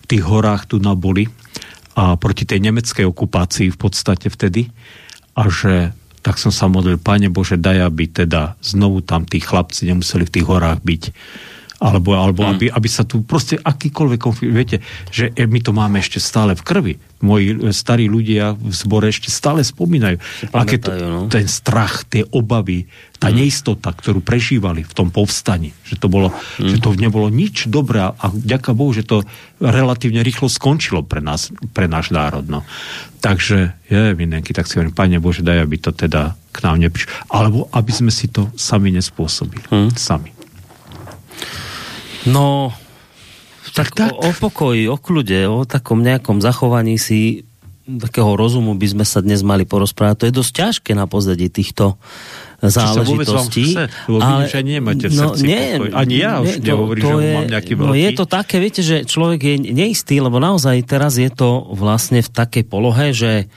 v 0.00 0.06
tých 0.06 0.22
horách 0.24 0.68
tu 0.68 0.76
naboli 0.78 1.26
a 1.96 2.14
proti 2.20 2.46
tej 2.46 2.60
nemeckej 2.60 3.08
okupácii 3.08 3.72
v 3.72 3.78
podstate 3.80 4.28
vtedy 4.30 4.70
a 5.34 5.48
že 5.48 5.96
tak 6.20 6.36
som 6.36 6.52
sa 6.52 6.68
modlil, 6.68 7.00
Pane 7.00 7.32
Bože, 7.32 7.56
daj, 7.56 7.88
aby 7.88 8.04
teda 8.04 8.60
znovu 8.60 9.00
tam 9.00 9.24
tí 9.24 9.40
chlapci 9.40 9.88
nemuseli 9.88 10.28
v 10.28 10.34
tých 10.36 10.46
horách 10.46 10.84
byť 10.84 11.02
alebo, 11.80 12.12
alebo 12.12 12.44
mm. 12.44 12.50
aby, 12.52 12.66
aby 12.68 12.88
sa 12.92 13.08
tu 13.08 13.24
proste 13.24 13.56
akýkoľvek 13.56 14.20
konflikt, 14.20 14.52
viete, 14.52 14.78
že 15.08 15.32
my 15.32 15.58
to 15.64 15.72
máme 15.72 15.96
ešte 15.96 16.20
stále 16.20 16.52
v 16.52 16.60
krvi. 16.60 16.94
Moji 17.24 17.56
e, 17.56 17.72
starí 17.72 18.04
ľudia 18.04 18.52
v 18.52 18.68
zbore 18.68 19.08
ešte 19.08 19.32
stále 19.32 19.64
spomínajú. 19.64 20.20
Aké 20.52 20.76
to, 20.76 20.92
no? 21.00 21.20
ten 21.32 21.48
strach, 21.48 22.04
tie 22.04 22.28
obavy, 22.36 22.84
tá 23.16 23.32
mm. 23.32 23.34
neistota, 23.40 23.96
ktorú 23.96 24.20
prežívali 24.20 24.84
v 24.84 24.92
tom 24.92 25.08
povstani, 25.08 25.72
že 25.88 25.96
to, 25.96 26.12
bolo, 26.12 26.36
mm. 26.60 26.68
že 26.68 26.76
to 26.84 26.92
nebolo 27.00 27.32
nič 27.32 27.72
dobré 27.72 28.12
a 28.12 28.26
ďaká 28.28 28.76
Bohu, 28.76 28.92
že 28.92 29.08
to 29.08 29.24
relatívne 29.56 30.20
rýchlo 30.20 30.52
skončilo 30.52 31.00
pre 31.00 31.24
nás, 31.24 31.48
pre 31.72 31.88
náš 31.88 32.12
národ. 32.12 32.44
No. 32.44 32.60
Takže, 33.24 33.72
je, 33.88 34.12
Vinenky, 34.12 34.52
tak 34.52 34.68
si 34.68 34.76
hovorím, 34.76 34.92
Pane 34.92 35.16
Bože, 35.16 35.40
daj, 35.40 35.64
aby 35.64 35.76
to 35.80 35.96
teda 35.96 36.36
k 36.52 36.58
nám 36.60 36.76
neprišlo. 36.76 37.08
Alebo 37.32 37.72
aby 37.72 37.92
sme 37.92 38.12
si 38.12 38.28
to 38.28 38.52
sami 38.52 38.92
nespôsobili. 38.92 39.64
Mm. 39.72 39.96
Sami. 39.96 40.36
No, 42.28 42.74
tak, 43.72 43.94
tak. 43.94 44.12
O, 44.12 44.28
o 44.28 44.30
pokoji, 44.34 44.90
o 44.90 44.96
kľude, 44.98 45.46
o 45.46 45.64
takom 45.64 46.02
nejakom 46.02 46.42
zachovaní 46.42 46.98
si 47.00 47.46
takého 47.98 48.38
rozumu 48.38 48.78
by 48.78 48.86
sme 48.86 49.04
sa 49.08 49.18
dnes 49.18 49.42
mali 49.42 49.66
porozprávať. 49.66 50.14
To 50.14 50.26
je 50.28 50.38
dosť 50.38 50.52
ťažké 50.54 50.92
na 50.94 51.10
pozadí 51.10 51.50
týchto 51.50 51.98
záležitostí. 52.62 53.74
Chce, 53.74 53.84
ale 54.06 54.46
vy 54.46 54.52
ani 54.52 54.70
nemáte 54.78 55.06
v 55.08 55.16
no, 55.16 55.32
srdci 55.32 55.44
nie, 55.48 55.64
pokoj. 55.80 55.90
Ani 55.96 56.14
ja 56.20 56.32
už 56.38 56.60
nie, 56.60 56.70
nehovorím, 56.70 57.02
to 57.02 57.08
že 57.08 57.24
je, 57.24 57.32
mám 57.34 57.48
nejaký 57.48 57.72
veľký. 57.74 57.88
No 57.88 57.94
je 57.96 58.10
to 58.14 58.24
také, 58.28 58.56
viete, 58.60 58.82
že 58.84 58.96
človek 59.08 59.40
je 59.40 59.54
neistý, 59.72 60.20
lebo 60.20 60.36
naozaj 60.38 60.76
teraz 60.84 61.16
je 61.16 61.30
to 61.32 61.72
vlastne 61.72 62.20
v 62.20 62.30
takej 62.30 62.64
polohe, 62.68 63.16
že 63.16 63.48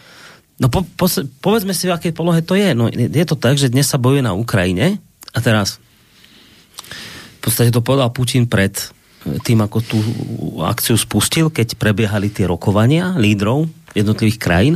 no 0.57 0.71
po, 0.71 0.87
po, 0.95 1.11
povedzme 1.43 1.75
si, 1.75 1.91
v 1.91 1.93
akej 1.93 2.13
polohe 2.15 2.39
to 2.41 2.55
je. 2.55 2.71
No 2.73 2.87
je 2.89 3.25
to 3.27 3.35
tak, 3.35 3.59
že 3.59 3.69
dnes 3.69 3.85
sa 3.85 3.99
bojuje 3.99 4.23
na 4.23 4.33
Ukrajine 4.33 5.03
a 5.35 5.39
teraz 5.43 5.83
podstate 7.43 7.75
to 7.75 7.83
povedal 7.83 8.09
Putin 8.15 8.47
pred 8.47 8.71
tým, 9.23 9.63
ako 9.63 9.77
tú 9.83 9.99
akciu 10.63 10.99
spustil, 10.99 11.47
keď 11.47 11.79
prebiehali 11.79 12.27
tie 12.27 12.43
rokovania 12.43 13.15
lídrov 13.15 13.67
jednotlivých 13.95 14.39
krajín, 14.39 14.75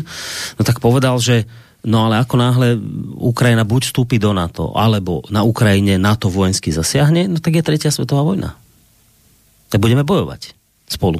no 0.56 0.62
tak 0.63 0.80
povedal, 0.80 1.19
že 1.19 1.43
no 1.84 2.08
ale 2.08 2.23
ako 2.23 2.36
náhle 2.39 2.67
Ukrajina 3.19 3.67
buď 3.67 3.91
vstúpi 3.91 4.19
do 4.19 4.32
NATO, 4.32 4.71
alebo 4.75 5.23
na 5.32 5.43
Ukrajine 5.43 5.99
NATO 5.99 6.32
vojensky 6.32 6.71
zasiahne, 6.71 7.27
no 7.27 7.39
tak 7.43 7.60
je 7.60 7.63
tretia 7.65 7.91
svetová 7.91 8.23
vojna. 8.23 8.56
Tak 9.67 9.84
budeme 9.84 10.08
bojovať 10.08 10.56
spolu. 10.88 11.19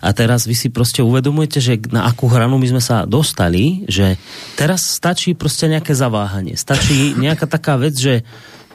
A 0.00 0.14
teraz 0.14 0.46
vy 0.46 0.54
si 0.54 0.70
proste 0.70 1.02
uvedomujete, 1.02 1.58
že 1.58 1.74
na 1.90 2.06
akú 2.06 2.30
hranu 2.30 2.56
my 2.56 2.78
sme 2.78 2.82
sa 2.82 3.04
dostali, 3.04 3.84
že 3.90 4.16
teraz 4.54 4.86
stačí 4.86 5.34
proste 5.34 5.66
nejaké 5.66 5.92
zaváhanie. 5.92 6.54
Stačí 6.54 7.14
nejaká 7.18 7.50
taká 7.50 7.74
vec, 7.76 7.98
že 7.98 8.22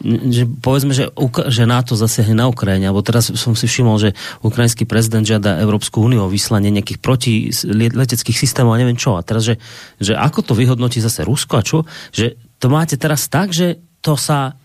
že 0.02 0.50
povedzme, 0.50 0.92
že, 0.92 1.14
že 1.54 1.70
NATO 1.70 1.94
zasiahne 1.94 2.34
na 2.34 2.50
Ukrajine, 2.50 2.90
alebo 2.90 3.06
teraz 3.06 3.30
som 3.38 3.54
si 3.54 3.70
všimol, 3.70 4.02
že 4.02 4.10
ukrajinský 4.42 4.90
prezident 4.90 5.22
žiada 5.24 5.62
Európsku 5.62 6.02
úniu 6.02 6.26
o 6.26 6.32
vyslanie 6.34 6.74
nejakých 6.74 7.00
proti 7.00 7.54
leteckých 7.72 8.36
systémov 8.36 8.74
a 8.74 8.82
neviem 8.82 8.98
čo. 8.98 9.16
A 9.16 9.22
teraz, 9.22 9.46
že, 9.46 9.62
že 10.02 10.18
ako 10.18 10.42
to 10.42 10.54
vyhodnotí 10.58 10.98
zase 10.98 11.22
Rusko 11.24 11.62
a 11.62 11.64
čo? 11.64 11.86
Že 12.10 12.36
to 12.58 12.68
máte 12.74 12.98
teraz 12.98 13.30
tak, 13.30 13.54
že 13.54 13.80
to 14.02 14.18
sa 14.18 14.58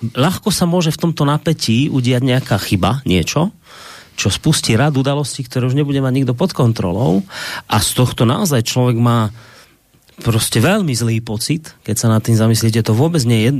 ľahko 0.00 0.48
sa 0.48 0.64
môže 0.64 0.90
v 0.96 1.00
tomto 1.08 1.28
napätí 1.28 1.92
udiať 1.92 2.22
nejaká 2.24 2.56
chyba, 2.56 3.04
niečo, 3.04 3.52
čo 4.16 4.32
spustí 4.32 4.76
rad 4.76 4.96
udalostí, 4.96 5.44
ktoré 5.44 5.68
už 5.68 5.76
nebude 5.76 6.00
mať 6.00 6.12
nikto 6.12 6.32
pod 6.32 6.56
kontrolou 6.56 7.24
a 7.68 7.76
z 7.80 7.90
tohto 7.96 8.24
naozaj 8.24 8.64
človek 8.64 8.96
má 8.96 9.28
proste 10.20 10.60
veľmi 10.60 10.92
zlý 10.92 11.24
pocit, 11.24 11.72
keď 11.82 11.96
sa 11.96 12.06
nad 12.12 12.20
tým 12.20 12.36
zamyslíte. 12.36 12.84
To 12.84 12.94
vôbec 12.94 13.24
nie 13.24 13.48
je 13.48 13.50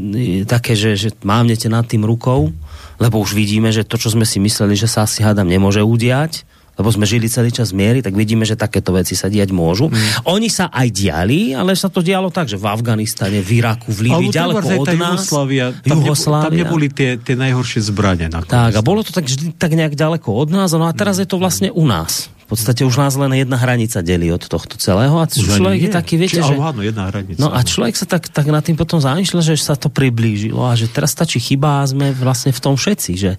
také, 0.44 0.76
že, 0.76 0.94
že 0.94 1.08
mávnete 1.24 1.66
nad 1.66 1.88
tým 1.88 2.04
rukou, 2.04 2.52
lebo 3.00 3.16
už 3.18 3.32
vidíme, 3.32 3.72
že 3.72 3.82
to, 3.82 3.96
čo 3.96 4.12
sme 4.12 4.28
si 4.28 4.38
mysleli, 4.38 4.76
že 4.76 4.86
sa 4.86 5.08
asi 5.08 5.24
hádam 5.24 5.48
nemôže 5.48 5.80
udiať, 5.80 6.44
lebo 6.80 6.88
sme 6.88 7.04
žili 7.04 7.28
celý 7.28 7.52
čas 7.52 7.76
miery, 7.76 8.00
tak 8.00 8.16
vidíme, 8.16 8.48
že 8.48 8.56
takéto 8.56 8.96
veci 8.96 9.12
sa 9.12 9.28
diať 9.28 9.52
môžu. 9.52 9.92
Mm. 9.92 10.32
Oni 10.32 10.48
sa 10.48 10.72
aj 10.72 10.88
diali, 10.88 11.52
ale 11.52 11.76
sa 11.76 11.92
to 11.92 12.00
dialo 12.00 12.32
tak, 12.32 12.48
že 12.48 12.56
v 12.56 12.72
Afganistane, 12.72 13.44
v 13.44 13.60
Iraku, 13.60 13.92
v 13.92 14.08
Líbii, 14.08 14.32
ďaleko 14.32 14.64
od 14.80 14.88
nás. 14.96 15.28
Jugoslávia, 15.28 15.76
tam, 15.76 16.00
Jugoslávia. 16.00 16.44
tam 16.48 16.54
neboli 16.56 16.88
tie, 16.88 17.20
tie 17.20 17.36
najhoršie 17.36 17.84
zbranie. 17.84 18.32
Tak, 18.32 18.72
a 18.72 18.80
bolo 18.80 19.04
to 19.04 19.12
tak, 19.12 19.28
tak 19.60 19.76
nejak 19.76 19.92
ďaleko 19.92 20.32
od 20.32 20.48
nás, 20.48 20.72
no 20.72 20.88
a 20.88 20.92
teraz 20.96 21.20
mm. 21.20 21.22
je 21.24 21.28
to 21.28 21.36
vlastne 21.36 21.68
u 21.68 21.84
nás 21.84 22.32
podstate 22.50 22.82
už 22.82 22.98
nás 22.98 23.14
len 23.14 23.30
jedna 23.38 23.54
hranica 23.54 24.02
delí 24.02 24.26
od 24.34 24.42
tohto 24.42 24.74
celého 24.74 25.14
a 25.14 25.30
už 25.30 25.62
človek 25.62 25.86
je 25.86 25.90
taký, 25.94 26.14
viete, 26.18 26.42
Či, 26.42 26.50
že... 26.50 26.54
Áno, 26.58 26.82
jedna 26.82 27.06
hranica. 27.06 27.38
No 27.38 27.54
a 27.54 27.62
človek 27.62 27.94
sa 27.94 28.10
tak, 28.10 28.26
tak 28.26 28.50
nad 28.50 28.66
tým 28.66 28.74
potom 28.74 28.98
zamýšľa, 28.98 29.54
že 29.54 29.54
sa 29.62 29.78
to 29.78 29.86
priblížilo 29.86 30.58
a 30.66 30.74
že 30.74 30.90
teraz 30.90 31.14
stačí 31.14 31.38
chyba 31.38 31.80
a 31.80 31.88
sme 31.88 32.10
vlastne 32.10 32.50
v 32.50 32.58
tom 32.58 32.74
všetci, 32.74 33.12
že 33.14 33.38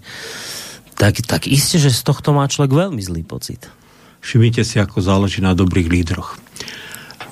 tak, 0.95 1.19
tak 1.27 1.49
isté, 1.51 1.81
že 1.81 1.91
z 1.91 2.01
tohto 2.07 2.31
má 2.31 2.47
človek 2.47 2.71
veľmi 2.71 3.01
zlý 3.03 3.27
pocit. 3.27 3.67
Všimnite 4.21 4.61
si, 4.61 4.77
ako 4.77 5.01
záleží 5.01 5.41
na 5.41 5.57
dobrých 5.57 5.89
lídroch. 5.89 6.37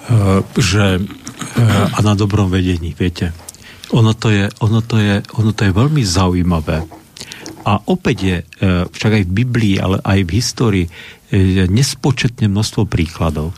Uh, 0.09 0.41
že, 0.57 0.97
uh, 0.97 1.95
a 1.95 1.99
na 2.01 2.17
dobrom 2.17 2.49
vedení, 2.49 2.97
viete. 2.97 3.29
Ono 3.93 4.17
to 4.17 4.33
je, 4.33 4.49
ono 4.59 4.81
to 4.81 4.97
je, 4.97 5.21
ono 5.37 5.53
to 5.53 5.69
je 5.69 5.71
veľmi 5.71 6.01
zaujímavé. 6.01 6.81
A 7.61 7.77
opäť 7.85 8.17
je, 8.25 8.37
uh, 8.41 8.89
však 8.89 9.21
aj 9.21 9.23
v 9.29 9.35
Biblii, 9.45 9.75
ale 9.77 10.01
aj 10.01 10.19
v 10.25 10.33
histórii, 10.33 10.85
nespočetne 11.69 12.49
množstvo 12.49 12.89
príkladov, 12.89 13.53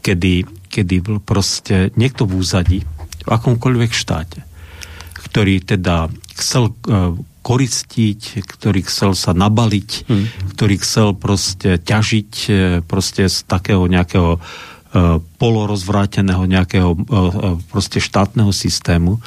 kedy, 0.00 0.48
kedy 0.68 0.96
bol 1.04 1.18
proste 1.20 1.92
niekto 1.94 2.24
v 2.24 2.40
úzadi, 2.40 2.78
v 3.22 3.28
akomkoľvek 3.30 3.92
štáte, 3.94 4.40
ktorý 5.30 5.62
teda 5.62 6.10
chcel 6.34 6.72
uh, 6.72 7.14
koristiť, 7.42 8.42
ktorý 8.42 8.80
chcel 8.86 9.12
sa 9.14 9.30
nabaliť, 9.36 9.90
hmm. 10.08 10.26
ktorý 10.56 10.74
chcel 10.82 11.08
proste 11.14 11.78
ťažiť 11.78 12.32
uh, 12.48 12.56
proste 12.82 13.30
z 13.30 13.36
takého 13.46 13.86
nejakého 13.86 14.38
uh, 14.38 15.20
polorozvráteného 15.38 16.44
nejakého 16.48 16.98
proste 17.70 18.02
štátneho 18.02 18.50
systému, 18.50 19.22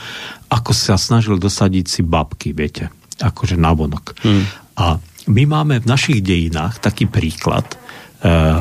ako 0.52 0.71
sa 0.76 1.00
snažil 1.00 1.39
dosadiť 1.39 1.86
si 1.88 2.02
babky, 2.04 2.52
viete, 2.52 2.91
akože 3.21 3.56
navonok. 3.56 4.06
Hmm. 4.21 4.45
A 4.76 5.00
my 5.27 5.43
máme 5.49 5.81
v 5.81 5.89
našich 5.89 6.19
dejinách 6.21 6.81
taký 6.81 7.09
príklad, 7.09 7.65
e, 7.71 7.77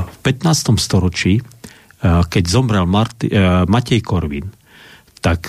v 0.00 0.16
15. 0.24 0.80
storočí, 0.80 1.40
e, 1.40 1.42
keď 2.04 2.44
zomrel 2.48 2.86
Marti, 2.88 3.28
e, 3.28 3.64
Matej 3.68 4.00
Korvin, 4.04 4.48
tak 5.24 5.48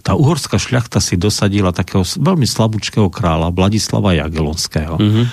tá 0.00 0.16
uhorská 0.16 0.56
šľachta 0.56 0.96
si 1.04 1.20
dosadila 1.20 1.68
takého 1.68 2.00
veľmi 2.00 2.48
slabúčkého 2.48 3.12
kráľa 3.12 3.52
Vladislava 3.52 4.16
Jagelonského. 4.16 4.96
Mm-hmm. 4.96 5.26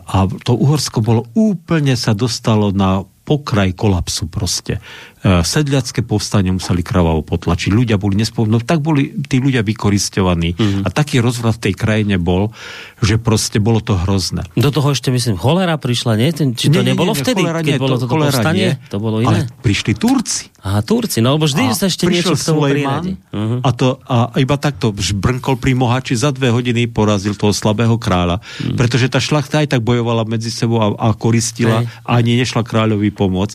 A 0.00 0.16
to 0.40 0.56
Uhorsko 0.56 1.04
bolo 1.04 1.28
úplne 1.36 1.92
sa 1.92 2.16
dostalo 2.16 2.72
na 2.72 3.04
pokraj 3.04 3.76
kolapsu 3.76 4.32
proste. 4.32 4.80
Sedliacké 5.26 6.06
povstanie 6.06 6.54
museli 6.54 6.86
krvavo 6.86 7.26
potlačiť. 7.26 7.74
Ľudia 7.74 7.96
boli 7.98 8.14
nespomnú, 8.20 8.56
no 8.56 8.62
tak 8.62 8.78
boli 8.78 9.10
tí 9.26 9.42
ľudia 9.42 9.66
vykoristovaní. 9.66 10.54
Mm-hmm. 10.54 10.82
A 10.86 10.88
taký 10.94 11.18
rozvrat 11.18 11.58
v 11.58 11.70
tej 11.70 11.74
krajine 11.74 12.16
bol, 12.20 12.54
že 13.02 13.18
proste 13.18 13.58
bolo 13.58 13.82
to 13.82 13.98
hrozné. 13.98 14.46
Do 14.54 14.70
toho 14.70 14.94
ešte 14.94 15.10
myslím, 15.10 15.34
cholera 15.34 15.74
prišla, 15.76 16.14
nie? 16.14 16.30
Či 16.30 16.70
to 16.70 16.80
nie, 16.80 16.94
nebolo 16.94 17.12
nie, 17.12 17.18
nie, 17.18 17.24
vtedy, 17.26 17.42
keď 17.42 17.64
nie, 17.66 17.82
bolo 17.82 17.96
to, 17.98 18.06
toto 18.06 18.14
povstanie? 18.22 18.78
Nie, 18.78 18.88
to 18.88 18.96
bolo 19.02 19.18
iné? 19.18 19.48
Ale 19.48 19.50
prišli 19.60 19.92
Turci. 19.98 20.52
Aha, 20.66 20.82
Turci, 20.82 21.22
no 21.22 21.38
lebo 21.38 21.46
vždy 21.46 21.62
a 21.70 21.78
sa 21.78 21.86
ešte 21.86 22.10
niečo 22.10 22.34
k 22.34 22.42
tomu 22.42 22.66
uh-huh. 22.66 23.62
a, 23.62 23.70
to, 23.70 24.02
a 24.02 24.34
iba 24.34 24.58
takto 24.58 24.90
brnkol 24.94 25.62
pri 25.62 25.78
Mohači 25.78 26.18
za 26.18 26.34
dve 26.34 26.50
hodiny 26.50 26.90
porazil 26.90 27.38
toho 27.38 27.54
slabého 27.54 27.94
kráľa, 28.02 28.42
uh-huh. 28.42 28.74
pretože 28.74 29.06
tá 29.06 29.22
šlachta 29.22 29.62
aj 29.62 29.78
tak 29.78 29.86
bojovala 29.86 30.26
medzi 30.26 30.50
sebou 30.50 30.82
a, 30.82 30.90
a 30.98 31.14
koristila 31.14 31.86
a 32.02 32.18
ani 32.18 32.34
nešla 32.42 32.66
kráľovi 32.66 33.14
pomôcť. 33.14 33.54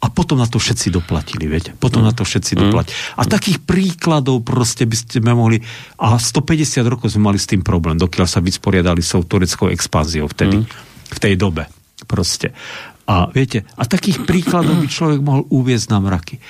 A 0.00 0.08
potom 0.08 0.40
na 0.40 0.48
to 0.48 0.56
všetci 0.56 0.88
doplatili, 0.88 1.44
viete. 1.44 1.76
Potom 1.76 2.00
mm. 2.00 2.06
na 2.08 2.12
to 2.16 2.24
všetci 2.24 2.56
mm. 2.56 2.58
doplatili. 2.64 2.96
A 3.20 3.22
takých 3.28 3.60
príkladov 3.60 4.40
proste 4.40 4.88
by 4.88 4.96
ste 4.96 5.20
mohli... 5.20 5.60
A 6.00 6.16
150 6.16 6.80
rokov 6.88 7.12
sme 7.12 7.28
mali 7.28 7.38
s 7.38 7.44
tým 7.44 7.60
problém, 7.60 8.00
dokiaľ 8.00 8.24
sa 8.24 8.40
vysporiadali 8.40 9.04
s 9.04 9.12
tureckou 9.12 9.68
expanziou 9.68 10.24
vtedy, 10.32 10.64
mm. 10.64 10.66
v 11.12 11.18
tej 11.20 11.34
dobe. 11.36 11.68
Proste. 12.08 12.56
A 13.04 13.28
viete, 13.28 13.68
a 13.76 13.84
takých 13.84 14.24
príkladov 14.24 14.80
by 14.80 14.88
človek 14.88 15.20
mohol 15.20 15.44
uviezť 15.52 15.86
na 15.92 15.98
mraky. 16.00 16.40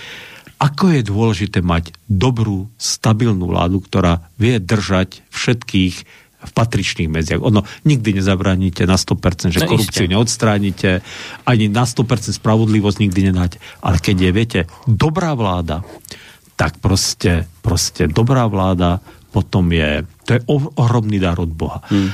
Ako 0.60 0.92
je 0.92 1.00
dôležité 1.00 1.64
mať 1.64 1.96
dobrú, 2.04 2.68
stabilnú 2.76 3.48
vládu, 3.48 3.80
ktorá 3.80 4.28
vie 4.36 4.60
držať 4.60 5.24
všetkých 5.32 6.19
v 6.40 6.53
patričných 6.57 7.12
medziach. 7.12 7.40
Ono, 7.44 7.62
nikdy 7.85 8.16
nezabraníte 8.20 8.88
na 8.88 8.96
100%, 8.96 9.53
že 9.53 9.61
no 9.61 9.68
korupciu 9.68 10.09
neodstránite, 10.09 11.05
ani 11.44 11.68
na 11.68 11.85
100% 11.85 12.33
spravodlivosť 12.33 12.98
nikdy 13.05 13.20
nedáte. 13.29 13.61
Ale 13.85 14.00
keď 14.00 14.16
je, 14.16 14.31
viete, 14.33 14.61
dobrá 14.88 15.37
vláda, 15.37 15.85
tak 16.57 16.81
proste, 16.81 17.48
proste 17.61 18.09
dobrá 18.09 18.48
vláda 18.48 19.00
potom 19.31 19.70
je, 19.70 20.03
to 20.26 20.31
je 20.37 20.40
ohromný 20.76 21.22
dar 21.22 21.38
od 21.38 21.48
Boha. 21.48 21.81
Hmm. 21.87 22.11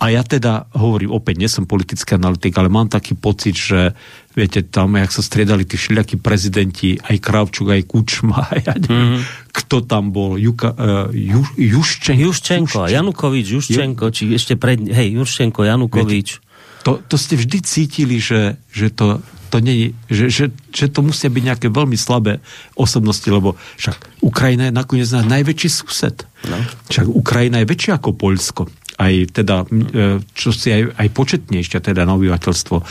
A 0.00 0.08
ja 0.08 0.24
teda 0.24 0.64
hovorím, 0.72 1.12
opäť 1.12 1.36
nie 1.36 1.50
som 1.52 1.68
politický 1.68 2.16
analytik, 2.16 2.56
ale 2.56 2.72
mám 2.72 2.88
taký 2.88 3.12
pocit, 3.12 3.52
že 3.52 3.92
viete, 4.32 4.64
tam, 4.64 4.96
jak 4.96 5.12
sa 5.12 5.20
striedali 5.20 5.68
tí 5.68 5.76
všelijakí 5.76 6.16
prezidenti, 6.16 6.96
aj 6.96 7.20
Kravčuk, 7.20 7.68
aj 7.68 7.84
Kučma, 7.84 8.48
ja 8.64 8.72
neviem, 8.80 9.20
mm-hmm. 9.20 9.52
kto 9.52 9.84
tam 9.84 10.08
bol, 10.08 10.40
Juka, 10.40 10.72
uh, 10.72 11.12
Ju, 11.12 11.44
Juščenko. 11.60 12.16
Juščenko, 12.16 12.80
Janukovič, 12.88 13.46
Juščenko, 13.60 14.08
či 14.08 14.32
ešte 14.32 14.56
pred, 14.56 14.80
hej, 14.88 15.20
Juščenko, 15.20 15.68
Janukovič. 15.68 16.28
Viete, 16.40 16.48
to, 16.80 16.96
to 17.04 17.20
ste 17.20 17.36
vždy 17.36 17.58
cítili, 17.60 18.16
že, 18.16 18.56
že 18.72 18.88
to, 18.88 19.20
to 19.52 19.60
nie, 19.60 19.92
že, 20.08 20.32
že, 20.32 20.44
že 20.72 20.88
to 20.88 21.04
musia 21.04 21.28
byť 21.28 21.44
nejaké 21.44 21.68
veľmi 21.68 22.00
slabé 22.00 22.40
osobnosti, 22.72 23.28
lebo 23.28 23.52
však 23.76 24.24
Ukrajina 24.24 24.72
je 24.72 24.78
nakoniec 24.80 25.12
najväčší 25.12 25.68
sused. 25.68 26.24
No. 26.48 26.56
Však 26.88 27.04
Ukrajina 27.04 27.60
je 27.60 27.68
väčšia 27.68 28.00
ako 28.00 28.16
Poľsko 28.16 28.64
aj 29.00 29.14
teda, 29.32 29.64
e, 29.64 30.20
čo 30.36 30.52
si 30.52 30.68
aj, 30.68 30.92
aj 31.00 31.08
početnejšia 31.16 31.80
teda 31.80 32.04
na 32.04 32.12
obyvateľstvo. 32.20 32.76
E, 32.76 32.84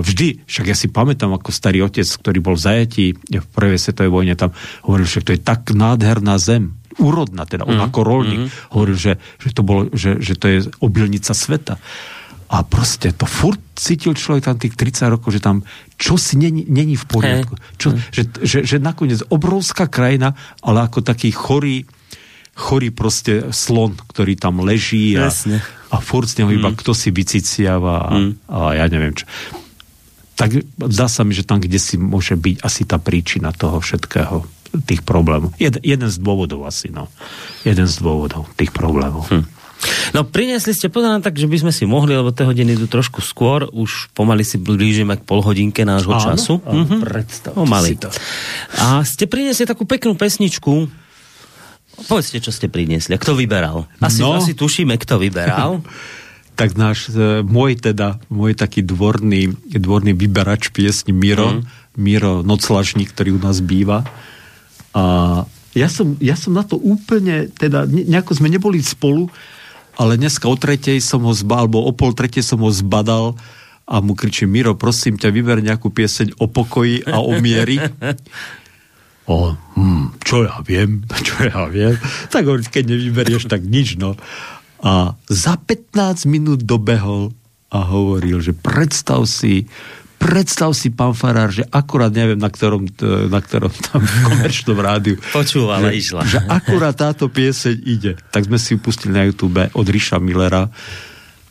vždy, 0.00 0.48
však 0.48 0.66
ja 0.72 0.76
si 0.76 0.88
pamätám 0.88 1.36
ako 1.36 1.52
starý 1.52 1.84
otec, 1.84 2.08
ktorý 2.08 2.40
bol 2.40 2.56
v 2.56 2.64
zajatí 2.64 3.06
v 3.28 3.48
prvej 3.52 3.76
svetovej 3.76 4.08
vojne, 4.08 4.34
tam 4.40 4.56
hovoril, 4.88 5.04
že 5.04 5.20
to 5.20 5.36
je 5.36 5.40
tak 5.44 5.68
nádherná 5.76 6.40
zem, 6.40 6.72
úrodná, 6.96 7.44
teda 7.44 7.66
on 7.66 7.76
mm. 7.76 7.86
ako 7.90 8.00
rolník 8.06 8.42
mm. 8.46 8.50
hovoril, 8.72 8.96
že, 8.96 9.12
že, 9.42 9.50
to 9.52 9.62
bolo, 9.66 9.90
že, 9.92 10.22
že 10.22 10.34
to 10.38 10.46
je 10.48 10.58
obilnica 10.80 11.36
sveta. 11.36 11.76
A 12.54 12.62
proste 12.62 13.10
to 13.10 13.26
furt 13.26 13.58
cítil 13.74 14.14
človek 14.14 14.46
tam 14.46 14.60
tých 14.60 14.78
30 14.78 15.10
rokov, 15.18 15.34
že 15.34 15.42
tam 15.42 15.66
čo 15.98 16.14
si 16.14 16.38
není, 16.38 16.62
není 16.70 16.94
v 16.94 17.02
poriadku. 17.08 17.58
Čo, 17.80 17.98
že, 18.14 18.30
že, 18.46 18.62
že 18.62 18.76
nakoniec 18.78 19.26
obrovská 19.26 19.90
krajina, 19.90 20.38
ale 20.62 20.86
ako 20.86 21.02
taký 21.02 21.34
chorý, 21.34 21.82
chorý 22.54 22.94
proste 22.94 23.50
slon, 23.50 23.98
ktorý 24.14 24.38
tam 24.38 24.62
leží 24.62 25.18
a, 25.18 25.28
a 25.90 25.96
furt 25.98 26.30
z 26.30 26.42
neho 26.42 26.54
iba 26.54 26.70
mm. 26.70 26.78
kto 26.78 26.94
si 26.94 27.10
vyciciava 27.10 28.06
a, 28.06 28.14
mm. 28.14 28.32
a 28.46 28.58
ja 28.78 28.86
neviem 28.86 29.14
čo. 29.14 29.26
Tak 30.34 30.66
zdá 30.90 31.06
sa 31.06 31.22
mi, 31.22 31.34
že 31.34 31.46
tam, 31.46 31.62
kde 31.62 31.78
si 31.78 31.94
môže 31.94 32.34
byť 32.34 32.56
asi 32.62 32.82
tá 32.86 32.98
príčina 32.98 33.54
toho 33.54 33.78
všetkého, 33.78 34.42
tých 34.82 35.06
problémov. 35.06 35.54
Jed, 35.62 35.78
jeden 35.82 36.10
z 36.10 36.16
dôvodov 36.18 36.66
asi, 36.66 36.90
no. 36.90 37.06
Jeden 37.62 37.86
z 37.86 37.94
dôvodov 38.02 38.50
tých 38.58 38.74
problémov. 38.74 39.30
Hm. 39.30 39.46
No 40.16 40.24
priniesli 40.24 40.72
ste, 40.72 40.88
pozerám 40.88 41.20
tak, 41.20 41.36
že 41.36 41.50
by 41.50 41.66
sme 41.66 41.72
si 41.74 41.84
mohli, 41.84 42.16
lebo 42.16 42.32
tie 42.32 42.48
hodiny 42.48 42.78
idú 42.78 42.86
trošku 42.88 43.20
skôr, 43.20 43.68
už 43.68 44.14
pomaly 44.16 44.42
si 44.46 44.56
blížime 44.56 45.18
k 45.20 45.22
pol 45.26 45.44
hodinke 45.44 45.84
nášho 45.84 46.14
áno, 46.14 46.24
času. 46.24 46.54
Áno, 46.64 46.86
mm-hmm. 46.86 47.00
predstavte 47.04 47.66
si 47.84 47.94
to. 48.00 48.08
A 48.80 49.04
ste 49.04 49.24
priniesli 49.28 49.68
takú 49.68 49.84
peknú 49.84 50.16
pesničku, 50.16 50.88
Povedzte, 51.94 52.42
čo 52.42 52.50
ste 52.50 52.66
priniesli. 52.66 53.14
Kto 53.16 53.38
vyberal? 53.38 53.86
Asi, 54.02 54.20
no. 54.20 54.36
asi 54.36 54.52
tušíme, 54.52 54.98
kto 54.98 55.22
vyberal. 55.22 55.80
tak 56.58 56.78
náš, 56.78 57.10
e, 57.10 57.42
môj 57.42 57.78
teda, 57.82 58.22
môj 58.30 58.54
taký 58.54 58.86
dvorný, 58.86 59.50
dvorný 59.74 60.14
vyberač 60.14 60.70
piesni 60.70 61.10
Miro, 61.10 61.58
mm. 61.58 61.62
Miro 61.98 62.46
Noclažník, 62.46 63.10
ktorý 63.10 63.38
u 63.38 63.40
nás 63.42 63.58
býva. 63.58 64.06
A 64.94 65.02
ja 65.74 65.88
som, 65.90 66.14
ja 66.22 66.38
som 66.38 66.54
na 66.54 66.62
to 66.62 66.78
úplne, 66.78 67.50
teda 67.50 67.86
nejako 67.90 68.38
sme 68.38 68.46
neboli 68.46 68.78
spolu, 68.78 69.26
ale 69.98 70.14
dneska 70.18 70.46
o 70.46 70.54
tretej 70.54 71.02
som 71.02 71.26
ho 71.26 71.34
zbal, 71.34 71.66
alebo 71.66 71.82
o 71.82 71.90
pol 71.90 72.14
tretej 72.14 72.46
som 72.46 72.62
ho 72.62 72.70
zbadal 72.70 73.34
a 73.84 73.98
mu 73.98 74.14
kričím, 74.14 74.54
Miro, 74.54 74.78
prosím 74.78 75.18
ťa, 75.18 75.34
vyber 75.34 75.58
nejakú 75.58 75.90
pieseň 75.90 76.38
o 76.38 76.46
pokoji 76.46 77.02
a 77.04 77.18
o 77.18 77.34
miery. 77.42 77.82
O, 79.24 79.56
hm, 79.56 80.20
čo 80.20 80.44
ja 80.44 80.60
viem, 80.60 81.00
čo 81.26 81.48
ja 81.48 81.64
viem. 81.68 81.96
Tak 82.28 82.44
hovorí, 82.44 82.64
keď 82.68 82.84
nevyberieš, 82.92 83.48
tak 83.48 83.64
nič, 83.64 83.96
no. 83.96 84.16
A 84.84 85.16
za 85.32 85.56
15 85.56 86.28
minút 86.28 86.60
dobehol 86.60 87.32
a 87.72 87.78
hovoril, 87.88 88.44
že 88.44 88.52
predstav 88.52 89.24
si, 89.24 89.64
predstav 90.20 90.76
si, 90.76 90.92
pán 90.92 91.16
Farár, 91.16 91.50
že 91.50 91.64
akurát 91.72 92.12
neviem, 92.12 92.36
na 92.36 92.52
ktorom, 92.52 92.86
na 93.32 93.40
ktorom 93.40 93.72
tam 93.72 94.04
komerčnom 94.04 94.76
rádiu. 94.76 95.16
Počúvala, 95.32 95.88
že, 95.88 96.04
išla. 96.04 96.20
Že 96.28 96.38
akurát 96.46 96.94
táto 96.94 97.32
pieseň 97.32 97.74
ide. 97.82 98.12
Tak 98.28 98.44
sme 98.44 98.60
si 98.60 98.76
pustili 98.76 99.16
na 99.16 99.24
YouTube 99.24 99.72
od 99.72 99.86
Ríša 99.88 100.20
Millera. 100.20 100.68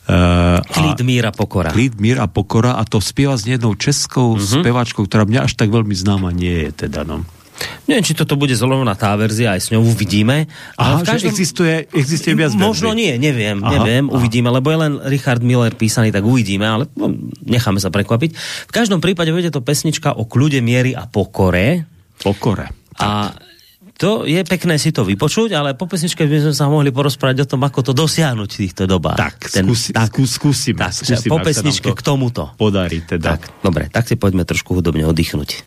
Uh, 0.04 0.60
Klid, 0.68 1.00
mír 1.00 1.26
a 1.26 1.32
pokora. 1.32 1.72
Klid, 1.72 1.96
mír 1.96 2.20
a 2.20 2.28
pokora 2.28 2.76
a 2.76 2.84
to 2.84 3.00
spieva 3.00 3.40
s 3.40 3.48
jednou 3.48 3.72
českou 3.72 4.36
uh-huh. 4.36 4.60
speváčkou, 4.60 5.08
ktorá 5.08 5.24
mňa 5.24 5.48
až 5.48 5.56
tak 5.56 5.72
veľmi 5.72 5.96
známa 5.96 6.28
nie 6.28 6.68
je 6.68 6.86
teda, 6.86 7.08
no. 7.08 7.24
Neviem, 7.84 8.04
či 8.04 8.16
toto 8.16 8.34
bude 8.34 8.56
zrovna 8.56 8.96
tá 8.96 9.12
verzia, 9.14 9.54
aj 9.54 9.60
s 9.60 9.68
ňou 9.70 9.84
uvidíme. 9.84 10.48
Aha, 10.80 11.04
v 11.04 11.06
každom... 11.06 11.30
existuje, 11.30 11.86
existuje 11.92 12.34
viac 12.34 12.56
Možno 12.56 12.96
nie, 12.96 13.14
neviem, 13.20 13.60
aha, 13.60 13.70
neviem, 13.78 14.04
aha. 14.08 14.14
uvidíme, 14.16 14.48
lebo 14.48 14.72
je 14.72 14.78
len 14.80 14.92
Richard 15.04 15.44
Miller 15.44 15.76
písaný, 15.76 16.10
tak 16.10 16.24
uvidíme, 16.24 16.64
ale 16.64 16.84
no, 16.96 17.12
necháme 17.44 17.78
sa 17.78 17.92
prekvapiť. 17.92 18.30
V 18.68 18.72
každom 18.72 18.98
prípade 19.04 19.30
bude 19.30 19.52
to 19.52 19.60
pesnička 19.60 20.16
o 20.16 20.24
kľude, 20.24 20.64
miery 20.64 20.96
a 20.96 21.04
pokore. 21.06 21.84
Pokore. 22.18 22.72
A 22.98 23.36
to 23.94 24.26
je 24.26 24.42
pekné 24.42 24.74
si 24.74 24.90
to 24.90 25.06
vypočuť, 25.06 25.54
ale 25.54 25.78
po 25.78 25.86
pesničke 25.86 26.26
by 26.26 26.50
sme 26.50 26.54
sa 26.56 26.66
mohli 26.66 26.90
porozprávať 26.90 27.46
o 27.46 27.50
tom, 27.54 27.62
ako 27.62 27.80
to 27.86 27.92
dosiahnuť 27.94 28.50
v 28.50 28.58
týchto 28.66 28.84
dobách. 28.90 29.18
Tak, 29.18 29.54
Ten, 29.54 29.70
skúsi, 29.70 29.90
tak 29.94 30.10
skúsime. 30.18 30.78
Tak, 30.82 30.92
skúsime 30.98 31.30
po 31.30 31.38
pesničke 31.38 31.88
to 31.92 31.94
k 31.94 32.02
tomuto. 32.02 32.42
Podarí 32.58 33.06
teda. 33.06 33.38
Tak, 33.38 33.62
dobre, 33.62 33.86
tak 33.94 34.10
si 34.10 34.18
poďme 34.18 34.42
trošku 34.42 34.74
hudobne 34.74 35.06
oddychnúť. 35.06 35.62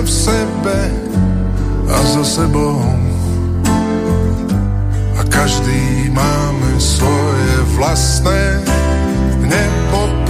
V 0.00 0.10
sebe 0.10 0.78
a 1.92 1.98
za 2.02 2.24
sebou. 2.24 2.80
A 5.18 5.22
každý 5.28 6.08
máme 6.08 6.80
svoje 6.80 7.52
vlastné 7.76 8.64
nebo 9.44 10.21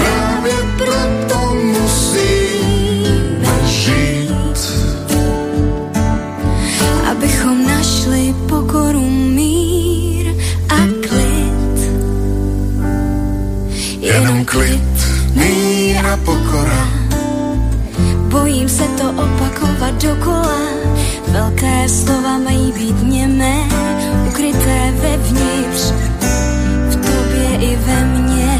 dokola. 20.03 20.63
Velké 21.29 21.89
slova 21.89 22.39
mají 22.39 22.73
být 22.73 23.03
němé, 23.03 23.55
ukryté 24.29 24.95
vevnitř, 25.03 25.93
v 26.91 26.95
tobě 26.97 27.49
i 27.61 27.77
ve 27.77 28.05
mně. 28.05 28.59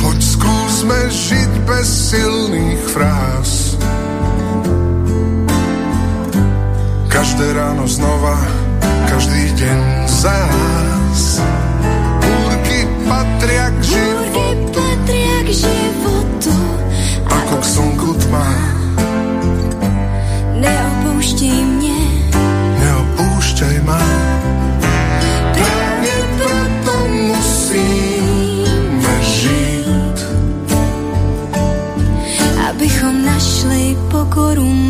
Poď 0.00 0.22
skúsme 0.22 1.10
žiť 1.10 1.50
bez 1.68 2.10
silných 2.10 2.80
fráz. 2.80 3.29
Každé 7.40 7.56
ráno 7.56 7.88
znova, 7.88 8.36
každý 9.08 9.48
deň 9.56 9.80
zás. 10.12 11.40
Búrky 12.20 12.84
patria 13.08 13.72
k 13.72 13.80
životu, 13.80 14.44
patria 14.76 15.38
k 15.48 15.50
životu, 15.64 16.52
ako 17.32 17.54
k 17.56 17.64
slnku 17.64 18.10
tma. 18.28 18.44
neopouštěj 20.52 21.64
mě. 21.64 22.00
Neopúšťaj 22.76 23.76
ma. 23.88 24.04
Práve 25.56 26.16
preto 26.36 26.94
musíme 27.08 29.16
žiť. 29.24 30.18
Abychom 32.68 33.14
našli 33.24 33.96
pokoru, 34.12 34.89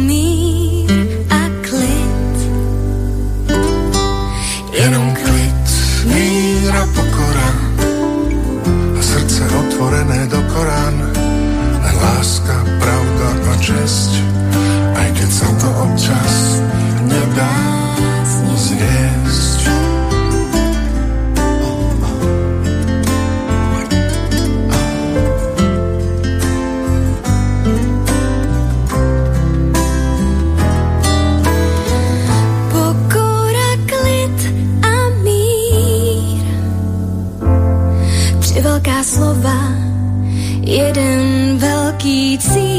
do 10.61 10.67
Korán. 10.67 10.97
Len 11.81 11.97
láska, 11.97 12.57
pravda 12.81 13.29
a 13.49 13.55
česť, 13.61 14.13
aj 14.95 15.09
keď 15.17 15.31
sa 15.33 15.49
to 15.57 15.69
občas 15.89 16.35
nedá 17.09 17.71
velká 38.61 39.01
slova, 39.01 39.57
jeden 40.71 41.59
velký 41.59 42.39
cíl. 42.39 42.70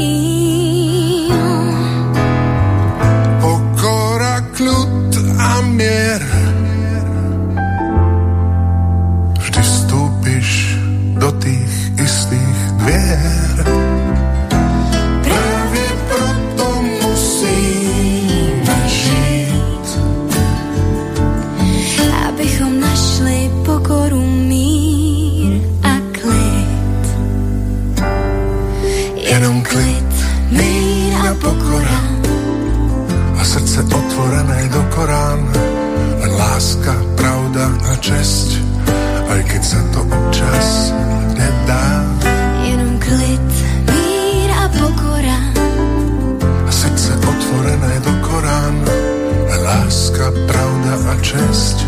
Pravda 51.32 51.81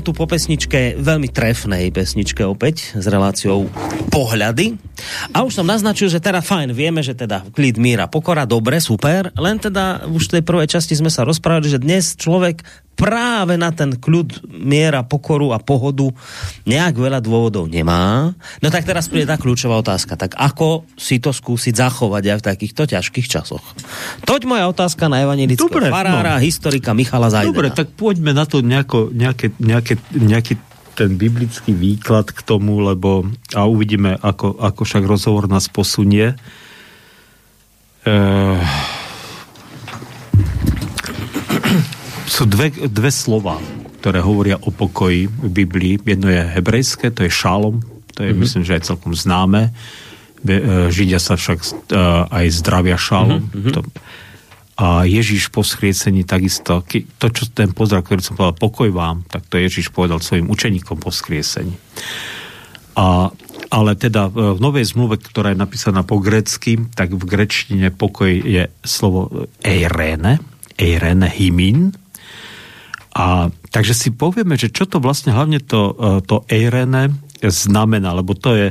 sme 0.00 0.16
tu 0.16 0.16
po 0.16 0.24
pesničke, 0.24 0.96
veľmi 0.96 1.28
trefnej 1.28 1.92
pesničke 1.92 2.40
opäť, 2.40 2.96
s 2.96 3.04
reláciou 3.04 3.68
pohľady. 4.08 4.80
A 5.34 5.42
už 5.42 5.60
som 5.60 5.66
naznačil, 5.66 6.08
že 6.08 6.22
teda 6.22 6.40
fajn, 6.42 6.74
vieme, 6.74 7.00
že 7.00 7.14
teda 7.16 7.46
klid, 7.50 7.76
míra, 7.76 8.06
pokora, 8.06 8.46
dobre, 8.46 8.78
super, 8.78 9.30
len 9.34 9.56
teda 9.58 10.08
už 10.08 10.30
v 10.30 10.32
tej 10.38 10.42
prvej 10.42 10.68
časti 10.70 10.94
sme 10.96 11.12
sa 11.12 11.26
rozprávali, 11.26 11.70
že 11.70 11.82
dnes 11.82 12.14
človek 12.18 12.62
práve 13.00 13.56
na 13.56 13.72
ten 13.72 13.96
kľud, 13.96 14.44
miera, 14.52 15.00
pokoru 15.00 15.56
a 15.56 15.58
pohodu 15.58 16.12
nejak 16.68 17.00
veľa 17.00 17.24
dôvodov 17.24 17.64
nemá. 17.64 18.36
No 18.60 18.68
tak 18.68 18.84
teraz 18.84 19.08
príde 19.08 19.24
tá 19.24 19.40
kľúčová 19.40 19.80
otázka. 19.80 20.20
Tak 20.20 20.36
ako 20.36 20.84
si 21.00 21.16
to 21.16 21.32
skúsiť 21.32 21.80
zachovať 21.80 22.22
aj 22.28 22.36
v 22.36 22.46
takýchto 22.52 22.82
ťažkých 22.92 23.24
časoch? 23.24 23.64
Toť 24.28 24.44
moja 24.44 24.68
otázka 24.68 25.08
na 25.08 25.24
evanilického 25.24 25.64
Dobre, 25.64 25.88
farára, 25.88 26.36
no. 26.36 26.44
historika 26.44 26.92
Michala 26.92 27.32
Zajdena. 27.32 27.48
Dobre, 27.56 27.68
tak 27.72 27.88
poďme 27.96 28.36
na 28.36 28.44
to 28.44 28.60
nejako, 28.60 29.08
nejaké, 29.16 29.56
nejaké, 29.56 29.96
nejaký 30.12 30.60
ten 30.94 31.16
biblický 31.16 31.72
výklad 31.72 32.30
k 32.34 32.40
tomu, 32.42 32.82
lebo 32.82 33.26
a 33.54 33.64
uvidíme, 33.66 34.18
ako, 34.20 34.58
ako 34.58 34.82
však 34.84 35.04
rozhovor 35.06 35.46
nás 35.46 35.70
posunie. 35.70 36.34
Uh, 38.04 38.58
sú 42.30 42.48
dve, 42.48 42.72
dve 42.88 43.10
slova, 43.12 43.60
ktoré 44.00 44.24
hovoria 44.24 44.56
o 44.56 44.72
pokoji 44.72 45.28
v 45.28 45.48
Biblii. 45.52 45.94
Jedno 46.00 46.32
je 46.32 46.40
hebrejské, 46.40 47.12
to 47.12 47.26
je 47.26 47.30
šálom, 47.32 47.84
to 48.16 48.24
je 48.24 48.32
mm-hmm. 48.32 48.40
myslím, 48.40 48.62
že 48.64 48.80
aj 48.80 48.88
celkom 48.88 49.12
známe. 49.12 49.76
Be- 50.40 50.64
e, 50.64 50.88
Židia 50.88 51.20
sa 51.20 51.36
však 51.36 51.58
uh, 51.92 52.24
aj 52.32 52.46
zdravia 52.64 52.96
šálom. 52.96 53.44
Mm-hmm. 53.44 53.72
To, 53.76 53.84
a 54.80 55.04
Ježíš 55.04 55.52
po 55.52 55.60
skriesení 55.60 56.24
takisto, 56.24 56.80
to, 57.20 57.26
čo 57.28 57.52
ten 57.52 57.76
pozdrav, 57.76 58.00
ktorý 58.00 58.24
som 58.24 58.32
povedal, 58.32 58.56
pokoj 58.56 58.88
vám, 58.88 59.28
tak 59.28 59.44
to 59.44 59.60
Ježíš 59.60 59.92
povedal 59.92 60.24
svojim 60.24 60.48
učeníkom 60.48 60.96
po 60.96 61.12
skriesení. 61.12 61.76
A, 62.96 63.28
ale 63.68 63.92
teda 64.00 64.32
v 64.32 64.56
novej 64.56 64.88
zmluve, 64.88 65.20
ktorá 65.20 65.52
je 65.52 65.60
napísaná 65.60 66.00
po 66.00 66.16
grecky, 66.16 66.80
tak 66.96 67.12
v 67.12 67.28
grečtine 67.28 67.92
pokoj 67.92 68.32
je 68.32 68.72
slovo 68.80 69.52
eirene, 69.60 70.40
eirene 70.80 71.28
himin. 71.28 71.92
A 73.12 73.52
takže 73.68 73.92
si 73.92 74.08
povieme, 74.16 74.56
že 74.56 74.72
čo 74.72 74.88
to 74.88 74.96
vlastne 74.96 75.36
hlavne 75.36 75.60
to, 75.60 75.92
to 76.24 76.48
eirene 76.48 77.12
znamená, 77.44 78.16
lebo 78.16 78.32
to 78.32 78.56
je, 78.56 78.68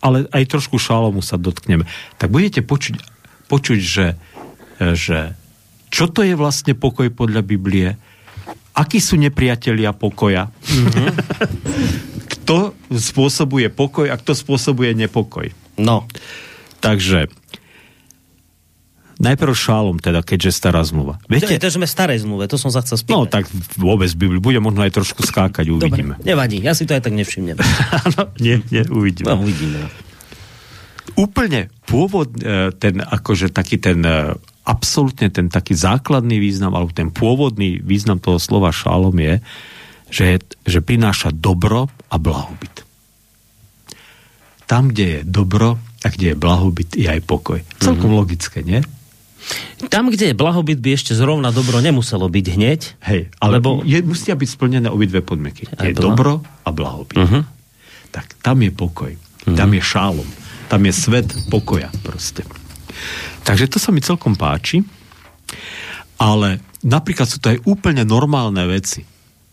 ale 0.00 0.24
aj 0.32 0.48
trošku 0.48 0.80
šalomu 0.80 1.20
sa 1.20 1.36
dotkneme. 1.36 1.84
Tak 2.16 2.32
budete 2.32 2.64
počuť, 2.64 3.04
počuť 3.52 3.80
že, 3.84 4.06
že 4.80 5.36
čo 5.92 6.08
to 6.08 6.24
je 6.24 6.32
vlastne 6.32 6.72
pokoj 6.72 7.12
podľa 7.12 7.44
Biblie, 7.44 8.00
akí 8.72 8.96
sú 8.96 9.20
nepriatelia 9.20 9.92
pokoja, 9.92 10.48
mm-hmm. 10.48 11.08
kto 12.32 12.72
spôsobuje 12.88 13.68
pokoj 13.68 14.08
a 14.08 14.16
kto 14.16 14.32
spôsobuje 14.32 14.96
nepokoj. 14.96 15.52
No. 15.76 16.08
Takže 16.80 17.28
najprv 19.22 19.54
šálom, 19.54 20.02
teda, 20.02 20.24
keďže 20.26 20.50
stará 20.50 20.82
zmluva. 20.82 21.22
Viete, 21.30 21.54
to, 21.60 21.68
to 21.68 21.76
sme 21.78 21.86
v 21.86 21.92
starej 21.94 22.18
zmluve, 22.26 22.50
to 22.50 22.58
som 22.58 22.74
sa 22.74 22.82
chcel 22.82 22.98
spýtať. 22.98 23.14
No 23.14 23.30
tak 23.30 23.46
vôbec 23.78 24.10
by 24.18 24.42
bude 24.42 24.58
možno 24.58 24.82
aj 24.82 24.92
trošku 24.98 25.22
skákať, 25.22 25.70
uvidíme. 25.70 26.18
Dobre, 26.18 26.26
nevadí, 26.26 26.58
ja 26.58 26.74
si 26.74 26.88
to 26.88 26.98
aj 26.98 27.06
tak 27.06 27.14
nevšimnem. 27.14 27.54
no, 28.18 28.32
nie, 28.42 28.64
nie, 28.74 28.82
uvidíme. 28.90 29.30
No, 29.30 29.38
uvidíme. 29.44 29.86
Úplne 31.14 31.70
pôvod, 31.86 32.34
e, 32.40 32.74
ten 32.74 32.98
akože 32.98 33.54
taký 33.54 33.78
ten 33.78 34.02
e, 34.02 34.34
absolútne 34.62 35.28
ten 35.30 35.50
taký 35.50 35.74
základný 35.74 36.38
význam, 36.38 36.74
alebo 36.74 36.94
ten 36.94 37.10
pôvodný 37.10 37.82
význam 37.82 38.22
toho 38.22 38.38
slova 38.38 38.70
šálom 38.70 39.14
je, 39.18 39.34
že, 40.12 40.26
že 40.62 40.78
prináša 40.84 41.34
dobro 41.34 41.90
a 42.12 42.16
blahobyt. 42.20 42.84
Tam, 44.68 44.92
kde 44.92 45.04
je 45.04 45.18
dobro 45.26 45.80
a 46.04 46.06
kde 46.08 46.32
je 46.32 46.36
blahobyt, 46.38 46.90
je 46.94 47.08
aj 47.10 47.20
pokoj. 47.26 47.60
Celkom 47.82 48.12
mm-hmm. 48.12 48.20
logické, 48.22 48.58
nie? 48.62 48.80
Tam, 49.90 50.06
kde 50.06 50.30
je 50.30 50.38
blahobyt, 50.38 50.78
by 50.78 50.94
ešte 50.94 51.18
zrovna 51.18 51.50
dobro 51.50 51.82
nemuselo 51.82 52.30
byť 52.30 52.46
hneď. 52.54 52.80
Hej, 53.02 53.34
ale 53.42 53.58
lebo... 53.58 53.82
je, 53.82 53.98
musia 54.06 54.38
byť 54.38 54.48
splnené 54.48 54.86
obidve 54.86 55.18
podmienky. 55.18 55.66
Je 55.66 55.92
bla... 55.92 56.02
dobro 56.02 56.32
a 56.62 56.70
blahobyt. 56.70 57.18
Uh-huh. 57.18 57.42
Tak 58.14 58.38
tam 58.38 58.62
je 58.62 58.70
pokoj. 58.70 59.12
Uh-huh. 59.12 59.58
Tam 59.58 59.74
je 59.74 59.82
šálom. 59.82 60.28
Tam 60.70 60.80
je 60.86 60.92
svet 60.94 61.26
pokoja 61.50 61.90
proste. 62.06 62.46
Takže 63.42 63.68
to 63.70 63.78
sa 63.80 63.90
mi 63.90 64.04
celkom 64.04 64.38
páči. 64.38 64.84
Ale 66.20 66.62
napríklad 66.86 67.26
sú 67.26 67.42
to 67.42 67.52
aj 67.52 67.58
úplne 67.66 68.06
normálne 68.06 68.62
veci. 68.70 69.02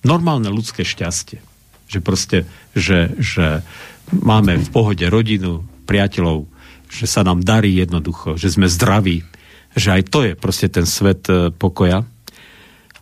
Normálne 0.05 0.47
ľudské 0.53 0.85
šťastie. 0.85 1.41
Že 1.89 1.99
proste, 2.05 2.37
že, 2.77 3.17
že 3.17 3.65
máme 4.13 4.61
v 4.61 4.69
pohode 4.69 5.05
rodinu, 5.09 5.65
priateľov, 5.89 6.45
že 6.89 7.09
sa 7.09 7.25
nám 7.25 7.41
darí 7.41 7.73
jednoducho, 7.77 8.37
že 8.37 8.53
sme 8.53 8.69
zdraví, 8.69 9.25
že 9.73 9.89
aj 9.97 10.01
to 10.09 10.19
je 10.25 10.33
proste 10.37 10.69
ten 10.69 10.85
svet 10.85 11.25
e, 11.29 11.49
pokoja. 11.53 12.05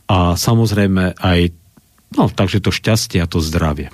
A 0.08 0.39
samozrejme 0.39 1.19
aj, 1.19 1.52
no 2.15 2.32
takže 2.32 2.63
to 2.63 2.71
šťastie 2.71 3.19
a 3.19 3.28
to 3.28 3.43
zdravie. 3.43 3.91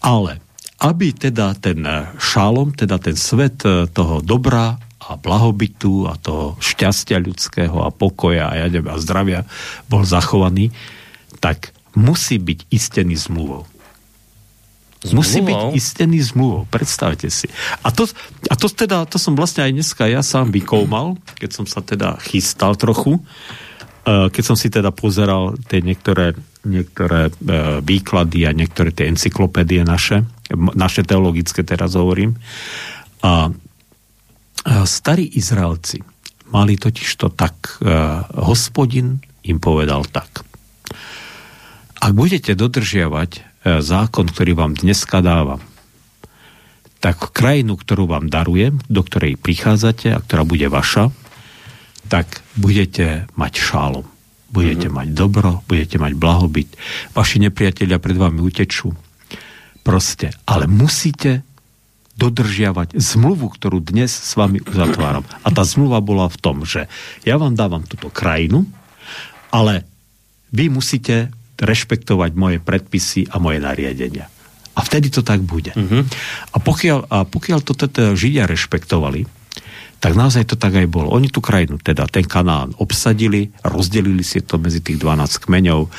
Ale 0.00 0.40
aby 0.76 1.12
teda 1.16 1.56
ten 1.56 1.80
šálom, 2.20 2.76
teda 2.76 3.00
ten 3.00 3.16
svet 3.16 3.64
e, 3.64 3.88
toho 3.88 4.20
dobra 4.20 4.76
a 5.06 5.14
blahobytu 5.14 6.10
a 6.10 6.18
toho 6.18 6.58
šťastia 6.58 7.22
ľudského 7.22 7.78
a 7.86 7.94
pokoja 7.94 8.50
a, 8.50 8.58
ja 8.58 8.66
neviem, 8.66 8.90
a 8.90 8.98
zdravia 8.98 9.46
bol 9.86 10.02
zachovaný, 10.02 10.74
tak 11.38 11.70
musí 11.94 12.42
byť 12.42 12.68
istený 12.68 13.14
zmluvou. 13.16 13.64
Zmluvou? 15.06 15.22
Musí 15.22 15.38
byť 15.40 15.62
istený 15.78 16.18
zmluvou, 16.34 16.62
predstavte 16.66 17.30
si. 17.30 17.46
A 17.86 17.94
to, 17.94 18.10
a 18.50 18.54
to 18.58 18.66
teda, 18.66 19.06
to 19.06 19.22
som 19.22 19.38
vlastne 19.38 19.62
aj 19.62 19.72
dneska 19.72 20.10
ja 20.10 20.20
sám 20.26 20.50
vykoumal, 20.50 21.14
keď 21.38 21.50
som 21.54 21.64
sa 21.68 21.84
teda 21.84 22.18
chystal 22.26 22.74
trochu, 22.74 23.22
e, 24.02 24.32
keď 24.32 24.42
som 24.42 24.56
si 24.58 24.66
teda 24.72 24.90
pozeral 24.90 25.54
tie 25.70 25.78
niektoré, 25.84 26.34
niektoré 26.66 27.30
e, 27.30 27.32
výklady 27.84 28.48
a 28.48 28.56
niektoré 28.56 28.90
tie 28.90 29.06
encyklopédie 29.06 29.86
naše, 29.86 30.26
naše 30.74 31.06
teologické 31.06 31.62
teraz 31.62 31.94
hovorím. 31.94 32.34
A 33.22 33.54
starí 34.66 35.30
Izraelci 35.38 36.02
mali 36.50 36.78
totiž 36.78 37.10
to 37.18 37.28
tak, 37.30 37.78
hospodin 38.34 39.18
im 39.42 39.58
povedal 39.58 40.06
tak. 40.06 40.46
Ak 41.98 42.12
budete 42.14 42.54
dodržiavať 42.54 43.56
E, 43.66 43.82
zákon, 43.82 44.30
ktorý 44.30 44.54
vám 44.54 44.78
dneska 44.78 45.18
dávam, 45.18 45.58
tak 47.02 47.34
krajinu, 47.34 47.74
ktorú 47.74 48.06
vám 48.06 48.30
darujem, 48.30 48.78
do 48.86 49.02
ktorej 49.02 49.34
prichádzate 49.34 50.14
a 50.14 50.22
ktorá 50.22 50.46
bude 50.46 50.70
vaša, 50.70 51.10
tak 52.06 52.46
budete 52.54 53.26
mať 53.34 53.52
šálom. 53.58 54.06
Budete 54.54 54.86
mm-hmm. 54.86 54.98
mať 55.02 55.08
dobro, 55.18 55.50
budete 55.66 55.98
mať 55.98 56.14
blahobyt. 56.14 56.70
Vaši 57.10 57.42
nepriatelia 57.42 57.98
pred 57.98 58.14
vami 58.14 58.38
utečú. 58.38 58.94
Proste. 59.82 60.30
Ale 60.46 60.70
musíte 60.70 61.42
dodržiavať 62.16 62.96
zmluvu, 62.96 63.52
ktorú 63.52 63.84
dnes 63.84 64.08
s 64.08 64.32
vami 64.40 64.64
uzatváram. 64.64 65.22
A 65.44 65.48
tá 65.52 65.62
zmluva 65.62 66.00
bola 66.00 66.32
v 66.32 66.38
tom, 66.40 66.64
že 66.64 66.88
ja 67.28 67.36
vám 67.36 67.52
dávam 67.52 67.84
túto 67.84 68.08
krajinu, 68.08 68.64
ale 69.52 69.84
vy 70.50 70.72
musíte 70.72 71.28
rešpektovať 71.60 72.32
moje 72.36 72.58
predpisy 72.60 73.28
a 73.28 73.36
moje 73.36 73.60
nariadenia. 73.60 74.28
A 74.76 74.80
vtedy 74.84 75.08
to 75.08 75.24
tak 75.24 75.40
bude. 75.40 75.72
Uh-huh. 75.72 76.04
A, 76.52 76.56
pokiaľ, 76.60 77.08
a 77.08 77.24
pokiaľ 77.24 77.58
to 77.64 77.72
teda 77.72 78.12
Židia 78.12 78.44
rešpektovali, 78.44 79.24
tak 79.96 80.12
naozaj 80.12 80.44
to 80.52 80.56
tak 80.60 80.76
aj 80.76 80.84
bolo. 80.92 81.08
Oni 81.16 81.32
tú 81.32 81.40
krajinu, 81.40 81.80
teda 81.80 82.04
ten 82.04 82.28
Kanán, 82.28 82.76
obsadili, 82.76 83.48
rozdelili 83.64 84.20
si 84.20 84.44
to 84.44 84.60
medzi 84.60 84.84
tých 84.84 85.00
12 85.00 85.48
kmeňov, 85.48 85.80
e, 85.80 85.90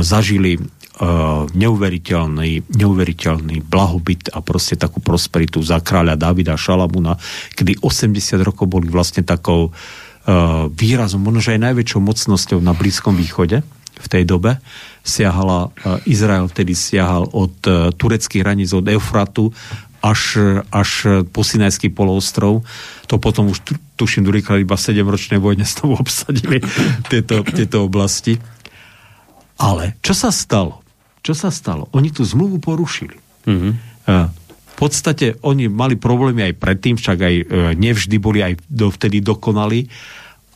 zažili 0.00 0.56
neuveriteľný, 1.52 2.72
neuveriteľný 2.72 3.60
blahobyt 3.60 4.32
a 4.32 4.40
proste 4.40 4.80
takú 4.80 5.04
prosperitu 5.04 5.60
za 5.60 5.84
kráľa 5.84 6.16
Davida 6.16 6.56
Šalamuna, 6.56 7.20
kedy 7.52 7.84
80 7.84 8.40
rokov 8.40 8.64
boli 8.64 8.88
vlastne 8.88 9.20
takou 9.20 9.68
e, 9.68 9.70
výrazom, 10.72 11.20
možno 11.20 11.52
aj 11.52 11.60
najväčšou 11.60 12.00
mocnosťou 12.00 12.58
na 12.64 12.72
Blízkom 12.72 13.12
východe 13.12 13.60
v 13.96 14.06
tej 14.08 14.24
dobe. 14.24 14.56
Siahala, 15.04 15.68
e, 15.68 16.08
Izrael 16.08 16.48
vtedy 16.48 16.72
siahal 16.72 17.28
od 17.28 17.60
tureckých 17.92 18.40
hraníc, 18.40 18.72
od 18.72 18.88
Eufratu 18.88 19.52
až, 20.00 20.40
až 20.72 21.20
po 21.28 21.44
Sinajský 21.44 21.92
poloostrov. 21.92 22.64
To 23.12 23.20
potom 23.20 23.52
už 23.52 23.60
tuším, 24.00 24.24
Durikali 24.24 24.64
iba 24.64 24.80
7-ročné 24.80 25.36
vojne 25.36 25.68
z 25.68 25.76
toho 25.76 26.00
obsadili 26.00 26.64
tieto, 27.12 27.44
tieto 27.44 27.84
oblasti. 27.84 28.40
Ale 29.60 30.00
čo 30.00 30.16
sa 30.16 30.32
stalo? 30.32 30.85
Čo 31.26 31.34
sa 31.34 31.50
stalo? 31.50 31.90
Oni 31.90 32.14
tú 32.14 32.22
zmluvu 32.22 32.62
porušili. 32.62 33.18
Mm-hmm. 33.50 33.72
V 34.06 34.74
podstate 34.78 35.34
oni 35.42 35.66
mali 35.66 35.98
problémy 35.98 36.46
aj 36.46 36.54
predtým, 36.62 36.94
však 36.94 37.18
aj 37.18 37.34
nevždy 37.74 38.16
boli 38.22 38.46
aj 38.46 38.62
dovtedy 38.70 39.18
dokonali, 39.18 39.90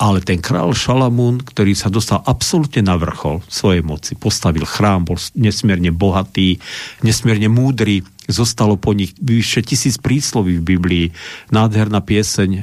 ale 0.01 0.25
ten 0.25 0.41
král 0.41 0.73
Šalamún, 0.73 1.45
ktorý 1.45 1.77
sa 1.77 1.93
dostal 1.93 2.25
absolútne 2.25 2.81
na 2.81 2.97
vrchol 2.97 3.45
svojej 3.53 3.85
moci, 3.85 4.17
postavil 4.17 4.65
chrám, 4.65 5.05
bol 5.05 5.21
nesmierne 5.37 5.93
bohatý, 5.93 6.57
nesmierne 7.05 7.53
múdry, 7.53 8.01
zostalo 8.25 8.81
po 8.81 8.97
nich 8.97 9.13
vyše 9.21 9.61
tisíc 9.61 10.01
prísloví 10.01 10.57
v 10.57 10.67
Biblii. 10.73 11.07
Nádherná 11.53 12.01
pieseň 12.01 12.51
e, 12.55 12.61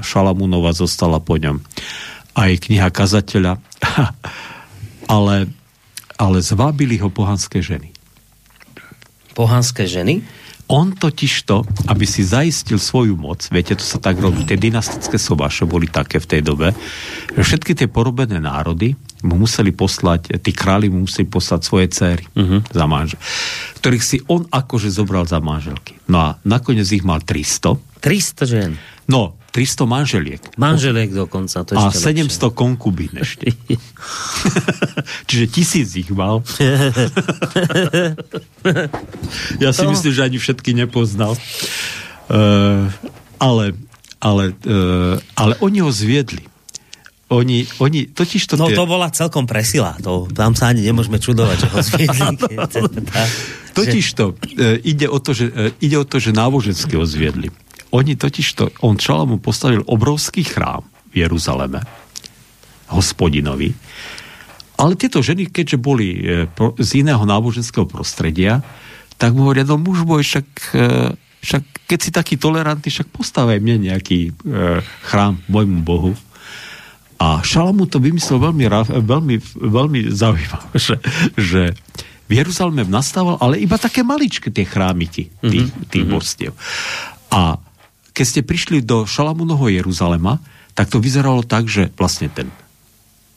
Šalamúnova 0.00 0.72
zostala 0.72 1.20
po 1.20 1.36
ňom. 1.36 1.60
Aj 2.32 2.48
kniha 2.48 2.88
kazateľa. 2.88 3.60
ale, 5.20 5.52
ale 6.20 6.44
zvábili 6.44 7.00
ho 7.00 7.08
pohanské 7.08 7.64
ženy. 7.64 7.96
Pohanské 9.32 9.88
ženy? 9.88 10.20
On 10.70 10.94
totiž 10.94 11.50
to, 11.50 11.66
aby 11.90 12.06
si 12.06 12.22
zaistil 12.22 12.78
svoju 12.78 13.18
moc, 13.18 13.42
viete, 13.50 13.74
to 13.74 13.82
sa 13.82 13.98
tak 13.98 14.22
robí, 14.22 14.46
tie 14.46 14.54
dynastické 14.54 15.18
sobáše 15.18 15.66
boli 15.66 15.90
také 15.90 16.22
v 16.22 16.30
tej 16.30 16.42
dobe, 16.46 16.70
že 17.34 17.42
všetky 17.42 17.74
tie 17.74 17.90
porobené 17.90 18.38
národy 18.38 18.94
mu 19.26 19.34
museli 19.34 19.74
poslať, 19.74 20.38
tí 20.38 20.54
králi 20.54 20.86
mu 20.86 21.10
museli 21.10 21.26
poslať 21.26 21.60
svoje 21.66 21.90
céry 21.90 22.22
uh-huh. 22.38 22.62
za 22.70 22.86
manžel, 22.86 23.18
ktorých 23.82 24.04
si 24.06 24.22
on 24.30 24.46
akože 24.46 24.94
zobral 24.94 25.26
za 25.26 25.42
manželky. 25.42 25.98
No 26.06 26.22
a 26.22 26.28
nakoniec 26.46 26.86
ich 26.94 27.02
mal 27.02 27.18
300. 27.18 27.74
300 27.98 28.46
žen? 28.46 28.70
No, 29.10 29.39
300 29.50 29.86
manželiek. 29.86 30.42
Manželiek 30.54 31.10
dokonca. 31.10 31.66
To 31.66 31.74
a 31.74 31.90
700 31.90 32.30
lepšie. 32.30 32.54
konkubín 32.54 33.10
ešte. 33.18 33.50
Čiže 35.28 35.44
tisíc 35.50 35.90
ich 35.98 36.10
mal. 36.14 36.42
ja 39.62 39.70
si 39.74 39.82
to... 39.82 39.90
myslím, 39.90 40.12
že 40.14 40.22
ani 40.22 40.38
všetky 40.38 40.70
nepoznal. 40.78 41.34
Uh, 42.30 42.86
ale, 43.42 43.74
ale, 44.22 44.54
uh, 44.54 45.18
ale 45.34 45.58
oni 45.58 45.82
ho 45.82 45.90
zviedli. 45.90 46.46
Oni, 47.30 47.66
oni 47.78 48.10
totiž 48.10 48.42
to... 48.46 48.54
No 48.58 48.70
tie... 48.70 48.78
to 48.78 48.86
bola 48.86 49.10
celkom 49.10 49.50
presila. 49.50 49.98
To, 50.02 50.30
tam 50.30 50.54
sa 50.54 50.70
ani 50.70 50.82
nemôžeme 50.86 51.18
čudovať, 51.18 51.56
že 51.58 51.68
ho 51.70 51.78
zviedli. 51.90 52.54
totiž 53.74 54.06
to, 54.14 54.38
uh, 54.38 54.78
ide 54.86 55.10
o 55.10 55.18
to, 55.18 55.34
že, 55.34 55.50
uh, 55.50 55.74
ide 55.82 55.98
o 55.98 56.06
to, 56.06 56.22
že 56.22 56.30
náboženské 56.30 56.94
ho 56.94 57.02
zviedli 57.02 57.50
oni 57.90 58.14
totiž 58.14 58.46
to, 58.54 58.64
on 58.86 58.98
Šalamu 58.98 59.42
postavil 59.42 59.82
obrovský 59.86 60.46
chrám 60.46 60.86
v 61.10 61.26
Jeruzaleme, 61.26 61.82
hospodinovi, 62.90 63.74
ale 64.80 64.96
tieto 64.96 65.20
ženy, 65.20 65.52
keďže 65.52 65.76
boli 65.76 66.08
e, 66.16 66.48
z 66.80 66.90
iného 67.04 67.20
náboženského 67.28 67.84
prostredia, 67.84 68.64
tak 69.20 69.36
mu 69.36 69.44
hovoria, 69.44 69.68
no 69.68 69.76
muž 69.76 70.08
môj, 70.08 70.24
však, 70.24 70.48
e, 70.72 70.88
však 71.44 71.62
keď 71.84 71.98
si 72.00 72.10
taký 72.10 72.34
tolerantný, 72.40 72.88
však 72.88 73.12
postavaj 73.12 73.60
mne 73.60 73.92
nejaký 73.92 74.32
e, 74.32 74.80
chrám 75.04 75.36
môjmu 75.52 75.84
Bohu. 75.84 76.16
A 77.20 77.44
Šalamu 77.44 77.84
to 77.84 78.00
vymyslel 78.00 78.40
veľmi, 78.40 78.64
veľmi, 79.04 79.36
veľmi 79.60 80.00
zaujímavé, 80.08 80.72
že, 80.80 80.96
že 81.36 81.76
v 82.24 82.32
Jeruzaleme 82.40 82.88
nastával, 82.88 83.36
ale 83.36 83.60
iba 83.60 83.76
také 83.76 84.00
maličké 84.00 84.48
tie 84.48 84.64
chrámiky 84.64 85.28
tých, 85.44 85.68
mm-hmm. 85.68 85.90
tých 85.92 86.04
božstiev. 86.08 86.52
A 87.28 87.60
keď 88.20 88.26
ste 88.28 88.44
prišli 88.44 88.84
do 88.84 89.08
Šalamúnoho 89.08 89.72
Jeruzalema, 89.72 90.44
tak 90.76 90.92
to 90.92 91.00
vyzeralo 91.00 91.40
tak, 91.40 91.72
že 91.72 91.88
vlastne 91.96 92.28
ten 92.28 92.52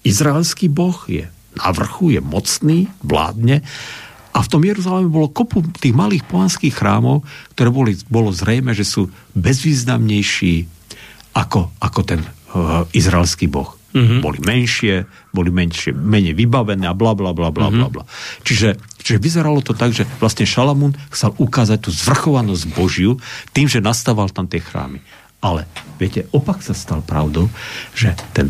izraelský 0.03 0.67
boh 0.67 0.99
je 1.07 1.23
na 1.55 1.71
vrchu, 1.71 2.19
je 2.19 2.19
mocný, 2.19 2.91
vládne 2.99 3.63
a 4.35 4.43
v 4.43 4.51
tom 4.51 4.59
Jeruzaleme 4.67 5.07
bolo 5.07 5.31
kopu 5.31 5.63
tých 5.79 5.95
malých 5.95 6.27
pohanských 6.27 6.75
chrámov, 6.75 7.23
ktoré 7.55 7.71
boli, 7.71 7.95
bolo 8.11 8.35
zrejme, 8.35 8.75
že 8.75 8.83
sú 8.83 9.07
bezvýznamnejší 9.39 10.67
ako, 11.31 11.71
ako 11.79 11.99
ten 12.03 12.19
uh, 12.19 12.83
izraelský 12.91 13.47
boh. 13.47 13.79
Mm-hmm. 13.93 14.19
Boli 14.25 14.39
menšie, 14.41 15.05
boli 15.29 15.53
menšie, 15.53 15.93
menej 15.93 16.33
vybavené 16.33 16.89
a 16.89 16.97
bla 16.97 17.13
bla 17.13 17.31
bla 17.31 17.53
bla 17.53 17.69
mm-hmm. 17.69 17.93
bla. 17.93 18.03
Čiže, 18.41 18.81
čiže 18.99 19.21
vyzeralo 19.21 19.61
to 19.61 19.77
tak, 19.77 19.93
že 19.93 20.09
vlastne 20.17 20.49
Šalamún 20.49 20.97
chcel 21.13 21.37
ukázať 21.37 21.85
tú 21.85 21.89
zvrchovanosť 21.93 22.73
Božiu 22.73 23.21
tým, 23.53 23.69
že 23.69 23.79
nastával 23.79 24.33
tam 24.33 24.49
tie 24.49 24.59
chrámy. 24.59 24.99
Ale 25.43 25.69
viete, 26.01 26.25
opak 26.33 26.65
sa 26.65 26.73
stal 26.73 27.03
pravdou, 27.03 27.51
že 27.93 28.15
ten 28.33 28.49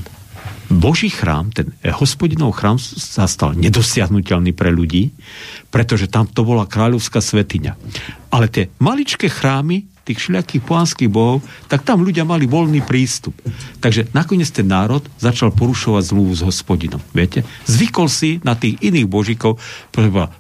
Boží 0.74 1.12
chrám, 1.12 1.54
ten 1.54 1.70
hospodinov 1.86 2.58
chrám 2.58 2.82
sa 2.82 3.30
stal 3.30 3.54
nedosiahnutelný 3.54 4.56
pre 4.58 4.74
ľudí, 4.74 5.14
pretože 5.70 6.10
tam 6.10 6.26
to 6.26 6.42
bola 6.42 6.66
kráľovská 6.66 7.22
svetiňa. 7.22 7.78
Ale 8.34 8.50
tie 8.50 8.74
maličké 8.82 9.30
chrámy 9.30 9.86
tých 10.04 10.20
všelijakých 10.20 10.64
pohanských 10.68 11.08
bohov, 11.12 11.40
tak 11.72 11.88
tam 11.88 12.04
ľudia 12.04 12.28
mali 12.28 12.44
voľný 12.44 12.84
prístup. 12.84 13.36
Takže 13.80 14.12
nakoniec 14.12 14.52
ten 14.52 14.68
národ 14.68 15.04
začal 15.20 15.56
porušovať 15.56 16.12
zmluvu 16.12 16.34
s 16.36 16.44
hospodinom. 16.44 17.00
Viete? 17.16 17.48
Zvykol 17.64 18.08
si 18.12 18.44
na 18.44 18.60
tých 18.60 18.76
iných 18.84 19.08
božíkov, 19.08 19.64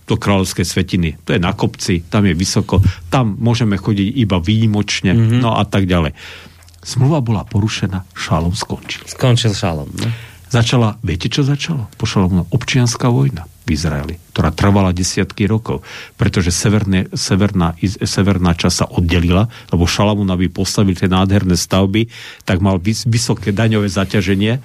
to 0.03 0.13
kráľovské 0.19 0.67
svetiny, 0.67 1.15
to 1.23 1.35
je 1.35 1.39
na 1.39 1.55
kopci, 1.55 2.03
tam 2.11 2.27
je 2.27 2.35
vysoko, 2.35 2.83
tam 3.07 3.39
môžeme 3.39 3.79
chodiť 3.79 4.07
iba 4.19 4.37
výnimočne, 4.43 5.15
mm-hmm. 5.15 5.39
no 5.39 5.55
a 5.55 5.63
tak 5.63 5.87
ďalej. 5.87 6.11
Zmluva 6.83 7.23
bola 7.23 7.47
porušená, 7.47 8.03
šalom 8.11 8.51
skončil. 8.51 9.07
Skončil 9.07 9.55
šalom. 9.55 9.87
Ne? 9.95 10.11
Začala, 10.51 10.99
viete 10.99 11.31
čo 11.31 11.47
začalo? 11.47 11.87
Po 11.95 12.03
šalomu 12.03 12.51
občianská 12.51 13.07
vojna 13.07 13.47
v 13.63 13.69
Izraeli, 13.73 14.15
ktorá 14.35 14.51
trvala 14.51 14.91
desiatky 14.91 15.47
rokov, 15.47 15.81
pretože 16.19 16.51
severné, 16.51 17.07
severná, 17.15 17.75
severná 18.03 18.51
časť 18.51 18.75
sa 18.75 18.85
oddelila, 18.91 19.47
lebo 19.71 19.87
Šalamún, 19.87 20.27
aby 20.31 20.51
postavil 20.51 20.99
tie 20.99 21.07
nádherné 21.07 21.55
stavby, 21.55 22.11
tak 22.43 22.59
mal 22.59 22.77
vys, 22.79 23.07
vysoké 23.07 23.55
daňové 23.55 23.87
zaťaženie, 23.87 24.59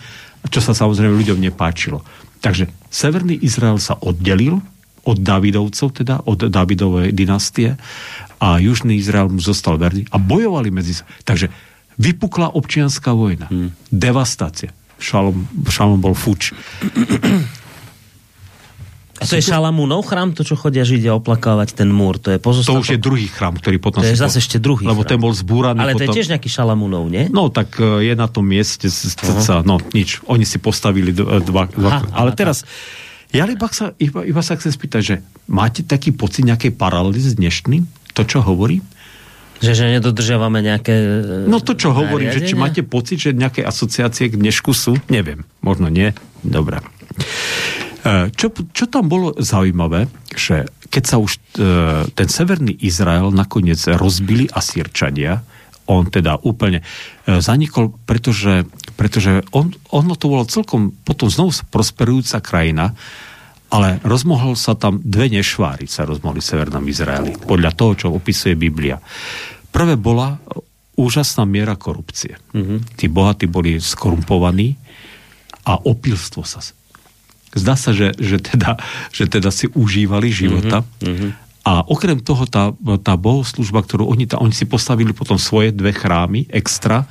čo 0.50 0.60
sa 0.62 0.74
samozrejme 0.74 1.14
ľuďom 1.14 1.38
nepáčilo. 1.38 2.02
Takže 2.42 2.70
severný 2.90 3.38
Izrael 3.38 3.78
sa 3.82 3.98
oddelil 3.98 4.62
od 5.06 5.16
Davidovcov, 5.18 5.88
teda 5.94 6.22
od 6.28 6.50
Davidovej 6.50 7.14
dynastie 7.16 7.78
a 8.38 8.60
južný 8.62 9.00
Izrael 9.00 9.32
mu 9.32 9.40
zostal 9.40 9.80
verný 9.80 10.06
a 10.12 10.20
bojovali 10.20 10.70
medzi 10.70 11.00
sa. 11.00 11.04
Takže 11.26 11.50
vypukla 11.98 12.54
občianská 12.54 13.10
vojna. 13.16 13.50
Hmm. 13.50 13.74
Devastácia. 13.90 14.70
Šalom, 14.98 15.46
šalom 15.70 15.98
bol 16.02 16.14
fuč. 16.14 16.54
A 19.18 19.26
to 19.26 19.34
je 19.34 19.42
Šalamúnov 19.42 20.06
chrám, 20.06 20.30
to, 20.30 20.46
čo 20.46 20.54
chodia 20.54 20.86
Židia 20.86 21.10
oplakávať, 21.18 21.74
ten 21.74 21.90
múr, 21.90 22.22
to 22.22 22.30
je 22.30 22.38
pozostatok... 22.38 22.78
To 22.78 22.82
už 22.86 22.90
je 22.94 23.00
druhý 23.02 23.26
chrám, 23.26 23.58
ktorý 23.58 23.82
potom... 23.82 23.98
To 23.98 24.06
je 24.06 24.14
zase 24.14 24.38
ešte 24.38 24.62
druhý 24.62 24.86
Lebo 24.86 25.02
chrám. 25.02 25.10
ten 25.10 25.18
bol 25.18 25.34
zbúraný 25.34 25.82
Ale 25.82 25.98
potom... 25.98 26.06
to 26.06 26.14
je 26.14 26.16
tiež 26.22 26.28
nejaký 26.30 26.46
Šalamúnov, 26.46 27.10
nie? 27.10 27.26
No, 27.34 27.50
tak 27.50 27.74
e, 27.82 28.06
je 28.06 28.14
na 28.14 28.30
tom 28.30 28.46
mieste, 28.46 28.86
uh-huh. 28.86 29.66
no 29.66 29.82
nič, 29.90 30.22
oni 30.30 30.46
si 30.46 30.62
postavili 30.62 31.10
dva... 31.10 31.66
dva 31.66 31.90
aha, 31.90 32.06
ale 32.14 32.30
aha, 32.30 32.38
teraz, 32.38 32.62
ja 33.34 33.42
iba 33.44 33.66
sa, 33.74 33.90
iba, 33.98 34.22
iba 34.22 34.40
sa 34.40 34.54
chcem 34.54 34.70
spýtať, 34.70 35.02
že 35.02 35.14
máte 35.50 35.82
taký 35.82 36.14
pocit 36.14 36.46
nejakej 36.46 36.78
paralely 36.78 37.18
s 37.18 37.34
dnešným? 37.34 37.84
To, 38.14 38.22
čo 38.22 38.40
hovorí? 38.40 38.80
Že, 39.58 39.72
že 39.74 39.84
nedodržiavame 39.98 40.62
nejaké 40.62 40.94
e, 40.94 41.50
No 41.50 41.58
to, 41.58 41.74
čo 41.74 41.90
hovorím, 41.90 42.30
že 42.30 42.46
či 42.46 42.54
máte 42.54 42.86
pocit, 42.86 43.18
že 43.18 43.34
nejaké 43.34 43.66
asociácie 43.66 44.30
k 44.30 44.38
dnešku 44.38 44.70
sú? 44.70 44.94
Neviem, 45.10 45.42
možno 45.58 45.90
nie. 45.90 46.14
Dobre. 46.46 46.78
E, 48.04 48.30
čo, 48.34 48.54
čo 48.70 48.84
tam 48.86 49.10
bolo 49.10 49.34
zaujímavé, 49.34 50.06
že 50.30 50.68
keď 50.88 51.04
sa 51.04 51.16
už 51.18 51.32
e, 51.34 51.40
ten 52.14 52.28
severný 52.30 52.72
Izrael 52.80 53.34
nakoniec 53.34 53.82
rozbili 53.98 54.46
Asírčania, 54.48 55.42
on 55.88 56.06
teda 56.06 56.38
úplne 56.44 56.84
e, 56.84 56.84
zanikol, 57.40 57.96
pretože, 58.04 58.68
pretože 58.94 59.42
on, 59.56 59.72
ono 59.90 60.14
to 60.14 60.26
bolo 60.30 60.44
celkom 60.46 60.92
potom 61.02 61.32
znovu 61.32 61.52
prosperujúca 61.72 62.38
krajina, 62.44 62.92
ale 63.68 64.00
rozmohol 64.00 64.56
sa 64.56 64.72
tam 64.78 65.00
dve 65.04 65.28
nešváry 65.28 65.84
sa 65.90 66.08
rozmohli 66.08 66.40
v 66.40 66.48
Severnom 66.48 66.84
Izraeli, 66.88 67.36
podľa 67.36 67.72
toho, 67.76 67.92
čo 67.96 68.06
opisuje 68.14 68.56
Biblia. 68.56 68.96
Prvé 69.68 70.00
bola 70.00 70.40
úžasná 70.96 71.44
miera 71.44 71.76
korupcie. 71.76 72.40
Mm-hmm. 72.56 72.78
Tí 72.96 73.06
bohatí 73.12 73.44
boli 73.44 73.76
skorumpovaní 73.76 74.72
a 75.68 75.76
opilstvo 75.84 76.42
sa 76.48 76.64
zdá 77.56 77.74
sa, 77.78 77.96
že, 77.96 78.12
že, 78.20 78.36
teda, 78.42 78.76
že 79.12 79.24
teda 79.28 79.48
si 79.48 79.70
užívali 79.72 80.28
života. 80.28 80.84
Mm-hmm. 81.00 81.30
A 81.68 81.84
okrem 81.84 82.16
toho 82.20 82.48
tá, 82.48 82.72
tá 83.04 83.14
bohoslužba, 83.16 83.84
ktorú 83.84 84.08
oni, 84.08 84.24
tá, 84.24 84.40
oni 84.40 84.56
si 84.56 84.64
postavili 84.64 85.12
potom 85.12 85.36
svoje 85.36 85.72
dve 85.72 85.92
chrámy 85.92 86.48
extra, 86.48 87.04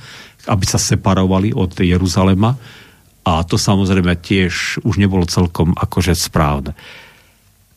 aby 0.50 0.64
sa 0.66 0.78
separovali 0.82 1.54
od 1.54 1.78
Jeruzalema. 1.78 2.58
A 3.22 3.44
to 3.46 3.54
samozrejme 3.54 4.18
tiež 4.18 4.82
už 4.82 4.98
nebolo 4.98 5.28
celkom 5.28 5.74
akože 5.78 6.14
správne. 6.16 6.74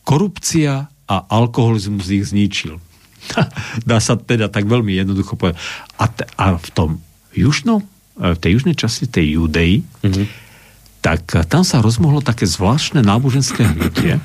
Korupcia 0.02 0.90
a 1.06 1.16
alkoholizmus 1.30 2.10
ich 2.10 2.30
zničil. 2.34 2.82
Dá 3.88 4.02
sa 4.02 4.18
teda 4.18 4.50
tak 4.50 4.66
veľmi 4.66 4.90
jednoducho 4.98 5.38
povedať. 5.38 5.58
A, 6.02 6.10
t- 6.10 6.26
a 6.34 6.58
v 6.58 6.68
tom 6.74 6.90
južnom, 7.30 7.86
v 8.18 8.38
tej 8.38 8.58
južnej 8.58 8.74
časti 8.74 9.06
tej 9.06 9.38
Judei, 9.38 9.86
mm-hmm 10.02 10.41
tak 11.02 11.34
tam 11.50 11.66
sa 11.66 11.82
rozmohlo 11.82 12.22
také 12.22 12.46
zvláštne 12.46 13.02
náboženské 13.02 13.66
hnutie. 13.66 14.22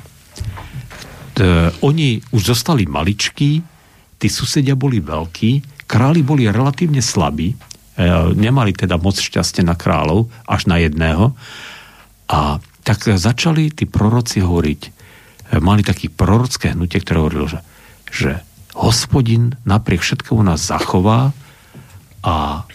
Oni 1.82 2.22
už 2.34 2.54
zostali 2.54 2.86
maličkí, 2.86 3.52
tí 4.18 4.28
susedia 4.30 4.74
boli 4.74 5.02
veľkí, 5.02 5.86
králi 5.86 6.22
boli 6.26 6.50
relatívne 6.50 7.00
slabí, 7.00 7.54
e, 7.54 7.58
nemali 8.34 8.74
teda 8.74 8.98
moc 8.98 9.16
šťastie 9.18 9.62
na 9.62 9.78
kráľov, 9.78 10.28
až 10.50 10.66
na 10.66 10.82
jedného. 10.82 11.38
A 12.28 12.60
tak 12.82 13.06
začali 13.06 13.70
tí 13.70 13.86
proroci 13.86 14.42
hovoriť, 14.42 14.82
e, 14.84 14.90
mali 15.62 15.86
také 15.86 16.10
prorocké 16.10 16.74
hnutie, 16.74 17.00
ktoré 17.06 17.18
hovorilo, 17.22 17.48
že, 17.48 17.62
že 18.10 18.32
hospodin 18.74 19.54
napriek 19.64 20.02
všetkému 20.02 20.42
nás 20.42 20.66
zachová 20.66 21.32
a 22.26 22.66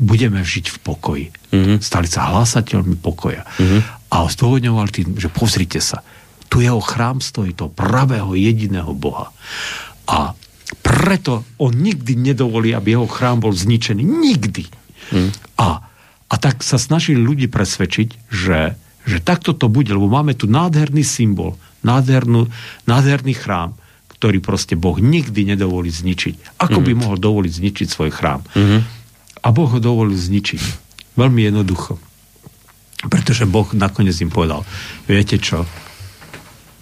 budeme 0.00 0.40
žiť 0.40 0.72
v 0.72 0.78
pokoji. 0.80 1.26
Mm-hmm. 1.52 1.76
Stali 1.84 2.08
sa 2.08 2.32
hlásateľmi 2.32 2.96
pokoja. 2.96 3.44
Mm-hmm. 3.44 3.80
A 4.10 4.16
zdôvodňovali 4.26 4.90
tým, 4.90 5.08
že 5.20 5.28
pozrite 5.28 5.78
sa, 5.78 6.00
tu 6.50 6.58
jeho 6.64 6.82
chrám 6.82 7.22
stojí 7.22 7.54
toho 7.54 7.70
pravého 7.70 8.34
jediného 8.34 8.90
Boha. 8.90 9.30
A 10.10 10.34
preto 10.82 11.46
on 11.62 11.70
nikdy 11.76 12.18
nedovolí, 12.18 12.74
aby 12.74 12.98
jeho 12.98 13.06
chrám 13.06 13.38
bol 13.38 13.54
zničený. 13.54 14.02
Nikdy. 14.02 14.64
Mm. 15.14 15.30
A, 15.62 15.68
a 16.26 16.34
tak 16.38 16.66
sa 16.66 16.78
snažili 16.78 17.22
ľudí 17.22 17.46
presvedčiť, 17.46 18.30
že, 18.30 18.74
že 19.06 19.18
takto 19.22 19.54
to 19.54 19.70
bude, 19.70 19.94
lebo 19.94 20.10
máme 20.10 20.34
tu 20.34 20.50
nádherný 20.50 21.06
symbol, 21.06 21.54
nádhernú, 21.86 22.50
nádherný 22.90 23.34
chrám, 23.38 23.78
ktorý 24.18 24.42
proste 24.42 24.74
Boh 24.74 24.98
nikdy 24.98 25.54
nedovolí 25.54 25.90
zničiť. 25.90 26.58
Ako 26.58 26.82
mm. 26.82 26.86
by 26.86 26.92
mohol 26.98 27.16
dovoliť 27.18 27.52
zničiť 27.62 27.86
svoj 27.86 28.10
chrám? 28.10 28.42
Mm-hmm. 28.54 28.99
A 29.40 29.48
Boh 29.52 29.68
ho 29.68 29.80
dovolil 29.80 30.16
zničiť. 30.16 30.62
Veľmi 31.16 31.48
jednoducho. 31.48 31.96
Pretože 33.08 33.48
Boh 33.48 33.68
nakoniec 33.72 34.16
im 34.20 34.28
povedal, 34.28 34.60
viete 35.08 35.40
čo, 35.40 35.64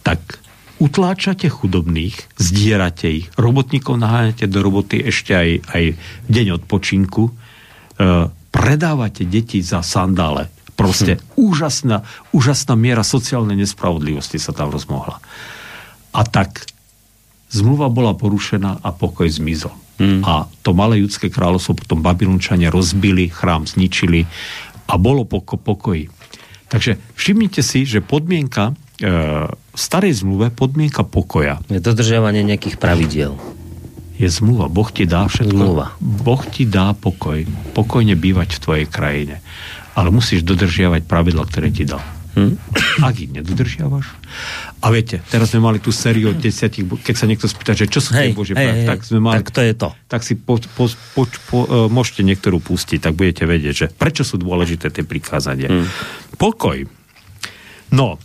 tak 0.02 0.42
utláčate 0.82 1.46
chudobných, 1.46 2.34
zdierate 2.34 3.22
ich, 3.22 3.26
robotníkov 3.38 3.98
naháňate 3.98 4.50
do 4.50 4.58
roboty 4.62 4.98
ešte 5.06 5.34
aj, 5.34 5.50
aj 5.70 5.84
deň 6.26 6.46
odpočinku, 6.58 7.30
e, 7.30 7.32
predávate 8.50 9.22
deti 9.26 9.62
za 9.62 9.86
sandále. 9.86 10.50
Proste 10.74 11.18
hm. 11.18 11.22
úžasná, 11.38 11.96
úžasná 12.34 12.74
miera 12.74 13.06
sociálnej 13.06 13.58
nespravodlivosti 13.58 14.42
sa 14.42 14.50
tam 14.50 14.74
rozmohla. 14.74 15.22
A 16.14 16.20
tak 16.26 16.66
zmluva 17.50 17.90
bola 17.90 18.14
porušená 18.14 18.82
a 18.82 18.88
pokoj 18.90 19.30
zmizol. 19.30 19.74
Hmm. 19.98 20.22
A 20.22 20.46
to 20.62 20.70
malé 20.72 21.02
judské 21.02 21.26
kráľovstvo 21.26 21.74
potom 21.74 21.98
Babylončania 22.00 22.70
rozbili, 22.70 23.26
chrám 23.28 23.66
zničili 23.66 24.30
a 24.86 24.94
bolo 24.94 25.26
poko- 25.26 25.58
pokoji. 25.58 26.06
Takže 26.70 27.02
všimnite 27.18 27.60
si, 27.64 27.82
že 27.82 28.04
podmienka 28.04 28.72
e, 29.00 29.50
v 29.50 29.78
starej 29.78 30.22
zmluve, 30.22 30.54
podmienka 30.54 31.02
pokoja. 31.02 31.58
Je 31.66 31.82
dodržiavanie 31.82 32.46
nejakých 32.46 32.78
pravidiel. 32.78 33.34
Je 34.18 34.26
zmluva. 34.26 34.66
Boh 34.66 34.90
ti 34.90 35.06
dá 35.06 35.30
všetko. 35.30 35.54
Zmluva. 35.54 35.86
Boh 36.02 36.42
ti 36.50 36.66
dá 36.66 36.90
pokoj. 36.94 37.46
Pokojne 37.74 38.18
bývať 38.18 38.58
v 38.58 38.62
tvojej 38.62 38.86
krajine. 38.90 39.36
Ale 39.94 40.10
musíš 40.10 40.42
dodržiavať 40.42 41.06
pravidla, 41.06 41.46
ktoré 41.46 41.70
ti 41.70 41.86
dal. 41.86 42.02
Hm? 42.38 42.54
Ak 43.02 43.18
ich 43.18 43.30
nedodržiavaš. 43.34 44.06
A 44.78 44.86
viete, 44.94 45.18
teraz 45.26 45.50
sme 45.50 45.58
mali 45.64 45.82
tú 45.82 45.90
sériu 45.90 46.30
od 46.30 46.38
desiatich, 46.38 46.86
keď 46.86 47.14
sa 47.18 47.26
niekto 47.26 47.50
spýta, 47.50 47.74
že 47.74 47.90
čo 47.90 47.98
sú 47.98 48.14
tie 48.14 48.30
Božie 48.30 48.54
hej, 48.54 48.86
tak 48.86 49.02
sme 49.02 49.18
mali... 49.18 49.42
Tak 49.42 49.50
to 49.50 49.60
je 49.66 49.74
to. 49.74 49.88
Tak 50.06 50.20
si 50.22 50.38
po, 50.38 50.62
po, 50.78 50.86
po, 50.86 51.22
po, 51.26 51.58
uh, 51.66 51.90
môžete 51.90 52.22
niektorú 52.22 52.62
pustiť, 52.62 53.02
tak 53.02 53.18
budete 53.18 53.42
vedieť, 53.42 53.74
že 53.74 53.86
prečo 53.90 54.22
sú 54.22 54.38
dôležité 54.38 54.94
tie 54.94 55.02
prikázania. 55.02 55.66
Hm. 55.66 55.86
Pokoj. 56.38 56.86
No, 57.90 58.22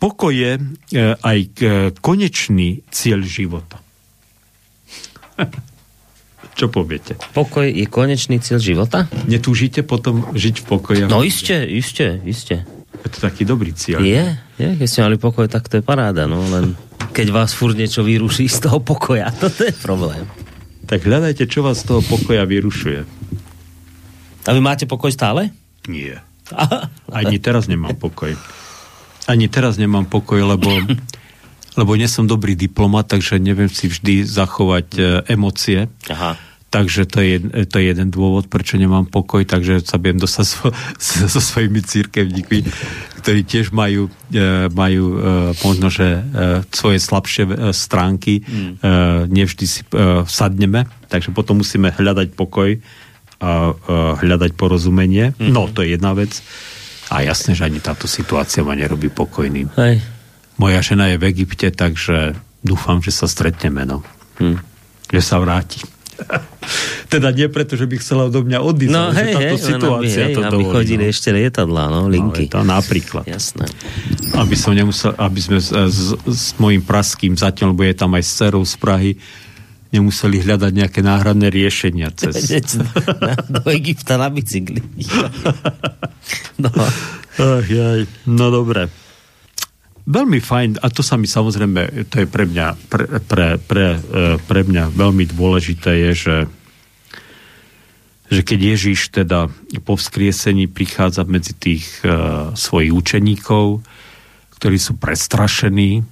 pokoj 0.00 0.32
je 0.32 0.52
uh, 0.56 1.14
aj 1.20 1.38
uh, 1.60 1.92
konečný 2.00 2.80
cieľ 2.88 3.20
života. 3.20 3.84
Čo 6.58 6.66
poviete? 6.66 7.14
Pokoj 7.38 7.70
je 7.70 7.86
konečný 7.86 8.42
cieľ 8.42 8.58
života? 8.58 9.06
Netúžite 9.30 9.86
potom 9.86 10.26
žiť 10.34 10.54
v 10.58 10.64
pokoji? 10.66 11.00
No 11.06 11.22
iste, 11.22 11.54
iste, 11.62 12.18
iste. 12.26 12.66
Je 13.04 13.08
to 13.12 13.18
taký 13.22 13.42
dobrý 13.46 13.70
cieľ. 13.74 14.02
Je, 14.02 14.34
je, 14.58 14.68
keď 14.78 14.86
ste 14.88 15.04
mali 15.04 15.16
pokoj, 15.20 15.46
tak 15.46 15.70
to 15.70 15.78
je 15.78 15.84
paráda, 15.84 16.26
no 16.26 16.42
len 16.50 16.74
keď 17.14 17.34
vás 17.34 17.50
furt 17.54 17.74
niečo 17.74 18.02
vyruší 18.06 18.46
z 18.46 18.68
toho 18.68 18.78
pokoja, 18.82 19.30
toto 19.42 19.66
je 19.66 19.74
problém. 19.78 20.24
Tak 20.88 21.04
hľadajte, 21.04 21.44
čo 21.46 21.60
vás 21.60 21.84
z 21.84 21.92
toho 21.92 22.00
pokoja 22.00 22.48
vyrušuje. 22.48 23.00
A 24.48 24.50
vy 24.56 24.60
máte 24.64 24.88
pokoj 24.88 25.12
stále? 25.12 25.52
Nie. 25.84 26.24
Ani 27.12 27.36
teraz 27.36 27.68
nemám 27.68 27.92
pokoj. 27.96 28.32
Ani 29.28 29.52
teraz 29.52 29.76
nemám 29.76 30.08
pokoj, 30.08 30.40
lebo 30.40 30.72
lebo 31.78 31.94
nie 31.94 32.10
som 32.10 32.26
dobrý 32.26 32.58
diplomat, 32.58 33.06
takže 33.06 33.38
neviem 33.38 33.70
si 33.70 33.86
vždy 33.86 34.26
zachovať 34.26 34.86
e, 34.98 35.00
emócie. 35.30 35.86
Aha. 36.10 36.34
Takže 36.68 37.08
to 37.08 37.24
je, 37.24 37.40
to 37.64 37.80
je 37.80 37.84
jeden 37.88 38.12
dôvod, 38.12 38.52
prečo 38.52 38.76
nemám 38.76 39.08
pokoj, 39.08 39.40
takže 39.48 39.80
sa 39.88 39.96
budem 39.96 40.20
dostať 40.20 40.46
so, 40.46 40.68
so 41.32 41.40
svojimi 41.40 41.80
církevníkmi, 41.80 42.58
ktorí 43.24 43.40
tiež 43.48 43.72
majú, 43.72 44.12
e, 44.28 44.68
majú 44.68 45.04
e, 45.08 45.18
možno, 45.64 45.88
že 45.88 46.20
svoje 46.68 47.00
slabšie 47.00 47.72
stránky. 47.72 48.44
Mm. 48.44 48.72
Nevždy 49.32 49.64
si 49.64 49.80
sadneme, 50.28 50.84
takže 51.08 51.32
potom 51.32 51.64
musíme 51.64 51.88
hľadať 51.88 52.36
pokoj 52.36 52.76
a 53.38 53.72
hľadať 54.20 54.50
porozumenie. 54.52 55.32
Mm. 55.40 55.56
No, 55.56 55.72
to 55.72 55.80
je 55.80 55.96
jedna 55.96 56.12
vec. 56.12 56.42
A 57.08 57.24
jasné, 57.24 57.56
že 57.56 57.64
ani 57.64 57.80
táto 57.80 58.04
situácia 58.04 58.60
ma 58.60 58.76
nerobí 58.76 59.08
pokojným. 59.08 59.72
Hej. 59.80 60.04
Moja 60.60 60.84
žena 60.84 61.08
je 61.08 61.16
v 61.16 61.32
Egypte, 61.32 61.72
takže 61.72 62.36
dúfam, 62.60 63.00
že 63.00 63.14
sa 63.14 63.24
stretneme, 63.24 63.88
no. 63.88 64.04
Hm. 64.42 64.60
Že 65.08 65.20
sa 65.24 65.40
vráti. 65.40 65.80
teda 67.12 67.28
nie 67.32 67.48
preto, 67.48 67.74
že 67.78 67.86
by 67.88 67.96
chcela 68.00 68.24
do 68.28 68.44
mňa 68.44 68.58
odísť, 68.60 68.92
no, 68.92 69.10
hej, 69.14 69.32
táto 69.34 69.56
hej, 69.56 69.64
situácia 69.64 70.22
aby, 70.22 70.28
hej, 70.28 70.34
to 70.34 70.40
aby 70.42 70.62
dovolí. 70.62 70.74
chodili 70.74 71.04
no. 71.06 71.10
ešte 71.12 71.28
lietadlá, 71.32 71.84
no, 71.88 72.00
linky. 72.10 72.44
No, 72.50 72.52
to 72.52 72.60
napríklad. 72.66 73.24
Jasné. 73.24 73.66
Aby 74.36 74.56
som 74.58 74.72
nemusel, 74.74 75.14
aby 75.16 75.40
sme 75.40 75.58
s, 75.62 75.70
s, 75.70 75.98
s 76.26 76.46
mojim 76.60 76.82
praským 76.82 77.34
zatiaľ, 77.38 77.72
lebo 77.72 77.82
je 77.86 77.94
tam 77.96 78.12
aj 78.14 78.24
s 78.24 78.32
cerou 78.36 78.62
z 78.66 78.74
Prahy, 78.76 79.12
nemuseli 79.88 80.44
hľadať 80.44 80.72
nejaké 80.84 81.00
náhradné 81.00 81.48
riešenia 81.48 82.12
cez... 82.12 82.36
do 83.54 83.62
Egypta 83.72 84.20
na 84.20 84.28
bicykli. 84.28 84.84
no. 86.62 86.70
Ach, 87.38 87.64
jaj. 87.64 88.04
no 88.26 88.50
dobre 88.52 89.07
veľmi 90.08 90.40
fajn, 90.40 90.80
a 90.80 90.88
to 90.88 91.04
sa 91.04 91.20
mi 91.20 91.28
samozrejme, 91.28 92.08
to 92.08 92.24
je 92.24 92.26
pre 92.26 92.48
mňa, 92.48 92.66
pre, 92.88 93.04
pre, 93.20 93.46
pre, 93.60 93.86
e, 94.00 94.40
pre 94.40 94.60
mňa 94.64 94.88
veľmi 94.96 95.28
dôležité 95.28 96.08
je, 96.08 96.12
že 96.16 96.36
že 98.28 98.44
keď 98.44 98.76
Ježiš 98.76 99.08
teda 99.08 99.48
po 99.88 99.96
vzkriesení 99.96 100.68
prichádza 100.68 101.24
medzi 101.24 101.56
tých 101.56 101.88
uh, 102.04 102.52
svojich 102.52 102.92
učeníkov, 102.92 103.80
ktorí 104.60 104.76
sú 104.76 105.00
prestrašení, 105.00 106.04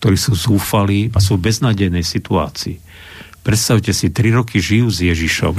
ktorí 0.00 0.16
sú 0.16 0.32
zúfali 0.32 1.12
a 1.12 1.20
sú 1.20 1.36
v 1.36 1.52
beznádejnej 1.52 2.08
situácii. 2.08 2.80
Predstavte 3.44 3.92
si, 3.92 4.08
tri 4.08 4.32
roky 4.32 4.64
žijú 4.64 4.88
s 4.88 5.04
Ježišom 5.04 5.54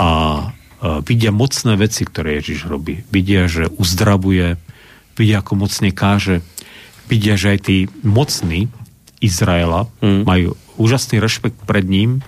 a 0.00 0.08
uh, 0.08 1.04
vidia 1.04 1.28
mocné 1.28 1.76
veci, 1.76 2.08
ktoré 2.08 2.40
Ježiš 2.40 2.64
robí. 2.64 3.04
Vidia, 3.12 3.44
že 3.44 3.68
uzdravuje, 3.76 4.56
vidia, 5.16 5.40
ako 5.40 5.66
mocne 5.66 5.90
káže, 5.90 6.44
vidia, 7.08 7.34
že 7.34 7.56
aj 7.56 7.60
tí 7.64 7.76
mocní 8.04 8.68
Izraela 9.18 9.88
mm. 10.04 10.22
majú 10.28 10.54
úžasný 10.76 11.18
rešpekt 11.18 11.64
pred 11.64 11.88
ním 11.88 12.20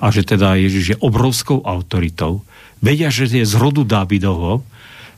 a 0.00 0.12
že 0.12 0.24
teda 0.24 0.56
Ježiš 0.56 0.84
je 0.96 1.00
obrovskou 1.00 1.64
autoritou. 1.64 2.44
Vedia, 2.80 3.12
že 3.12 3.28
je 3.28 3.44
z 3.44 3.54
rodu 3.56 3.84
Dávidovho, 3.84 4.64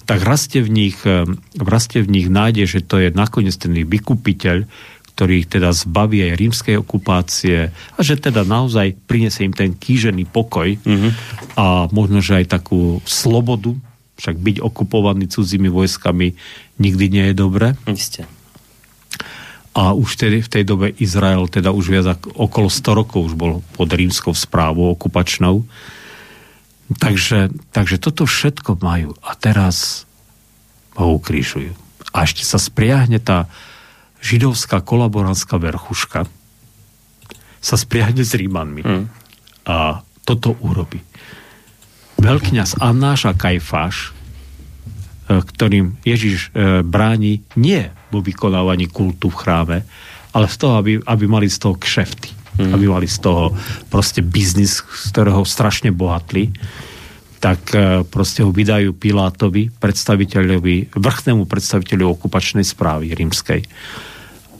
tak 0.03 0.23
rastie 0.27 0.63
v 0.63 0.71
nich, 0.71 0.99
eh, 1.07 1.27
rastie 1.59 2.03
v 2.03 2.11
nich 2.11 2.27
nádej, 2.27 2.67
že 2.67 2.81
to 2.83 2.99
je 2.99 3.15
nakoniec 3.15 3.55
ten 3.55 3.75
vykupiteľ, 3.75 4.67
ktorý 5.13 5.45
ich 5.45 5.49
teda 5.53 5.71
zbaví 5.77 6.25
aj 6.25 6.39
rímskej 6.41 6.77
okupácie 6.81 7.69
a 7.71 8.01
že 8.01 8.17
teda 8.17 8.49
naozaj 8.49 8.97
prinesie 9.07 9.45
im 9.45 9.55
ten 9.55 9.77
kýžený 9.77 10.27
pokoj 10.33 10.81
mm-hmm. 10.81 11.11
a 11.61 11.87
možno, 11.93 12.25
že 12.25 12.43
aj 12.43 12.47
takú 12.49 13.05
slobodu, 13.05 13.77
však 14.23 14.39
byť 14.39 14.57
okupovaný 14.63 15.27
cudzími 15.27 15.67
vojskami 15.67 16.39
nikdy 16.79 17.05
nie 17.11 17.25
je 17.31 17.35
dobré. 17.35 17.75
Isté. 17.91 18.31
A 19.75 19.99
už 19.99 20.15
tedy 20.15 20.39
v 20.39 20.53
tej 20.53 20.63
dobe 20.63 20.95
Izrael, 20.95 21.51
teda 21.51 21.75
už 21.75 21.91
viac 21.91 22.07
ako, 22.15 22.31
okolo 22.39 22.69
100 22.71 22.99
rokov 23.03 23.21
už 23.27 23.35
bol 23.35 23.67
pod 23.75 23.91
rímskou 23.91 24.31
správou 24.31 24.95
okupačnou. 24.95 25.67
Takže, 26.93 27.51
takže 27.75 27.97
toto 27.99 28.29
všetko 28.29 28.79
majú. 28.79 29.17
A 29.27 29.35
teraz 29.35 30.07
ho 30.95 31.19
ukrížujú. 31.19 31.75
A 32.13 32.29
ešte 32.29 32.45
sa 32.47 32.63
spriahne 32.63 33.19
tá 33.19 33.51
židovská 34.23 34.85
kolaborantská 34.85 35.59
verchuška 35.59 36.31
sa 37.59 37.77
spriahne 37.81 38.23
s 38.23 38.37
Rímanmi. 38.37 38.83
Hmm. 38.85 39.07
A 39.67 40.05
toto 40.23 40.55
urobí. 40.63 41.01
Veľkňaz 42.23 42.79
Annáš 42.79 43.27
a 43.27 43.35
Kajfáš 43.35 44.23
E, 45.23 45.39
ktorým 45.39 45.97
Ježiš 46.03 46.51
e, 46.51 46.83
bráni 46.83 47.47
nie 47.55 47.89
vo 48.11 48.19
vykonávaní 48.19 48.91
kultu 48.91 49.31
v 49.31 49.39
chráme, 49.39 49.79
ale 50.35 50.47
z 50.51 50.57
toho, 50.59 50.75
aby, 50.83 50.99
aby 50.99 51.25
mali 51.31 51.47
z 51.47 51.63
toho 51.63 51.79
kšefty. 51.79 52.35
Mm. 52.59 52.73
Aby 52.75 52.85
mali 52.91 53.09
z 53.09 53.23
toho 53.23 53.55
proste 53.89 54.21
biznis, 54.21 54.83
z 54.83 55.05
ktorého 55.15 55.47
strašne 55.47 55.95
bohatli 55.95 56.53
tak 57.43 57.75
e, 57.75 58.07
proste 58.07 58.47
ho 58.47 58.55
vydajú 58.55 58.95
Pilátovi, 58.95 59.75
predstaviteľovi, 59.75 60.95
vrchnému 60.95 61.51
predstaviteľu 61.51 62.15
okupačnej 62.15 62.63
správy 62.63 63.11
rímskej 63.19 63.67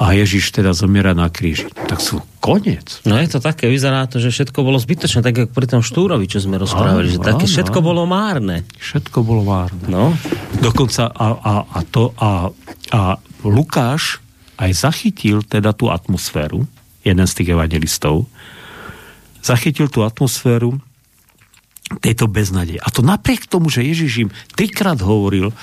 a 0.03 0.19
Ježiš 0.19 0.51
teda 0.51 0.75
zomiera 0.75 1.15
na 1.15 1.31
kríži. 1.31 1.71
Tak 1.71 2.03
sú 2.03 2.19
koniec. 2.43 2.99
No 3.07 3.15
je 3.23 3.31
to 3.31 3.39
také, 3.39 3.71
vyzerá 3.71 4.03
to, 4.11 4.19
že 4.19 4.35
všetko 4.35 4.67
bolo 4.67 4.75
zbytočné, 4.83 5.23
tak 5.23 5.47
ako 5.47 5.55
pri 5.55 5.67
tom 5.71 5.83
Štúrovi, 5.87 6.27
čo 6.27 6.43
sme 6.43 6.59
rozprávali, 6.59 7.07
áno, 7.07 7.15
že 7.15 7.19
také 7.23 7.47
áno, 7.47 7.53
všetko 7.55 7.79
bolo 7.79 8.03
márne. 8.03 8.67
Všetko 8.83 9.23
bolo 9.23 9.47
márne. 9.47 9.87
No. 9.87 10.11
Dokonca 10.59 11.07
a, 11.07 11.27
a, 11.39 11.55
a 11.71 11.81
to 11.87 12.11
a, 12.19 12.51
a 12.91 13.03
Lukáš 13.47 14.19
aj 14.59 14.75
zachytil 14.75 15.47
teda 15.47 15.71
tú 15.71 15.87
atmosféru, 15.87 16.67
jeden 17.07 17.27
z 17.31 17.33
tých 17.39 17.55
evangelistov, 17.55 18.27
zachytil 19.39 19.87
tú 19.87 20.03
atmosféru 20.03 20.83
tejto 22.03 22.27
beznadej. 22.27 22.83
A 22.83 22.91
to 22.91 23.07
napriek 23.07 23.47
tomu, 23.47 23.71
že 23.71 23.87
Ježiš 23.87 24.27
im 24.27 24.31
trikrát 24.59 24.99
hovoril, 24.99 25.55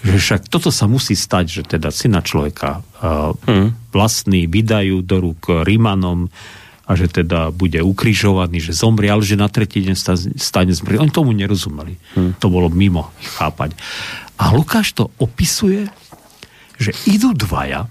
že 0.00 0.16
však 0.16 0.48
toto 0.48 0.72
sa 0.72 0.88
musí 0.88 1.12
stať, 1.12 1.44
že 1.60 1.62
teda 1.76 1.92
syna 1.92 2.24
človeka 2.24 2.80
hmm. 3.04 3.92
vlastní 3.92 4.48
vydajú 4.48 5.04
do 5.04 5.16
rúk 5.20 5.64
Rímanom 5.64 6.32
a 6.88 6.98
že 6.98 7.06
teda 7.06 7.54
bude 7.54 7.78
ukrižovaný, 7.84 8.58
že 8.58 8.74
zomrie, 8.74 9.12
ale 9.12 9.22
že 9.22 9.38
na 9.38 9.46
tretí 9.46 9.78
deň 9.84 9.96
stane 10.34 10.72
zmrý. 10.74 10.98
Oni 10.98 11.12
tomu 11.14 11.30
nerozumeli. 11.30 11.94
Hmm. 12.18 12.34
To 12.42 12.50
bolo 12.50 12.66
mimo 12.66 13.14
ich 13.22 13.30
chápať. 13.30 13.76
A 14.40 14.50
Lukáš 14.56 14.96
to 14.96 15.12
opisuje, 15.20 15.86
že 16.80 16.90
idú 17.06 17.36
dvaja 17.36 17.86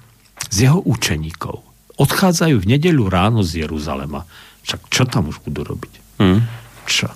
z 0.50 0.68
jeho 0.68 0.82
učeníkov. 0.82 1.62
Odchádzajú 1.96 2.58
v 2.58 2.70
nedeľu 2.76 3.06
ráno 3.08 3.40
z 3.46 3.64
Jeruzalema. 3.64 4.26
Však 4.66 4.90
čo 4.90 5.06
tam 5.06 5.30
už 5.30 5.46
budú 5.46 5.62
robiť? 5.64 5.94
Hmm. 6.20 6.44
Čo? 6.90 7.08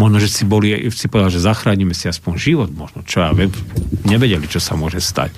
Možno, 0.00 0.16
že 0.16 0.32
si 0.32 0.48
boli, 0.48 0.72
si 0.88 1.12
povedal, 1.12 1.28
že 1.28 1.44
zachránime 1.44 1.92
si 1.92 2.08
aspoň 2.08 2.32
život, 2.40 2.70
možno, 2.72 3.04
čo 3.04 3.20
ja 3.20 3.36
viem, 3.36 3.52
nevedeli, 4.08 4.48
čo 4.48 4.56
sa 4.56 4.72
môže 4.72 4.96
stať. 4.96 5.36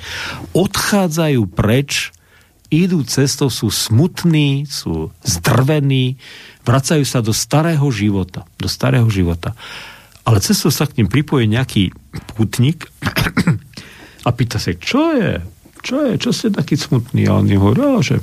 Odchádzajú 0.54 1.42
preč, 1.50 2.14
idú 2.70 3.02
cestou, 3.02 3.50
sú 3.50 3.74
smutní, 3.74 4.70
sú 4.70 5.10
zdrvení, 5.26 6.14
vracajú 6.62 7.02
sa 7.02 7.18
do 7.18 7.34
starého 7.34 7.84
života, 7.90 8.46
do 8.62 8.70
starého 8.70 9.10
života. 9.10 9.58
Ale 10.22 10.38
cestou 10.38 10.70
sa 10.70 10.86
k 10.86 11.02
ním 11.02 11.10
pripojí 11.10 11.50
nejaký 11.50 11.90
putník 12.38 12.86
a 14.26 14.30
pýta 14.30 14.62
sa, 14.62 14.70
čo 14.78 15.18
je? 15.18 15.42
Čo 15.82 16.06
je? 16.06 16.14
Čo 16.22 16.30
ste 16.30 16.54
taký 16.54 16.78
smutný? 16.78 17.26
A 17.26 17.42
oni 17.42 17.58
hovoria, 17.58 17.98
že 17.98 18.22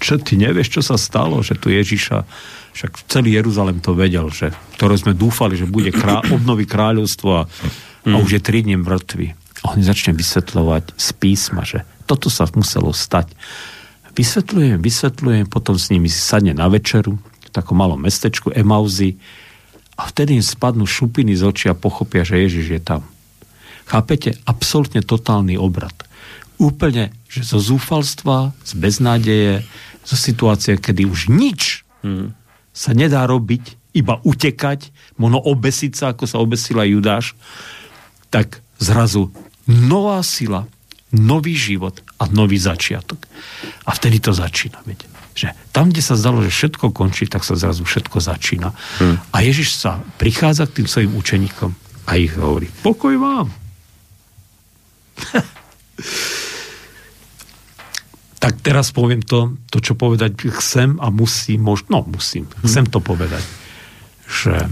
čo 0.00 0.16
ty 0.16 0.40
nevieš, 0.40 0.80
čo 0.80 0.82
sa 0.82 0.96
stalo, 0.96 1.44
že 1.44 1.52
tu 1.60 1.68
Ježiša 1.68 2.24
však 2.74 3.06
celý 3.06 3.38
Jeruzalem 3.38 3.78
to 3.78 3.94
vedel, 3.94 4.26
že, 4.34 4.50
ktoré 4.74 4.98
sme 4.98 5.14
dúfali, 5.14 5.54
že 5.54 5.70
bude 5.70 5.94
krá, 5.94 6.20
obnovy 6.34 6.66
kráľovstvo 6.66 7.30
a, 7.30 7.42
mm. 8.04 8.12
a 8.12 8.16
už 8.18 8.30
je 8.36 8.40
tri 8.42 8.66
dní 8.66 8.74
mŕtvy. 8.82 9.26
A 9.64 9.72
on 9.72 9.80
začne 9.80 10.12
vysvetľovať 10.12 10.98
z 10.98 11.08
písma, 11.16 11.62
že 11.64 11.86
toto 12.04 12.28
sa 12.28 12.44
muselo 12.52 12.92
stať. 12.92 13.32
Vysvetľujem, 14.14 14.78
vysvetľujem, 14.78 15.46
potom 15.48 15.78
s 15.80 15.88
nimi 15.88 16.10
si 16.10 16.20
sadne 16.20 16.52
na 16.52 16.68
večeru, 16.68 17.16
v 17.18 17.50
takom 17.50 17.78
malom 17.78 17.98
mestečku 17.98 18.52
Emauzy 18.52 19.16
a 19.94 20.10
vtedy 20.10 20.38
im 20.38 20.44
spadnú 20.44 20.84
šupiny 20.84 21.38
z 21.38 21.42
očí 21.46 21.66
a 21.70 21.78
pochopia, 21.78 22.26
že 22.26 22.42
Ježiš 22.42 22.66
je 22.78 22.82
tam. 22.82 23.02
Chápete? 23.86 24.36
Absolutne 24.44 25.00
totálny 25.02 25.58
obrad. 25.58 25.94
Úplne, 26.58 27.10
že 27.26 27.42
zo 27.42 27.58
zúfalstva, 27.58 28.54
z 28.62 28.72
beznádeje, 28.78 29.52
zo 30.06 30.16
situácie, 30.18 30.78
kedy 30.78 31.08
už 31.08 31.32
nič 31.32 31.82
hmm. 32.04 32.43
Sa 32.74 32.90
nedá 32.90 33.22
robiť, 33.24 33.78
iba 33.94 34.18
utekať, 34.26 34.90
možno 35.16 35.38
obesiť 35.38 35.92
sa, 35.94 36.10
ako 36.10 36.26
sa 36.26 36.42
obesila 36.42 36.82
Judáš, 36.82 37.38
tak 38.34 38.58
zrazu 38.82 39.30
nová 39.70 40.18
sila, 40.26 40.66
nový 41.14 41.54
život 41.54 42.02
a 42.18 42.26
nový 42.26 42.58
začiatok. 42.58 43.22
A 43.86 43.94
vtedy 43.94 44.18
to 44.18 44.34
začína. 44.34 44.82
Viete? 44.82 45.06
Že 45.38 45.54
tam, 45.70 45.94
kde 45.94 46.02
sa 46.02 46.18
zdalo, 46.18 46.42
že 46.42 46.50
všetko 46.50 46.90
končí, 46.90 47.30
tak 47.30 47.46
sa 47.46 47.54
zrazu 47.54 47.86
všetko 47.86 48.18
začína. 48.18 48.74
Hmm. 48.98 49.22
A 49.30 49.46
Ježiš 49.46 49.78
sa 49.78 50.02
prichádza 50.18 50.66
k 50.66 50.82
tým 50.82 50.88
svojim 50.90 51.14
učeníkom 51.14 51.70
a 52.10 52.18
ich 52.18 52.34
hovorí, 52.34 52.66
pokoj 52.82 53.14
vám. 53.14 53.48
tak 58.44 58.60
teraz 58.60 58.92
poviem 58.92 59.24
to, 59.24 59.56
to, 59.72 59.80
čo 59.80 59.96
povedať 59.96 60.36
chcem 60.52 61.00
a 61.00 61.08
musím, 61.08 61.64
možno, 61.64 62.04
no 62.04 62.12
musím, 62.12 62.44
chcem 62.60 62.84
to 62.84 63.00
povedať, 63.00 63.40
že 64.28 64.68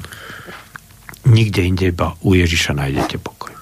nikde 1.25 1.64
inde 1.64 1.89
iba 1.89 2.12
u 2.20 2.37
Ježiša 2.37 2.77
nájdete 2.77 3.16
pokoj. 3.16 3.57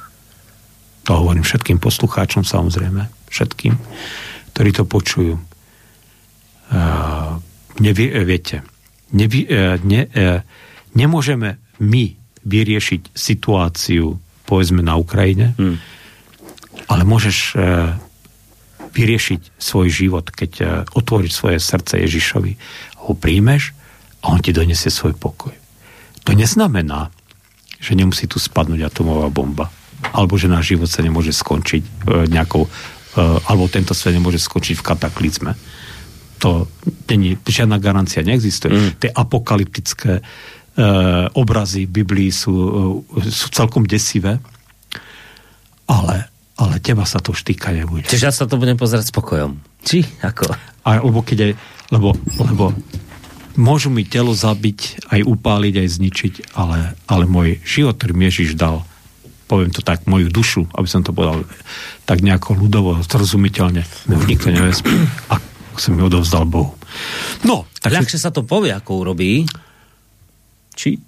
To 1.06 1.14
hovorím 1.14 1.46
všetkým 1.46 1.78
poslucháčom 1.78 2.42
samozrejme, 2.42 3.06
všetkým, 3.30 3.78
ktorí 4.50 4.70
to 4.74 4.82
počujú. 4.82 5.38
Uh, 6.74 7.38
nevie, 7.78 8.10
viete, 8.26 8.66
nevie, 9.14 9.46
uh, 9.46 9.78
ne, 9.86 10.10
uh, 10.10 10.42
nemôžeme 10.90 11.62
my 11.78 12.18
vyriešiť 12.42 13.14
situáciu 13.14 14.18
povedzme 14.42 14.82
na 14.82 14.98
Ukrajine, 14.98 15.54
hmm. 15.54 15.76
ale 16.90 17.02
môžeš 17.06 17.54
vyriešiť 18.90 19.56
svoj 19.58 19.88
život, 19.88 20.26
keď 20.30 20.52
uh, 20.60 20.68
otvoríš 20.94 21.38
svoje 21.38 21.58
srdce 21.62 22.02
Ježišovi, 22.02 22.52
ho 23.06 23.12
príjmeš 23.16 23.72
a 24.20 24.34
on 24.34 24.40
ti 24.42 24.52
donesie 24.52 24.92
svoj 24.92 25.16
pokoj. 25.16 25.54
To 26.28 26.36
neznamená, 26.36 27.08
že 27.80 27.96
nemusí 27.96 28.28
tu 28.28 28.36
spadnúť 28.36 28.86
atomová 28.86 29.32
bomba. 29.32 29.72
Alebo 30.12 30.36
že 30.36 30.52
náš 30.52 30.76
život 30.76 30.88
sa 30.88 31.00
nemôže 31.00 31.32
skončiť 31.32 31.82
e, 31.82 31.90
nejakou, 32.28 32.64
e, 32.64 32.70
alebo 33.20 33.72
tento 33.72 33.96
svet 33.96 34.16
nemôže 34.16 34.40
skončiť 34.40 34.76
v 34.80 34.86
kataklizme. 34.86 35.52
To 36.40 36.68
není, 37.08 37.36
žiadna 37.40 37.76
garancia 37.80 38.24
neexistuje. 38.24 38.72
Mm. 38.72 38.90
Tie 39.00 39.10
apokalyptické 39.12 40.20
e, 40.20 40.22
obrazy 41.36 41.84
Biblii 41.84 42.32
sú, 42.32 42.52
e, 43.16 43.28
sú 43.28 43.52
celkom 43.52 43.84
desivé, 43.84 44.40
ale, 45.84 46.29
ale 46.60 46.76
teba 46.78 47.08
sa 47.08 47.24
to 47.24 47.32
štýka 47.32 47.72
nebude. 47.72 48.04
Čiže 48.04 48.26
ja 48.28 48.34
sa 48.36 48.44
to 48.44 48.60
budem 48.60 48.76
pozerať 48.76 49.08
s 49.08 49.14
pokojom. 49.16 49.56
Či? 49.80 50.04
Ako? 50.20 50.52
A, 50.84 51.00
lebo 51.00 51.24
keď 51.24 51.48
aj, 51.48 51.52
lebo, 51.88 52.12
lebo 52.36 52.76
môžu 53.56 53.88
mi 53.88 54.04
telo 54.04 54.36
zabiť, 54.36 55.08
aj 55.08 55.20
upáliť, 55.24 55.74
aj 55.80 55.88
zničiť, 55.88 56.34
ale, 56.52 56.94
ale 57.08 57.24
môj 57.24 57.64
život, 57.64 57.96
ktorý 57.96 58.12
mi 58.12 58.28
Ježiš 58.28 58.60
dal, 58.60 58.84
poviem 59.48 59.72
to 59.72 59.80
tak, 59.80 60.04
moju 60.04 60.28
dušu, 60.28 60.68
aby 60.76 60.86
som 60.86 61.00
to 61.00 61.16
povedal 61.16 61.42
tak 62.04 62.20
nejako 62.20 62.54
ľudovo, 62.54 63.00
zrozumiteľne, 63.02 63.82
mi 64.06 64.14
už 64.14 64.26
nikto 64.28 64.52
nevezme. 64.52 64.92
A 65.32 65.40
som 65.80 65.96
mi 65.96 66.04
odovzdal 66.04 66.44
Bohu. 66.44 66.76
No, 67.42 67.64
tak 67.80 67.96
Ľahšie 67.96 68.20
sa 68.20 68.28
to 68.28 68.44
povie, 68.44 68.70
ako 68.70 69.00
urobí. 69.00 69.48
Či? 70.76 71.00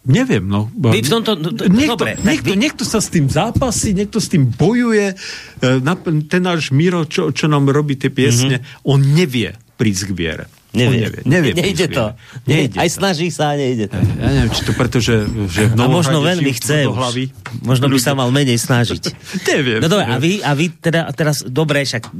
Neviem, 0.00 0.48
no. 0.48 0.72
Vy 0.72 1.04
v 1.04 1.10
tomto, 1.12 1.36
no, 1.36 1.52
niekto, 1.52 2.00
dobre, 2.00 2.16
niekto, 2.24 2.56
vy... 2.56 2.56
niekto 2.56 2.82
sa 2.88 3.04
s 3.04 3.12
tým 3.12 3.28
zápasí, 3.28 3.92
niekto 3.92 4.16
s 4.16 4.32
tým 4.32 4.48
bojuje. 4.48 5.12
E, 5.12 5.76
ten 6.24 6.40
náš 6.40 6.72
Miro, 6.72 7.04
čo, 7.04 7.28
čo 7.36 7.52
nám 7.52 7.68
robí 7.68 8.00
tie 8.00 8.08
piesne, 8.08 8.64
mm-hmm. 8.64 8.88
on 8.88 8.98
nevie 9.12 9.52
prísť 9.76 10.08
k 10.08 10.12
viere. 10.16 10.44
Nevie. 10.70 11.02
nevie, 11.02 11.20
nevie 11.26 11.50
nejde 11.50 11.90
to. 11.90 12.14
Nejde 12.46 12.78
Aj 12.78 12.86
snaží 12.86 13.26
sa 13.34 13.58
nejde 13.58 13.90
to. 13.90 13.98
Ja 13.98 14.30
neviem, 14.30 14.54
či 14.54 14.62
to 14.62 14.72
preto, 14.78 15.02
že, 15.02 15.26
a 15.74 15.86
možno 15.90 16.22
veľmi 16.22 16.52
chce. 16.54 16.86
Hlavy. 16.86 17.34
Možno 17.66 17.90
by 17.90 17.98
sa 17.98 18.14
mal 18.14 18.30
menej 18.30 18.54
snažiť. 18.54 19.02
neviem. 19.50 19.82
No 19.82 19.90
dobre, 19.90 20.06
a 20.06 20.16
vy, 20.22 20.38
a 20.46 20.54
vy 20.54 20.70
teda 20.78 21.10
teraz, 21.10 21.42
dobre, 21.42 21.82
však 21.82 22.14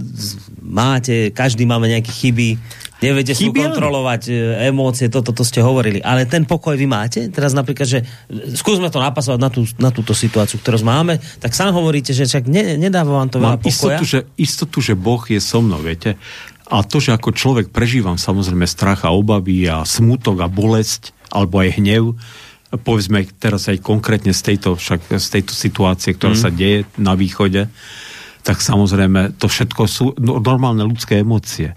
máte, 0.67 1.31
každý 1.31 1.63
máme 1.63 1.95
nejaké 1.95 2.11
chyby, 2.11 2.59
neviete 3.01 3.33
si 3.37 3.49
kontrolovať 3.49 4.23
e, 4.29 4.33
emócie, 4.69 5.09
toto 5.09 5.33
to 5.33 5.43
ste 5.45 5.61
hovorili, 5.65 6.01
ale 6.01 6.29
ten 6.29 6.45
pokoj 6.45 6.77
vy 6.77 6.87
máte? 6.87 7.29
Teraz 7.33 7.57
napríklad, 7.57 7.89
že 7.89 7.99
skúsme 8.57 8.89
to 8.93 9.01
napasovať 9.01 9.41
na, 9.41 9.51
tú, 9.51 9.65
na 9.81 9.91
túto 9.93 10.13
situáciu, 10.13 10.61
ktorú 10.61 10.81
máme, 10.85 11.19
tak 11.41 11.57
sám 11.57 11.73
hovoríte, 11.75 12.13
že 12.13 12.29
však 12.29 12.45
ne, 12.47 12.77
nedáva 12.77 13.25
vám 13.25 13.29
to 13.33 13.41
veľa 13.41 13.59
pokoja. 13.59 13.99
Istotu 13.99 14.05
že, 14.07 14.21
istotu, 14.37 14.79
že 14.81 14.95
Boh 14.95 15.21
je 15.27 15.41
so 15.41 15.65
mnou, 15.65 15.81
viete? 15.81 16.21
A 16.71 16.87
to, 16.87 17.03
že 17.03 17.11
ako 17.11 17.35
človek 17.35 17.75
prežívam 17.75 18.15
samozrejme 18.15 18.63
strach 18.63 19.03
a 19.03 19.11
obavy 19.11 19.67
a 19.67 19.83
smutok 19.83 20.39
a 20.45 20.47
bolesť, 20.47 21.11
alebo 21.35 21.59
aj 21.59 21.83
hnev, 21.83 22.15
povedzme 22.79 23.27
teraz 23.43 23.67
aj 23.67 23.83
konkrétne 23.83 24.31
z 24.31 24.55
tejto, 24.55 24.79
však 24.79 25.11
z 25.11 25.29
tejto 25.35 25.51
situácie, 25.51 26.15
ktorá 26.15 26.39
mm. 26.39 26.41
sa 26.41 26.51
deje 26.55 26.87
na 26.95 27.19
východe, 27.19 27.67
tak 28.47 28.63
samozrejme 28.63 29.35
to 29.37 29.51
všetko 29.51 29.83
sú 29.91 30.15
no, 30.23 30.39
normálne 30.39 30.87
ľudské 30.87 31.27
emócie. 31.27 31.75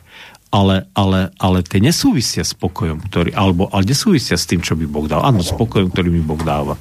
Ale, 0.53 0.85
ale, 0.93 1.33
ale 1.41 1.65
tie 1.65 1.81
nesúvisia 1.81 2.45
s 2.45 2.53
pokojom, 2.53 3.01
ktorý, 3.09 3.33
alebo, 3.33 3.73
ale 3.73 3.89
nesúvisia 3.89 4.37
s 4.37 4.45
tým, 4.45 4.61
čo 4.61 4.77
by 4.77 4.85
Boh 4.85 5.09
dal. 5.09 5.25
Áno, 5.25 5.41
s 5.41 5.49
pokojom, 5.49 5.89
ktorý 5.89 6.13
mi 6.13 6.21
Boh 6.21 6.37
dáva. 6.37 6.77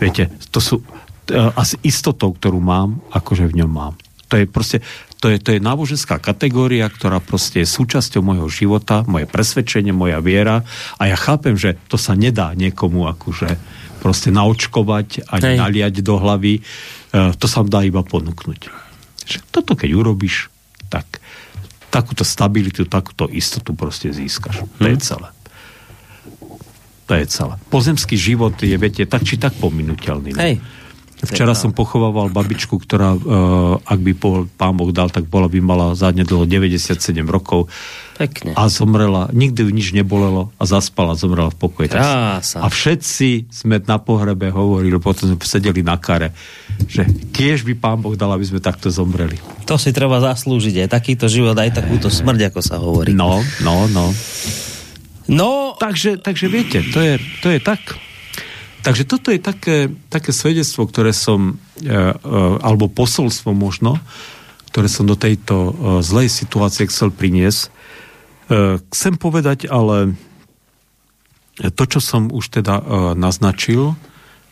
Viete, 0.00 0.32
to 0.48 0.64
sú 0.64 0.80
uh, 0.80 1.52
asi 1.52 1.76
istotou, 1.84 2.32
ktorú 2.32 2.56
mám, 2.56 3.04
akože 3.12 3.52
v 3.52 3.60
ňom 3.60 3.68
mám. 3.68 3.94
To 4.32 4.40
je 4.40 4.48
proste, 4.48 4.80
to 5.22 5.30
je, 5.30 5.38
to 5.38 5.54
je 5.54 5.60
náboženská 5.62 6.18
kategória, 6.18 6.90
ktorá 6.90 7.22
proste 7.22 7.62
je 7.62 7.68
súčasťou 7.70 8.26
môjho 8.26 8.50
života, 8.50 9.06
moje 9.06 9.30
presvedčenie, 9.30 9.94
moja 9.94 10.18
viera 10.18 10.66
a 10.98 11.02
ja 11.06 11.14
chápem, 11.14 11.54
že 11.54 11.78
to 11.86 11.94
sa 11.94 12.18
nedá 12.18 12.50
niekomu 12.58 13.06
akože 13.06 13.54
proste 14.02 14.34
naočkovať 14.34 15.30
a 15.30 15.38
naliať 15.38 16.02
do 16.02 16.18
hlavy. 16.18 16.58
E, 16.58 16.60
to 17.38 17.46
sa 17.46 17.62
dá 17.62 17.86
iba 17.86 18.02
ponúknuť. 18.02 18.60
Že 19.22 19.38
toto 19.54 19.78
keď 19.78 19.94
urobíš, 19.94 20.50
tak 20.90 21.21
takúto 21.92 22.24
stabilitu, 22.24 22.88
takúto 22.88 23.28
istotu 23.28 23.76
proste 23.76 24.08
získaš. 24.08 24.64
To 24.80 24.86
je 24.88 24.96
hm. 24.96 25.04
celé. 25.04 25.28
To 27.04 27.12
je 27.12 27.24
celé. 27.28 27.54
Pozemský 27.68 28.16
život 28.16 28.56
je, 28.56 28.72
viete, 28.80 29.04
tak 29.04 29.28
či 29.28 29.36
tak 29.36 29.52
pominuteľný. 29.60 30.32
Hej. 30.40 30.56
Včera 31.22 31.54
som 31.54 31.70
pochovával 31.70 32.34
babičku, 32.34 32.82
ktorá, 32.82 33.14
uh, 33.14 33.78
ak 33.86 33.98
by 34.02 34.12
pán 34.58 34.74
Boh 34.74 34.90
dal, 34.90 35.06
tak 35.06 35.30
bola 35.30 35.46
by 35.46 35.62
mala 35.62 35.94
dlho 35.94 36.44
97 36.50 36.98
rokov. 37.30 37.70
Pekne. 38.18 38.58
A 38.58 38.66
zomrela, 38.66 39.30
nikdy 39.30 39.70
nič 39.70 39.94
nebolelo 39.94 40.50
a 40.58 40.66
zaspala, 40.66 41.14
zomrela 41.14 41.54
v 41.54 41.58
pokoji. 41.62 41.94
Krása. 41.94 42.58
A 42.58 42.66
všetci 42.66 43.54
sme 43.54 43.78
na 43.86 44.02
pohrebe 44.02 44.50
hovorili, 44.50 44.98
potom 44.98 45.30
sme 45.30 45.38
sedeli 45.46 45.86
na 45.86 45.94
kare, 45.94 46.34
že 46.90 47.06
tiež 47.06 47.62
by 47.70 47.74
pán 47.78 47.98
Boh 48.02 48.18
dal, 48.18 48.34
aby 48.34 48.42
sme 48.42 48.58
takto 48.58 48.90
zomreli. 48.90 49.38
To 49.70 49.78
si 49.78 49.94
treba 49.94 50.18
zaslúžiť, 50.18 50.86
aj 50.86 50.88
takýto 50.90 51.30
život, 51.30 51.54
aj 51.54 51.70
takúto 51.70 52.10
smrť, 52.10 52.50
ako 52.50 52.60
sa 52.60 52.82
hovorí. 52.82 53.14
No, 53.14 53.38
no, 53.62 53.86
no. 53.94 54.10
No, 55.30 55.78
takže, 55.78 56.18
takže 56.18 56.50
viete, 56.50 56.82
to 56.90 56.98
je, 56.98 57.14
to 57.46 57.54
je 57.54 57.62
tak. 57.62 57.78
Takže 58.82 59.06
toto 59.06 59.30
je 59.30 59.38
také, 59.38 59.94
také 60.10 60.34
svedectvo, 60.34 60.90
ktoré 60.90 61.14
som, 61.14 61.54
e, 61.78 61.86
e, 61.86 62.12
alebo 62.58 62.90
posolstvo 62.90 63.54
možno, 63.54 64.02
ktoré 64.74 64.90
som 64.90 65.06
do 65.06 65.14
tejto 65.14 65.54
e, 65.54 65.72
zlej 66.02 66.26
situácie 66.26 66.90
chcel 66.90 67.14
priniesť. 67.14 67.70
Chcem 68.92 69.16
povedať, 69.16 69.64
ale 69.64 70.12
to, 71.56 71.84
čo 71.88 72.04
som 72.04 72.28
už 72.28 72.60
teda 72.60 72.84
naznačil, 73.16 73.96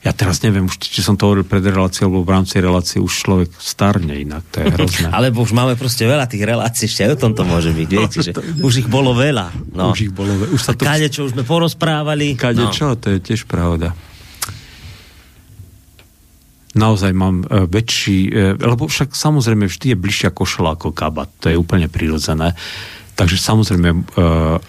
ja 0.00 0.16
teraz 0.16 0.40
neviem, 0.40 0.64
či 0.72 1.04
som 1.04 1.20
to 1.20 1.28
hovoril 1.28 1.44
pred 1.44 1.60
reláciou, 1.60 2.08
alebo 2.08 2.24
v 2.24 2.32
rámci 2.32 2.64
relácie 2.64 2.96
už 2.96 3.12
človek 3.12 3.52
starne 3.60 4.16
inak, 4.16 4.40
to 4.48 4.64
je 4.64 4.72
hrozné. 4.72 5.12
Alebo 5.20 5.44
už 5.44 5.52
máme 5.52 5.76
proste 5.76 6.08
veľa 6.08 6.24
tých 6.24 6.40
relácií, 6.48 6.88
ešte 6.88 7.04
aj 7.04 7.10
o 7.12 7.20
tom 7.20 7.36
to 7.36 7.44
môže 7.44 7.76
byť, 7.76 7.88
viete, 7.92 8.18
že 8.24 8.32
už 8.64 8.72
ich 8.80 8.88
bolo 8.88 9.12
veľa. 9.12 9.52
No. 9.76 9.92
Už 9.92 10.08
ich 10.08 10.12
bolo 10.16 10.32
veľa. 10.32 10.50
Už 10.56 10.62
sa 10.64 10.72
to... 10.72 10.88
Kade, 10.88 11.12
čo 11.12 11.28
už 11.28 11.36
sme 11.36 11.44
porozprávali. 11.44 12.32
Kade, 12.40 12.64
no. 12.64 12.72
čo, 12.72 12.96
to 12.96 13.12
je 13.12 13.20
tiež 13.20 13.44
pravda 13.44 13.92
naozaj 16.74 17.10
mám 17.10 17.42
e, 17.42 17.66
väčší, 17.66 18.18
e, 18.30 18.30
lebo 18.58 18.86
však 18.86 19.14
samozrejme 19.14 19.66
vždy 19.66 19.94
je 19.94 19.98
bližšia 19.98 20.30
košela 20.30 20.78
ako 20.78 20.94
kabat, 20.94 21.30
to 21.42 21.46
je 21.50 21.58
úplne 21.58 21.90
prirodzené. 21.90 22.54
Takže 23.18 23.36
samozrejme, 23.36 23.88
e, 23.90 23.98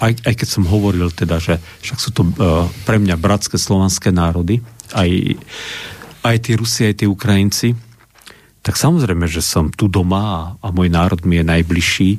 aj, 0.02 0.14
aj 0.26 0.34
keď 0.34 0.48
som 0.50 0.66
hovoril 0.66 1.14
teda, 1.14 1.38
že 1.38 1.62
však 1.86 1.98
sú 2.02 2.10
to 2.12 2.22
pre 2.84 2.98
mňa 2.98 3.16
bratské 3.22 3.56
slovanské 3.62 4.10
národy, 4.10 4.60
aj, 4.98 5.38
aj 6.26 6.36
tí 6.42 6.52
Rusi, 6.58 6.90
aj 6.90 6.96
tí 7.02 7.06
Ukrajinci, 7.08 7.78
tak 8.62 8.78
samozrejme, 8.78 9.26
že 9.26 9.42
som 9.42 9.74
tu 9.74 9.90
doma 9.90 10.22
a, 10.22 10.42
a 10.62 10.68
môj 10.70 10.90
národ 10.94 11.22
mi 11.26 11.42
je 11.42 11.46
najbližší. 11.46 12.10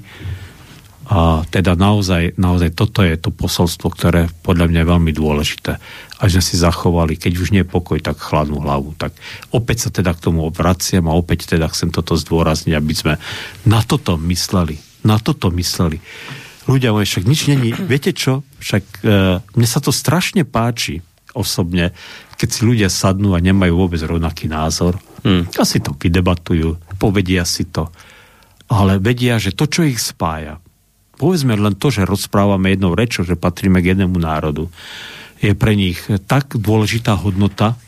A 1.12 1.44
teda 1.44 1.76
naozaj, 1.76 2.40
naozaj 2.40 2.72
toto 2.72 3.04
je 3.04 3.20
to 3.20 3.28
posolstvo, 3.28 3.92
ktoré 3.92 4.32
podľa 4.40 4.72
mňa 4.72 4.80
je 4.80 4.90
veľmi 4.96 5.12
dôležité. 5.12 5.76
A 6.16 6.22
že 6.24 6.40
si 6.40 6.56
zachovali, 6.56 7.20
keď 7.20 7.32
už 7.36 7.52
nie 7.52 7.60
je 7.60 7.68
pokoj, 7.68 8.00
tak 8.00 8.16
chladnú 8.16 8.64
hlavu. 8.64 8.96
Tak 8.96 9.12
opäť 9.52 9.88
sa 9.88 9.90
teda 9.92 10.16
k 10.16 10.32
tomu 10.32 10.48
obraciam 10.48 11.04
a 11.12 11.18
opäť 11.18 11.52
teda 11.52 11.68
chcem 11.68 11.92
toto 11.92 12.16
zdôrazniť, 12.16 12.72
aby 12.72 12.94
sme 12.96 13.14
na 13.68 13.84
toto 13.84 14.16
mysleli. 14.24 14.80
Na 15.04 15.20
toto 15.20 15.52
mysleli. 15.52 16.00
Ľudia 16.64 16.96
moji, 16.96 17.04
však 17.04 17.28
nič 17.28 17.40
není. 17.44 17.76
Viete 17.92 18.16
čo? 18.16 18.40
Však 18.64 18.84
e, 19.04 19.44
mne 19.44 19.68
sa 19.68 19.84
to 19.84 19.92
strašne 19.92 20.48
páči 20.48 21.04
osobne, 21.36 21.92
keď 22.40 22.48
si 22.48 22.60
ľudia 22.64 22.88
sadnú 22.88 23.36
a 23.36 23.44
nemajú 23.44 23.76
vôbec 23.76 24.00
rovnaký 24.00 24.48
názor. 24.48 24.96
Hmm. 25.28 25.44
Asi 25.60 25.84
to 25.84 25.92
vydebatujú, 25.92 26.96
povedia 26.96 27.44
si 27.44 27.68
to. 27.68 27.92
Ale 28.72 28.96
vedia, 28.96 29.36
že 29.36 29.52
to, 29.52 29.68
čo 29.68 29.84
ich 29.84 30.00
spája, 30.00 30.56
povedzme 31.22 31.54
len 31.54 31.78
to, 31.78 31.94
že 31.94 32.02
rozprávame 32.02 32.74
jednou 32.74 32.98
rečou, 32.98 33.22
že 33.22 33.38
patríme 33.38 33.78
k 33.78 33.94
jednému 33.94 34.18
národu, 34.18 34.66
je 35.38 35.54
pre 35.54 35.78
nich 35.78 36.02
tak 36.26 36.58
dôležitá 36.58 37.14
hodnota, 37.14 37.78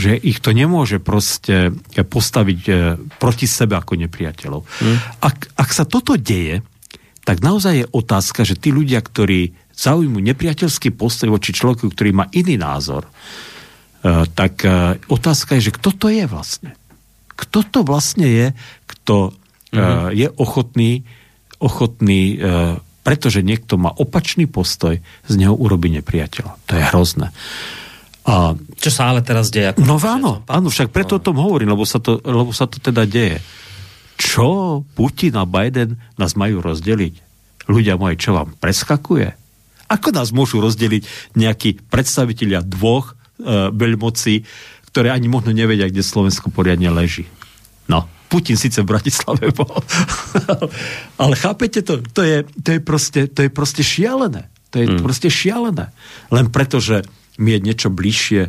že 0.00 0.16
ich 0.16 0.40
to 0.40 0.56
nemôže 0.56 0.96
proste 0.96 1.76
postaviť 1.92 2.60
e, 2.64 2.72
proti 3.20 3.44
sebe 3.44 3.76
ako 3.76 4.00
nepriateľov. 4.00 4.60
Hmm. 4.64 4.96
Ak, 5.20 5.52
ak 5.60 5.70
sa 5.76 5.84
toto 5.84 6.16
deje, 6.16 6.64
tak 7.28 7.44
naozaj 7.44 7.84
je 7.84 7.90
otázka, 7.92 8.48
že 8.48 8.56
tí 8.56 8.72
ľudia, 8.72 9.04
ktorí 9.04 9.52
zaujmu 9.76 10.16
nepriateľský 10.24 10.96
postoj 10.96 11.36
voči 11.36 11.52
človeku, 11.52 11.92
ktorý 11.92 12.16
má 12.16 12.32
iný 12.32 12.56
názor, 12.56 13.04
e, 13.04 14.24
tak 14.32 14.64
otázka 15.04 15.60
je, 15.60 15.68
že 15.68 15.76
kto 15.76 15.90
to 15.92 16.06
je 16.08 16.24
vlastne? 16.24 16.72
Kto 17.36 17.60
to 17.64 17.80
vlastne 17.84 18.28
je, 18.28 18.46
kto 18.88 19.36
mm-hmm. 19.72 20.12
je 20.12 20.28
ochotný, 20.36 20.92
ochotný, 21.60 22.40
pretože 23.04 23.44
niekto 23.44 23.76
má 23.76 23.92
opačný 23.92 24.48
postoj, 24.48 25.00
z 25.00 25.34
neho 25.36 25.56
urobí 25.56 25.92
nepriateľa. 25.92 26.52
To 26.68 26.72
je 26.72 26.82
hrozné. 26.92 27.28
A, 28.28 28.52
Čo 28.76 28.90
sa 28.92 29.08
ale 29.08 29.24
teraz 29.24 29.48
deje? 29.48 29.72
No 29.80 29.96
áno, 29.96 30.44
áno, 30.44 30.68
však 30.68 30.92
preto 30.92 31.16
o 31.16 31.24
tom 31.24 31.40
hovorím, 31.40 31.72
lebo 31.72 31.88
sa 31.88 31.96
to, 31.96 32.20
lebo 32.20 32.52
sa 32.52 32.68
to 32.68 32.76
teda 32.76 33.08
deje. 33.08 33.40
Čo 34.20 34.80
Putin 34.92 35.40
a 35.40 35.48
Biden 35.48 35.96
nás 36.20 36.36
majú 36.36 36.60
rozdeliť? 36.60 37.14
Ľudia 37.72 37.96
moji, 37.96 38.20
čo 38.20 38.36
vám 38.36 38.52
preskakuje? 38.60 39.32
Ako 39.88 40.12
nás 40.12 40.30
môžu 40.30 40.60
rozdeliť 40.60 41.34
nejakí 41.34 41.88
predstavitelia 41.88 42.60
dvoch 42.60 43.16
e, 43.40 43.72
veľmocí, 43.72 44.44
ktoré 44.92 45.10
ani 45.10 45.26
možno 45.32 45.56
nevedia, 45.56 45.88
kde 45.88 46.04
Slovensko 46.04 46.52
poriadne 46.52 46.92
leží? 46.92 47.24
No, 47.88 48.06
Putin 48.30 48.54
síce 48.54 48.78
v 48.86 48.94
Bratislave 48.94 49.50
bol. 49.50 49.82
Ale 51.22 51.34
chápete 51.34 51.82
to? 51.82 51.98
To 52.14 52.22
je, 52.22 52.46
to 52.62 52.78
je, 52.78 52.80
proste, 52.80 53.26
to 53.26 53.42
je 53.42 53.50
proste 53.50 53.82
šialené. 53.82 54.46
To 54.70 54.78
je 54.78 54.86
hmm. 54.86 55.02
proste 55.02 55.26
šialené. 55.26 55.90
Len 56.30 56.46
preto, 56.54 56.78
že 56.78 57.02
mi 57.42 57.58
je 57.58 57.60
niečo 57.60 57.90
bližšie, 57.90 58.42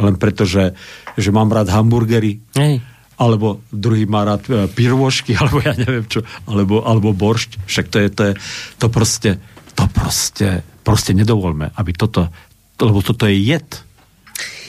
len 0.00 0.14
preto, 0.16 0.48
že, 0.48 0.72
že 1.20 1.28
mám 1.28 1.52
rád 1.52 1.68
hamburgery, 1.68 2.40
Hej. 2.56 2.80
alebo 3.20 3.60
druhý 3.68 4.08
má 4.08 4.24
rád 4.24 4.48
e, 4.48 4.64
pirôžky, 4.72 5.36
alebo 5.38 5.60
ja 5.60 5.76
neviem 5.76 6.08
čo, 6.08 6.24
alebo, 6.48 6.80
alebo 6.88 7.12
boršť. 7.12 7.68
Však 7.68 7.86
to 7.92 7.96
je, 8.00 8.08
to 8.08 8.22
je, 8.30 8.32
to 8.80 8.86
proste, 8.88 9.30
to 9.76 9.84
proste, 9.92 10.64
proste 10.80 11.12
nedovolme, 11.12 11.68
aby 11.76 11.92
toto, 11.92 12.32
lebo 12.80 13.04
toto 13.04 13.28
je 13.28 13.36
jed. 13.36 13.68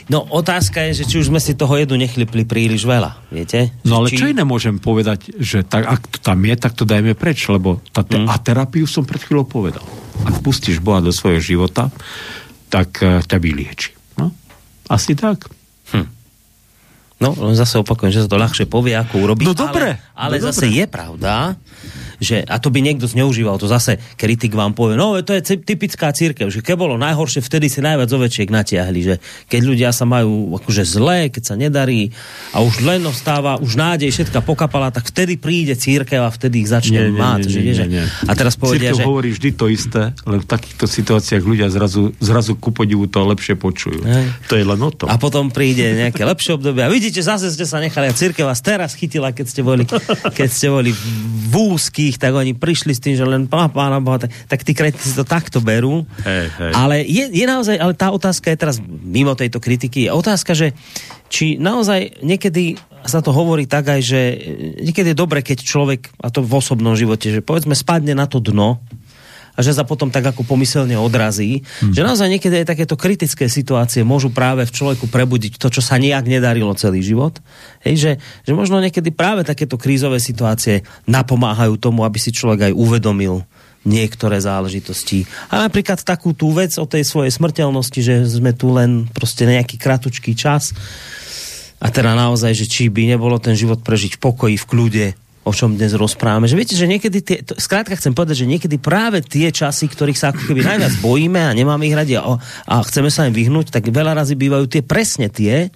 No 0.09 0.25
otázka 0.25 0.89
je, 0.89 1.01
že 1.01 1.03
či 1.05 1.15
už 1.21 1.29
sme 1.29 1.37
si 1.37 1.53
toho 1.53 1.77
jedu 1.77 1.93
nechlipli 1.93 2.41
príliš 2.41 2.81
veľa, 2.81 3.29
viete? 3.29 3.69
No 3.85 4.01
ale 4.01 4.09
či... 4.09 4.17
čo 4.17 4.25
iné 4.25 4.41
môžem 4.41 4.81
povedať, 4.81 5.29
že 5.37 5.61
tak, 5.61 5.85
ak 5.85 6.01
to 6.09 6.17
tam 6.17 6.41
je, 6.41 6.55
tak 6.57 6.73
to 6.73 6.81
dajme 6.81 7.13
preč, 7.13 7.45
lebo 7.45 7.77
tá, 7.93 8.01
mm. 8.01 8.25
a 8.25 8.35
terapiu 8.41 8.89
som 8.89 9.05
pred 9.05 9.21
chvíľou 9.21 9.45
povedal. 9.45 9.85
Ak 10.25 10.41
pustíš 10.41 10.81
Boha 10.81 10.97
do 10.97 11.13
svojho 11.13 11.37
života, 11.37 11.93
tak 12.73 13.05
uh, 13.05 13.21
ťa 13.21 13.37
vylieči. 13.37 13.93
No? 14.17 14.33
Asi 14.89 15.13
tak. 15.13 15.45
Hm. 15.93 16.09
No, 17.21 17.29
len 17.37 17.53
zase 17.53 17.77
opakujem, 17.77 18.09
že 18.09 18.25
sa 18.25 18.31
to 18.33 18.41
ľahšie 18.41 18.65
povie, 18.65 18.97
ako 18.97 19.29
urobiť. 19.29 19.45
No 19.45 19.53
dobre. 19.53 20.01
Ale, 20.17 20.33
ale 20.33 20.35
no 20.41 20.49
zase 20.49 20.65
dobre. 20.65 20.77
je 20.81 20.85
pravda, 20.89 21.33
že, 22.19 22.43
a 22.45 22.59
to 22.59 22.69
by 22.69 22.83
niekto 22.83 23.07
zneužíval, 23.07 23.57
to 23.57 23.71
zase 23.71 23.97
kritik 24.19 24.51
vám 24.51 24.75
povie, 24.75 24.99
no 24.99 25.15
to 25.23 25.31
je 25.33 25.63
typická 25.63 26.11
církev, 26.11 26.51
že 26.51 26.59
keď 26.59 26.75
bolo 26.75 26.95
najhoršie, 26.99 27.39
vtedy 27.39 27.71
si 27.71 27.79
najviac 27.79 28.11
ovečiek 28.11 28.51
natiahli, 28.51 28.99
že 29.01 29.15
keď 29.47 29.61
ľudia 29.63 29.89
sa 29.95 30.03
majú 30.03 30.59
akože 30.59 30.83
zlé, 30.83 31.31
keď 31.31 31.43
sa 31.43 31.55
nedarí 31.55 32.11
a 32.51 32.59
už 32.59 32.83
len 32.83 33.01
ostáva, 33.07 33.55
už 33.57 33.79
nádej 33.79 34.11
všetka 34.11 34.43
pokapala, 34.43 34.91
tak 34.91 35.07
vtedy 35.07 35.39
príde 35.39 35.79
církev 35.79 36.19
a 36.19 36.29
vtedy 36.29 36.67
ich 36.67 36.69
začne 36.69 37.07
nie, 37.07 37.15
mať. 37.15 37.41
Nie, 37.47 37.61
nie, 37.63 37.75
že, 37.75 37.85
nie, 37.87 38.03
nie. 38.03 38.05
A 38.27 38.31
teraz 38.35 38.59
povedia, 38.59 38.91
církev 38.91 38.99
že... 38.99 39.07
hovorí 39.07 39.29
vždy 39.31 39.49
to 39.55 39.65
isté, 39.71 40.11
len 40.27 40.39
v 40.43 40.47
takýchto 40.47 40.85
situáciách 40.85 41.43
ľudia 41.43 41.67
zrazu, 41.71 42.11
zrazu 42.19 42.59
ku 42.59 42.75
podivu 42.75 43.07
to 43.07 43.23
lepšie 43.23 43.55
počujú. 43.55 44.03
Hej. 44.03 44.25
To 44.51 44.53
je 44.59 44.65
len 44.67 44.79
o 44.83 44.91
to. 44.91 45.07
A 45.07 45.15
potom 45.15 45.47
príde 45.47 45.95
nejaké 45.95 46.27
lepšie 46.27 46.59
obdobie 46.59 46.83
a 46.83 46.91
vidíte, 46.91 47.23
zase 47.23 47.47
ste 47.47 47.63
sa 47.63 47.79
nechali 47.79 48.11
a 48.11 48.13
církev 48.13 48.43
vás 48.43 48.59
teraz 48.59 48.99
chytila, 48.99 49.31
keď 49.31 49.45
ste 49.47 49.61
boli, 49.63 49.87
keď 50.35 50.49
ste 50.49 50.67
boli 50.67 50.91
v 51.49 51.53
úzky 51.55 52.08
ich, 52.09 52.17
tak 52.17 52.33
oni 52.33 52.57
prišli 52.57 52.91
s 52.97 53.03
tým, 53.03 53.15
že 53.15 53.23
len 53.23 53.45
pána 53.47 54.01
Boha, 54.01 54.17
tak, 54.17 54.33
tak 54.49 54.65
tí 54.65 54.73
kritici 54.73 55.13
to 55.13 55.23
takto 55.23 55.61
berú. 55.61 56.03
Hej, 56.25 56.45
hej. 56.57 56.71
Ale 56.73 56.95
je, 57.05 57.25
je 57.29 57.45
naozaj, 57.45 57.77
ale 57.77 57.93
tá 57.93 58.09
otázka 58.09 58.49
je 58.49 58.57
teraz 58.57 58.81
mimo 58.83 59.37
tejto 59.37 59.61
kritiky, 59.61 60.09
je 60.09 60.11
otázka, 60.11 60.57
že 60.57 60.73
či 61.29 61.61
naozaj 61.61 62.25
niekedy 62.25 62.75
sa 63.05 63.23
to 63.23 63.31
hovorí 63.31 63.63
tak 63.69 63.87
aj, 63.87 64.01
že 64.03 64.21
niekedy 64.81 65.13
je 65.13 65.17
dobre, 65.17 65.39
keď 65.39 65.63
človek, 65.63 66.11
a 66.19 66.27
to 66.33 66.43
v 66.43 66.51
osobnom 66.51 66.97
živote, 66.99 67.31
že 67.31 67.45
povedzme 67.45 67.77
spadne 67.77 68.11
na 68.11 68.27
to 68.27 68.43
dno, 68.43 68.81
a 69.59 69.63
že 69.65 69.75
sa 69.75 69.83
potom 69.83 70.07
tak 70.07 70.23
ako 70.23 70.47
pomyselne 70.47 70.95
odrazí. 70.95 71.67
Hmm. 71.83 71.91
Že 71.91 72.07
naozaj 72.07 72.31
niekedy 72.31 72.63
aj 72.63 72.71
takéto 72.71 72.95
kritické 72.95 73.51
situácie 73.51 74.07
môžu 74.07 74.31
práve 74.31 74.63
v 74.63 74.71
človeku 74.71 75.11
prebudiť 75.11 75.59
to, 75.59 75.67
čo 75.67 75.83
sa 75.83 75.99
nejak 75.99 76.23
nedarilo 76.23 76.71
celý 76.79 77.03
život. 77.03 77.43
Hej, 77.83 77.95
že, 77.99 78.11
že 78.47 78.55
možno 78.55 78.79
niekedy 78.79 79.11
práve 79.11 79.43
takéto 79.43 79.75
krízové 79.75 80.23
situácie 80.23 80.87
napomáhajú 81.11 81.75
tomu, 81.75 82.07
aby 82.07 82.15
si 82.15 82.31
človek 82.31 82.71
aj 82.71 82.73
uvedomil 82.79 83.43
niektoré 83.83 84.39
záležitosti. 84.39 85.27
A 85.51 85.67
napríklad 85.67 85.99
takú 86.07 86.31
tú 86.31 86.55
vec 86.55 86.71
o 86.79 86.87
tej 86.87 87.03
svojej 87.03 87.31
smrteľnosti, 87.35 87.99
že 87.99 88.15
sme 88.31 88.55
tu 88.55 88.71
len 88.71 89.11
proste 89.11 89.43
nejaký 89.43 89.75
kratučký 89.75 90.39
čas 90.39 90.71
a 91.79 91.87
teda 91.87 92.15
naozaj, 92.15 92.51
že 92.55 92.67
či 92.67 92.91
by 92.91 93.15
nebolo 93.15 93.39
ten 93.39 93.55
život 93.55 93.79
prežiť 93.79 94.19
v 94.19 94.23
pokoji, 94.23 94.55
v 94.59 94.67
kľude, 94.67 95.07
o 95.49 95.53
čom 95.53 95.73
dnes 95.73 95.97
rozprávame. 95.97 96.45
Že 96.45 96.57
viete, 96.61 96.75
že 96.77 96.85
niekedy 96.85 97.17
tie, 97.25 97.37
to, 97.41 97.57
skrátka 97.57 97.97
chcem 97.97 98.13
povedať, 98.13 98.45
že 98.45 98.51
niekedy 98.53 98.77
práve 98.77 99.25
tie 99.25 99.49
časy, 99.49 99.89
ktorých 99.89 100.19
sa 100.21 100.29
ako 100.29 100.45
keby 100.45 100.61
najviac 100.61 100.93
bojíme 101.01 101.41
a 101.41 101.51
nemáme 101.57 101.89
ich 101.89 101.97
radi 101.97 102.13
a, 102.21 102.37
a 102.69 102.75
chceme 102.85 103.09
sa 103.09 103.25
im 103.25 103.33
vyhnúť, 103.33 103.73
tak 103.73 103.89
veľa 103.89 104.13
razy 104.13 104.37
bývajú 104.37 104.69
tie 104.69 104.85
presne 104.85 105.33
tie, 105.33 105.73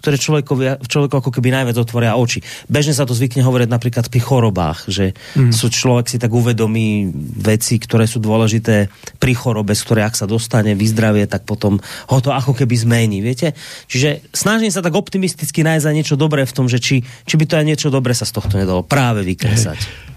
ktoré 0.00 0.16
človekovi, 0.16 0.88
človeku 0.88 1.14
ako 1.20 1.30
keby 1.30 1.52
najviac 1.52 1.76
otvoria 1.76 2.16
oči. 2.16 2.40
Bežne 2.66 2.96
sa 2.96 3.04
to 3.04 3.12
zvykne 3.12 3.44
hovoriť 3.44 3.68
napríklad 3.68 4.08
pri 4.08 4.20
chorobách, 4.24 4.88
že 4.88 5.12
mm. 5.36 5.52
sú 5.52 5.68
človek 5.68 6.08
si 6.08 6.16
tak 6.16 6.32
uvedomí 6.32 7.12
veci, 7.44 7.76
ktoré 7.76 8.08
sú 8.08 8.18
dôležité 8.18 8.88
pri 9.20 9.32
chorobe, 9.36 9.76
z 9.76 9.84
ktorej 9.84 10.08
ak 10.08 10.16
sa 10.16 10.24
dostane, 10.24 10.72
vyzdravie, 10.72 11.28
tak 11.28 11.44
potom 11.44 11.78
ho 12.08 12.18
to 12.24 12.32
ako 12.32 12.56
keby 12.56 12.74
zmení, 12.80 13.20
viete? 13.20 13.52
Čiže 13.86 14.32
snažím 14.32 14.72
sa 14.72 14.80
tak 14.80 14.96
optimisticky 14.96 15.60
nájsť 15.60 15.84
za 15.84 15.92
niečo 15.92 16.14
dobré 16.16 16.48
v 16.48 16.56
tom, 16.56 16.66
že 16.66 16.80
či, 16.80 17.04
či 17.28 17.34
by 17.36 17.44
to 17.44 17.54
aj 17.60 17.66
niečo 17.68 17.88
dobré 17.92 18.16
sa 18.16 18.24
z 18.24 18.32
tohto 18.32 18.56
nedalo 18.56 18.80
práve 18.80 19.20
vykresať. 19.22 20.10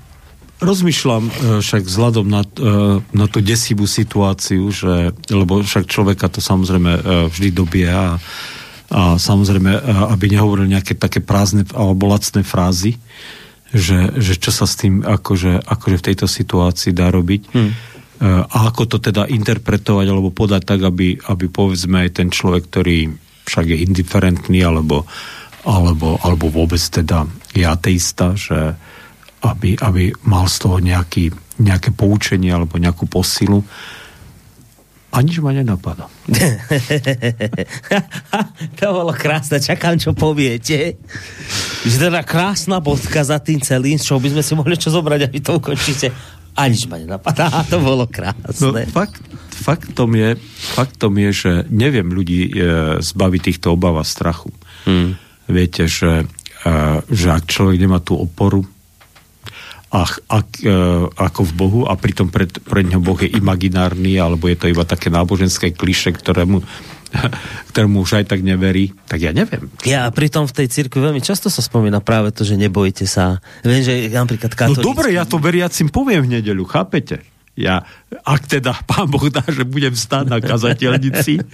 Rozmýšľam 0.63 1.23
e, 1.27 1.31
však 1.59 1.83
vzhľadom 1.83 2.25
na, 2.31 2.47
e, 2.47 3.03
na 3.11 3.25
tú 3.27 3.43
desivú 3.43 3.83
situáciu, 3.83 4.71
že, 4.71 5.11
lebo 5.27 5.59
však 5.59 5.91
človeka 5.91 6.31
to 6.31 6.39
samozrejme 6.39 6.91
e, 6.93 7.01
vždy 7.27 7.49
dobieha 7.51 8.15
a 8.15 8.21
a 8.93 9.17
samozrejme, 9.17 9.73
aby 10.13 10.25
nehovoril 10.29 10.69
nejaké 10.69 10.93
také 10.93 11.17
prázdne 11.17 11.65
alebo 11.73 12.05
lacné 12.05 12.45
frázy, 12.45 13.01
že, 13.73 14.13
že 14.21 14.37
čo 14.37 14.53
sa 14.53 14.69
s 14.69 14.77
tým 14.77 15.01
akože, 15.01 15.65
akože 15.65 15.97
v 15.97 16.05
tejto 16.13 16.29
situácii 16.29 16.93
dá 16.93 17.09
robiť. 17.09 17.41
Hmm. 17.57 17.73
A 18.23 18.57
ako 18.69 18.85
to 18.85 18.97
teda 19.01 19.25
interpretovať 19.25 20.05
alebo 20.05 20.29
podať 20.29 20.61
tak, 20.63 20.85
aby, 20.85 21.17
aby 21.17 21.45
povedzme 21.49 22.05
aj 22.05 22.21
ten 22.21 22.29
človek, 22.29 22.69
ktorý 22.69 23.09
však 23.49 23.65
je 23.73 23.77
indiferentný 23.81 24.61
alebo, 24.61 25.09
alebo, 25.65 26.21
alebo 26.21 26.45
vôbec 26.53 26.79
teda 26.79 27.25
je 27.51 27.65
ateista, 27.65 28.37
že 28.37 28.77
aby, 29.43 29.75
aby 29.75 30.13
mal 30.29 30.47
z 30.47 30.57
toho 30.63 30.77
nejaký, 30.79 31.33
nejaké 31.59 31.91
poučenie 31.91 32.53
alebo 32.53 32.79
nejakú 32.79 33.09
posilu, 33.09 33.65
a 35.13 35.21
nič 35.21 35.37
ma 35.45 35.53
nenapadá. 35.53 36.09
to 38.81 38.85
bolo 38.89 39.13
krásne, 39.13 39.61
čakám, 39.61 40.01
čo 40.01 40.17
poviete. 40.17 40.97
Že 41.85 42.09
teda 42.09 42.25
krásna 42.25 42.81
bodka 42.81 43.21
za 43.21 43.37
tým 43.37 43.61
celým, 43.61 44.01
čoho 44.01 44.17
by 44.17 44.33
sme 44.33 44.41
si 44.41 44.53
mohli 44.57 44.73
čo 44.73 44.89
zobrať, 44.89 45.29
aby 45.29 45.37
to 45.37 45.61
ukončíte. 45.61 46.09
A 46.57 46.65
nič 46.65 46.89
ma 46.89 46.97
nenapadá, 46.97 47.45
to 47.71 47.77
bolo 47.77 48.09
krásne. 48.09 48.57
No, 48.57 48.73
fakt, 48.89 49.21
faktom, 49.53 50.17
je, 50.17 50.33
faktom 50.73 51.13
je, 51.21 51.29
že 51.29 51.51
neviem 51.69 52.09
ľudí 52.09 52.49
e, 52.49 52.51
zbaviť 52.97 53.41
týchto 53.53 53.77
obáv 53.77 54.01
a 54.01 54.05
strachu. 54.05 54.49
Hmm. 54.89 55.13
Viete, 55.45 55.85
že 55.85 56.25
že 57.11 57.27
ak 57.27 57.43
človek 57.51 57.75
nemá 57.75 57.99
tú 57.99 58.15
oporu, 58.15 58.63
ach, 59.93 60.17
ak, 60.25 60.65
e, 60.65 60.73
ako 61.13 61.41
v 61.45 61.53
Bohu 61.53 61.81
a 61.85 61.93
pritom 61.93 62.33
pred, 62.33 62.49
pred 62.49 62.89
ňou 62.89 63.01
Boh 63.05 63.19
je 63.21 63.29
imaginárny, 63.29 64.17
alebo 64.17 64.49
je 64.49 64.57
to 64.57 64.65
iba 64.65 64.81
také 64.83 65.13
náboženské 65.13 65.77
kliše, 65.77 66.17
ktorému 66.17 66.65
ktorému 67.69 68.01
už 68.01 68.25
aj 68.25 68.25
tak 68.33 68.41
neverí, 68.41 68.89
tak 69.05 69.21
ja 69.21 69.29
neviem. 69.29 69.69
Ja 69.85 70.09
pritom 70.09 70.49
v 70.49 70.53
tej 70.57 70.67
cirkvi 70.73 70.97
veľmi 70.97 71.21
často 71.21 71.45
sa 71.53 71.61
spomína 71.61 72.01
práve 72.01 72.33
to, 72.33 72.41
že 72.41 72.57
nebojte 72.57 73.05
sa. 73.05 73.37
Viem, 73.61 73.85
že 73.85 74.09
napríklad 74.09 74.57
katolíci... 74.57 74.81
No 74.81 74.89
dobre, 74.93 75.13
ja 75.13 75.23
to 75.29 75.37
veriacim 75.37 75.93
poviem 75.93 76.25
v 76.25 76.41
nedeľu, 76.41 76.65
chápete? 76.65 77.21
Ja, 77.53 77.85
ak 78.25 78.49
teda 78.49 78.73
pán 78.89 79.13
Boh 79.13 79.29
dá, 79.29 79.45
že 79.45 79.61
budem 79.61 79.93
stáť 79.93 80.25
na 80.25 80.41
kazateľnici, 80.41 81.37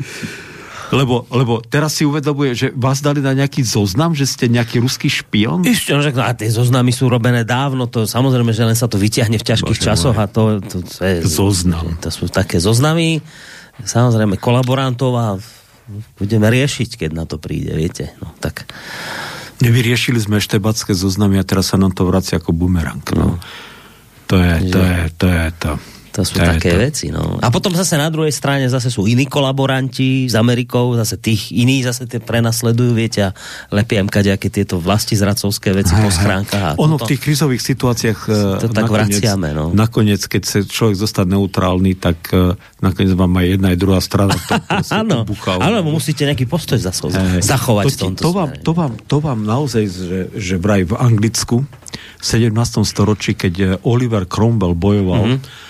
lebo, 0.89 1.29
lebo 1.29 1.61
teraz 1.61 1.97
si 1.97 2.03
uvedomuje, 2.05 2.57
že 2.57 2.67
vás 2.73 3.01
dali 3.01 3.21
na 3.21 3.37
nejaký 3.37 3.61
zoznam, 3.61 4.17
že 4.17 4.25
ste 4.25 4.49
nejaký 4.49 4.81
ruský 4.81 5.05
špion? 5.05 5.61
Ešte, 5.61 5.93
no, 5.93 6.01
a 6.01 6.33
tie 6.33 6.49
zoznamy 6.49 6.89
sú 6.89 7.05
robené 7.07 7.45
dávno, 7.45 7.85
to 7.85 8.09
samozrejme, 8.09 8.49
že 8.49 8.65
len 8.65 8.77
sa 8.77 8.89
to 8.89 8.97
vyťahne 8.97 9.37
v 9.37 9.45
ťažkých 9.45 9.79
Bože 9.79 9.85
časoch 9.85 10.17
môj. 10.17 10.23
a 10.23 10.25
to, 10.25 10.41
to, 10.65 10.77
to 10.81 11.01
je... 11.05 11.15
Zoznam. 11.25 11.93
To 12.01 12.09
sú 12.09 12.25
také 12.25 12.57
zoznamy, 12.57 13.21
samozrejme 13.85 14.41
kolaborantov 14.41 15.11
a 15.13 15.25
budeme 16.17 16.49
riešiť, 16.49 17.05
keď 17.05 17.11
na 17.13 17.25
to 17.29 17.37
príde, 17.37 17.73
viete. 17.77 18.13
No, 18.21 18.33
tak... 18.41 18.65
Nevyriešili 19.59 20.23
sme 20.23 20.39
štebacké 20.39 20.95
zoznamy 20.95 21.35
a 21.35 21.43
teraz 21.43 21.75
sa 21.75 21.77
nám 21.77 21.91
to 21.91 22.07
vracia 22.07 22.39
ako 22.39 22.55
bumerang. 22.55 23.03
No. 23.11 23.35
no. 23.35 23.43
To 24.31 24.39
je, 24.39 24.71
to 24.71 24.79
je, 24.79 24.99
to 25.19 25.27
je 25.27 25.45
to. 25.59 25.71
To 25.75 25.98
sú 26.13 26.37
to 26.37 26.41
také 26.41 26.73
to. 26.73 26.79
veci, 26.81 27.05
no. 27.13 27.37
A 27.39 27.47
potom 27.53 27.71
zase 27.71 27.95
na 27.95 28.09
druhej 28.09 28.33
strane 28.33 28.65
zase 28.67 28.89
sú 28.89 29.05
iní 29.05 29.29
kolaboranti 29.29 30.25
s 30.25 30.35
Amerikou, 30.35 30.97
zase 30.97 31.21
tých 31.21 31.53
iní 31.53 31.85
zase 31.85 32.09
tie 32.09 32.17
prenasledujú, 32.17 32.91
viete, 32.97 33.29
a 33.29 33.31
lepia 33.69 34.01
im 34.01 34.09
kadejaké 34.09 34.49
tieto 34.49 34.81
vlasti 34.81 35.13
zracovské 35.13 35.71
veci 35.71 35.93
aj, 35.93 36.01
po 36.01 36.09
schránkach. 36.09 36.63
A 36.63 36.69
ono 36.81 36.97
v 36.97 37.15
tých 37.15 37.21
krizových 37.21 37.61
situáciách 37.61 38.19
to 38.57 38.67
tak 38.73 38.89
nakoniec, 38.89 39.17
vraciame, 39.21 39.49
no. 39.53 39.71
nakoniec, 39.71 40.21
keď 40.25 40.43
sa 40.43 40.59
človek 40.65 40.95
zostať 40.97 41.25
neutrálny, 41.29 41.91
tak 41.95 42.17
uh, 42.33 42.57
nakoniec 42.81 43.13
vám 43.13 43.33
aj 43.39 43.45
jedna 43.45 43.67
aj 43.73 43.77
druhá 43.77 43.99
strana 44.01 44.33
to 44.35 44.53
Áno, 45.65 45.79
musíte 45.85 46.25
nejaký 46.25 46.49
postoj 46.49 46.79
zachovať 46.79 47.85
to, 47.85 47.89
v 47.89 47.97
tomto 47.97 48.21
to 48.25 48.31
vám, 48.33 48.49
to, 48.59 48.71
vám, 48.73 48.93
to 49.05 49.17
vám 49.21 49.39
naozaj, 49.45 49.83
že, 49.85 50.19
že 50.33 50.55
vraj 50.57 50.85
v 50.85 50.97
Anglicku 50.97 51.63
v 52.19 52.23
17. 52.23 52.51
storočí, 52.83 53.33
keď 53.33 53.79
Oliver 53.87 54.27
Cromwell 54.27 54.75
bojoval 54.75 55.37
mm-hmm 55.37 55.67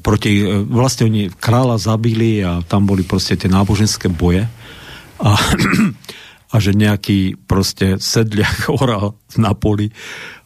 proti, 0.00 0.40
uh, 0.40 0.64
vlastne 0.64 1.12
oni 1.12 1.28
kráľa 1.28 1.76
zabili 1.76 2.40
a 2.40 2.64
tam 2.64 2.88
boli 2.88 3.04
proste 3.04 3.36
tie 3.36 3.52
náboženské 3.52 4.08
boje 4.08 4.48
a, 5.20 5.36
a 6.52 6.56
že 6.56 6.72
nejaký 6.72 7.36
proste 7.44 8.00
sedliak 8.00 8.72
oral 8.80 9.20
na 9.36 9.52
poli 9.52 9.92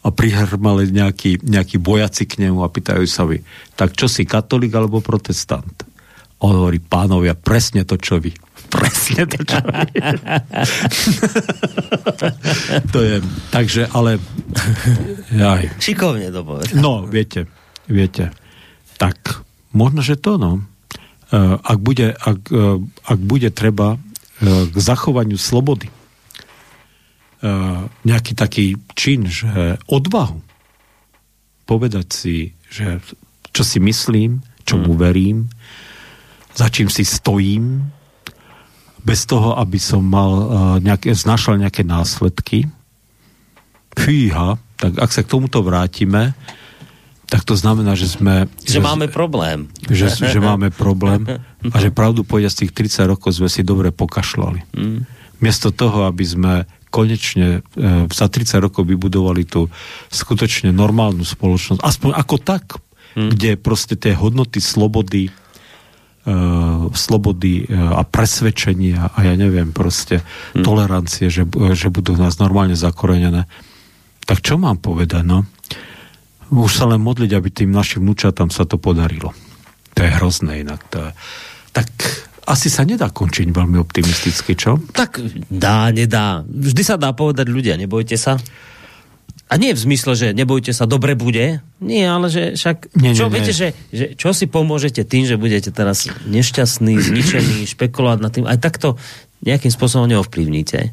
a 0.04 0.10
prihrmali 0.10 0.90
nejakí, 0.90 1.46
nejakí 1.46 1.78
bojaci 1.80 2.26
k 2.26 2.44
nemu 2.44 2.60
a 2.60 2.68
pýtajú 2.68 3.06
sa 3.06 3.24
vy, 3.24 3.40
tak 3.78 3.94
čo 3.94 4.10
si, 4.10 4.26
katolík 4.26 4.74
alebo 4.74 5.00
protestant? 5.00 5.86
On 6.44 6.52
hovorí, 6.52 6.76
pánovia, 6.82 7.32
presne 7.32 7.88
to, 7.88 7.96
čo 7.96 8.20
vy. 8.20 8.34
Presne 8.74 9.22
to, 9.30 9.38
čo 9.46 9.62
vy. 9.64 9.86
to 12.92 12.98
je, 13.00 13.16
takže, 13.54 13.86
ale... 13.94 14.18
Jaj. 15.30 15.78
Šikovne 15.78 16.34
to 16.34 16.42
povedal. 16.42 16.74
No, 16.82 17.06
viete, 17.06 17.46
viete 17.86 18.34
tak 18.98 19.42
možno, 19.74 20.00
že 20.00 20.14
to, 20.14 20.38
no. 20.38 20.62
E, 21.28 21.38
ak 21.58 21.78
bude, 21.82 22.14
ak, 22.14 22.40
e, 22.48 22.78
ak 23.04 23.18
bude 23.18 23.50
treba 23.50 23.96
e, 23.96 23.98
k 24.70 24.76
zachovaniu 24.76 25.36
slobody 25.38 25.90
nejaký 28.08 28.32
taký 28.32 28.80
čin, 28.96 29.28
že 29.28 29.76
odvahu 29.84 30.40
povedať 31.68 32.08
si, 32.08 32.56
že 32.72 33.04
čo 33.52 33.60
si 33.60 33.84
myslím, 33.84 34.40
čomu 34.64 34.96
hmm. 34.96 35.00
verím, 35.04 35.38
za 36.56 36.72
čím 36.72 36.88
si 36.88 37.04
stojím, 37.04 37.84
bez 39.04 39.28
toho, 39.28 39.60
aby 39.60 39.76
som 39.76 40.00
mal 40.00 40.32
nejaké, 40.80 41.12
znašal 41.12 41.60
nejaké 41.60 41.84
následky. 41.84 42.64
Fíha, 43.92 44.56
tak 44.80 44.96
ak 44.96 45.10
sa 45.12 45.20
k 45.20 45.28
tomuto 45.28 45.60
vrátime, 45.60 46.32
tak 47.24 47.42
to 47.42 47.56
znamená, 47.56 47.96
že 47.96 48.12
sme... 48.12 48.46
Že, 48.62 48.78
že 48.78 48.80
máme 48.84 49.06
problém. 49.08 49.72
Že, 49.88 50.28
že 50.28 50.40
máme 50.40 50.68
problém 50.68 51.24
a 51.72 51.76
že 51.80 51.88
pravdu 51.88 52.22
povedia 52.22 52.52
z 52.52 52.64
tých 52.66 52.72
30 52.76 53.10
rokov 53.16 53.36
sme 53.40 53.48
si 53.48 53.64
dobre 53.64 53.90
pokašľali. 53.90 54.60
Mm. 54.76 54.98
Miesto 55.40 55.72
toho, 55.72 56.06
aby 56.08 56.24
sme 56.24 56.52
konečne 56.94 57.66
e, 57.74 58.06
za 58.06 58.26
30 58.30 58.62
rokov 58.62 58.86
vybudovali 58.86 59.42
tú 59.42 59.66
skutočne 60.14 60.70
normálnu 60.70 61.26
spoločnosť, 61.26 61.82
aspoň 61.82 62.10
ako 62.14 62.36
tak, 62.38 62.78
mm. 63.18 63.34
kde 63.34 63.50
proste 63.58 63.98
tie 63.98 64.14
hodnoty 64.14 64.62
slobody, 64.62 65.26
e, 65.26 66.32
slobody 66.94 67.66
e, 67.66 67.74
a 67.74 68.06
presvedčenia 68.06 69.10
a 69.10 69.18
ja 69.26 69.34
neviem, 69.34 69.74
proste 69.74 70.22
mm. 70.54 70.62
tolerancie, 70.62 71.26
že, 71.34 71.42
že 71.74 71.90
budú 71.90 72.14
v 72.14 72.22
nás 72.30 72.38
normálne 72.38 72.78
zakorenené. 72.78 73.50
Tak 74.24 74.38
čo 74.40 74.54
mám 74.54 74.78
povedať, 74.78 75.26
no? 75.26 75.50
Už 76.50 76.72
sa 76.72 76.84
len 76.90 77.00
modliť, 77.00 77.30
aby 77.32 77.48
tým 77.48 77.70
našim 77.72 78.04
vnúčatám 78.04 78.52
sa 78.52 78.68
to 78.68 78.76
podarilo. 78.76 79.32
To 79.94 80.00
je 80.02 80.10
hrozné 80.10 80.66
inak. 80.66 80.82
To, 80.90 81.14
tak 81.70 81.88
asi 82.44 82.68
sa 82.68 82.84
nedá 82.84 83.08
končiť 83.08 83.48
veľmi 83.48 83.80
optimisticky, 83.80 84.52
čo? 84.52 84.76
Tak 84.92 85.22
dá, 85.48 85.88
nedá. 85.94 86.44
Vždy 86.44 86.82
sa 86.84 87.00
dá 87.00 87.16
povedať 87.16 87.48
ľudia, 87.48 87.80
nebojte 87.80 88.20
sa. 88.20 88.36
A 89.44 89.60
nie 89.60 89.76
v 89.76 89.80
zmysle, 89.80 90.12
že 90.16 90.28
nebojte 90.32 90.72
sa, 90.72 90.88
dobre 90.88 91.14
bude. 91.14 91.60
Nie, 91.78 92.08
ale 92.08 92.32
že 92.32 92.56
však... 92.56 92.96
Nie, 92.96 93.12
čo, 93.12 93.28
nie, 93.28 93.38
viete, 93.38 93.52
nie. 93.52 93.60
Že, 93.60 93.68
že 93.92 94.06
čo 94.16 94.32
si 94.32 94.48
pomôžete 94.48 95.04
tým, 95.04 95.28
že 95.28 95.36
budete 95.36 95.68
teraz 95.68 96.08
nešťastný, 96.26 96.96
zničený, 96.96 97.68
špekulovať 97.68 98.18
nad 98.24 98.32
tým. 98.32 98.44
Aj 98.48 98.56
takto 98.56 98.96
nejakým 99.44 99.68
spôsobom 99.68 100.08
neovplyvníte. 100.08 100.90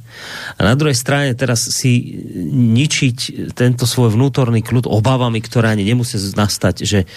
A 0.55 0.61
na 0.61 0.75
druhej 0.75 0.95
strane 0.95 1.31
teraz 1.33 1.71
si 1.71 2.19
ničiť 2.51 3.49
tento 3.55 3.87
svoj 3.87 4.13
vnútorný 4.13 4.59
kľud 4.59 4.91
obavami, 4.91 5.39
ktoré 5.39 5.71
ani 5.71 5.87
nemusí 5.87 6.19
nastať, 6.19 6.83
že 6.83 7.07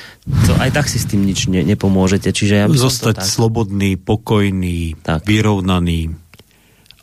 to 0.47 0.55
aj 0.63 0.71
tak 0.71 0.87
si 0.87 1.03
s 1.03 1.11
tým 1.11 1.27
nič 1.27 1.51
ne, 1.51 1.67
nepomôžete. 1.67 2.31
Čiže 2.31 2.55
ja 2.55 2.67
Zostať 2.71 3.21
tak... 3.21 3.27
slobodný, 3.27 3.99
pokojný, 3.99 4.95
tak. 5.03 5.27
vyrovnaný 5.27 6.15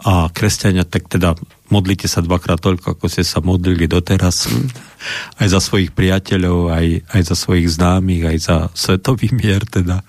a 0.01 0.33
kresťania, 0.33 0.81
tak 0.81 1.05
teda 1.05 1.37
modlite 1.69 2.09
sa 2.09 2.25
dvakrát 2.25 2.57
toľko, 2.57 2.97
ako 2.97 3.05
ste 3.05 3.21
sa 3.21 3.37
modlili 3.37 3.85
doteraz. 3.85 4.49
Aj 5.37 5.47
za 5.49 5.61
svojich 5.61 5.93
priateľov, 5.93 6.73
aj, 6.73 6.87
aj 7.13 7.21
za 7.21 7.35
svojich 7.37 7.69
známych, 7.69 8.23
aj 8.25 8.37
za 8.41 8.57
svetový 8.73 9.29
mier 9.29 9.61
teda. 9.65 10.01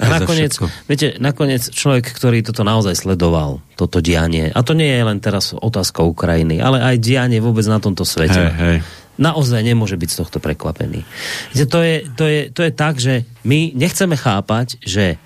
A 0.00 0.08
nakoniec, 0.08 0.56
viete, 0.88 1.20
nakoniec 1.20 1.68
človek, 1.68 2.08
ktorý 2.08 2.40
toto 2.40 2.64
naozaj 2.64 2.96
sledoval, 2.96 3.60
toto 3.76 4.00
dianie, 4.00 4.48
a 4.48 4.60
to 4.64 4.72
nie 4.72 4.88
je 4.88 5.04
len 5.04 5.20
teraz 5.20 5.52
otázka 5.52 6.00
Ukrajiny, 6.00 6.58
ale 6.58 6.80
aj 6.80 6.96
dianie 7.04 7.38
vôbec 7.38 7.68
na 7.68 7.76
tomto 7.78 8.08
svete. 8.08 8.48
Hej, 8.48 8.56
hej. 8.56 8.78
Naozaj 9.20 9.60
nemôže 9.60 10.00
byť 10.00 10.08
z 10.08 10.16
tohto 10.24 10.38
prekvapený. 10.40 11.04
Viete, 11.52 11.68
to, 11.68 11.84
je, 11.84 11.96
to, 12.16 12.24
je, 12.24 12.40
to 12.48 12.60
je 12.64 12.72
tak, 12.72 12.96
že 12.96 13.28
my 13.44 13.76
nechceme 13.76 14.16
chápať, 14.16 14.80
že 14.80 15.20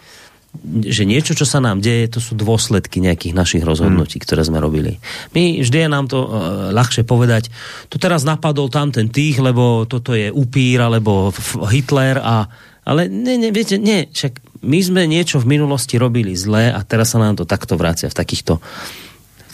že 0.64 1.02
niečo, 1.02 1.34
čo 1.34 1.42
sa 1.42 1.58
nám 1.58 1.82
deje, 1.82 2.06
to 2.14 2.22
sú 2.22 2.38
dôsledky 2.38 3.02
nejakých 3.02 3.34
našich 3.34 3.62
rozhodnutí, 3.66 4.22
hmm. 4.22 4.24
ktoré 4.24 4.46
sme 4.46 4.62
robili. 4.62 5.02
My 5.34 5.58
vždy 5.58 5.78
je 5.82 5.88
nám 5.90 6.06
to 6.06 6.22
uh, 6.22 6.28
ľahšie 6.70 7.02
povedať, 7.02 7.50
tu 7.90 7.98
teraz 7.98 8.22
napadol 8.22 8.70
tam 8.70 8.94
ten 8.94 9.10
tých, 9.10 9.42
lebo 9.42 9.82
toto 9.90 10.14
je 10.14 10.30
upír, 10.30 10.78
alebo 10.78 11.34
Hitler 11.66 12.22
a 12.22 12.46
ale 12.84 13.08
ne, 13.08 13.40
ne, 13.40 13.48
viete, 13.48 13.80
nie, 13.80 14.12
však 14.12 14.53
my 14.64 14.80
sme 14.80 15.02
niečo 15.04 15.38
v 15.38 15.60
minulosti 15.60 16.00
robili 16.00 16.32
zlé 16.34 16.72
a 16.72 16.80
teraz 16.82 17.12
sa 17.12 17.20
nám 17.20 17.36
to 17.36 17.44
takto 17.44 17.76
vracia 17.76 18.08
v 18.08 18.16
takýchto 18.16 18.58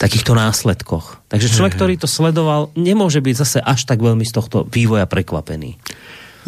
takýchto 0.01 0.33
následkoch. 0.33 1.21
Takže 1.29 1.53
človek, 1.53 1.77
ktorý 1.77 1.93
to 2.01 2.09
sledoval, 2.09 2.73
nemôže 2.73 3.21
byť 3.21 3.35
zase 3.37 3.59
až 3.61 3.85
tak 3.85 4.01
veľmi 4.01 4.25
z 4.25 4.33
tohto 4.33 4.65
vývoja 4.65 5.05
prekvapený. 5.05 5.77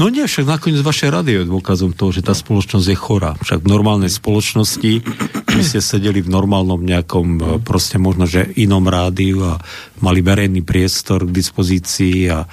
No 0.02 0.10
nie, 0.10 0.26
však 0.26 0.50
nakoniec 0.50 0.82
vaše 0.82 1.06
rady 1.06 1.38
je 1.38 1.52
dôkazom 1.54 1.94
toho, 1.94 2.10
že 2.10 2.26
tá 2.26 2.34
spoločnosť 2.34 2.88
je 2.90 2.98
chorá. 2.98 3.38
Však 3.46 3.62
v 3.62 3.70
normálnej 3.70 4.10
spoločnosti 4.10 5.06
my 5.54 5.62
ste 5.62 5.86
sedeli 5.86 6.26
v 6.26 6.34
normálnom 6.34 6.82
nejakom 6.82 7.28
e, 7.38 7.42
proste 7.62 8.02
možno, 8.02 8.26
že 8.26 8.50
inom 8.58 8.90
rádiu 8.90 9.46
a 9.46 9.62
mali 10.02 10.26
verejný 10.26 10.66
priestor 10.66 11.30
k 11.30 11.36
dispozícii 11.38 12.26
a, 12.26 12.50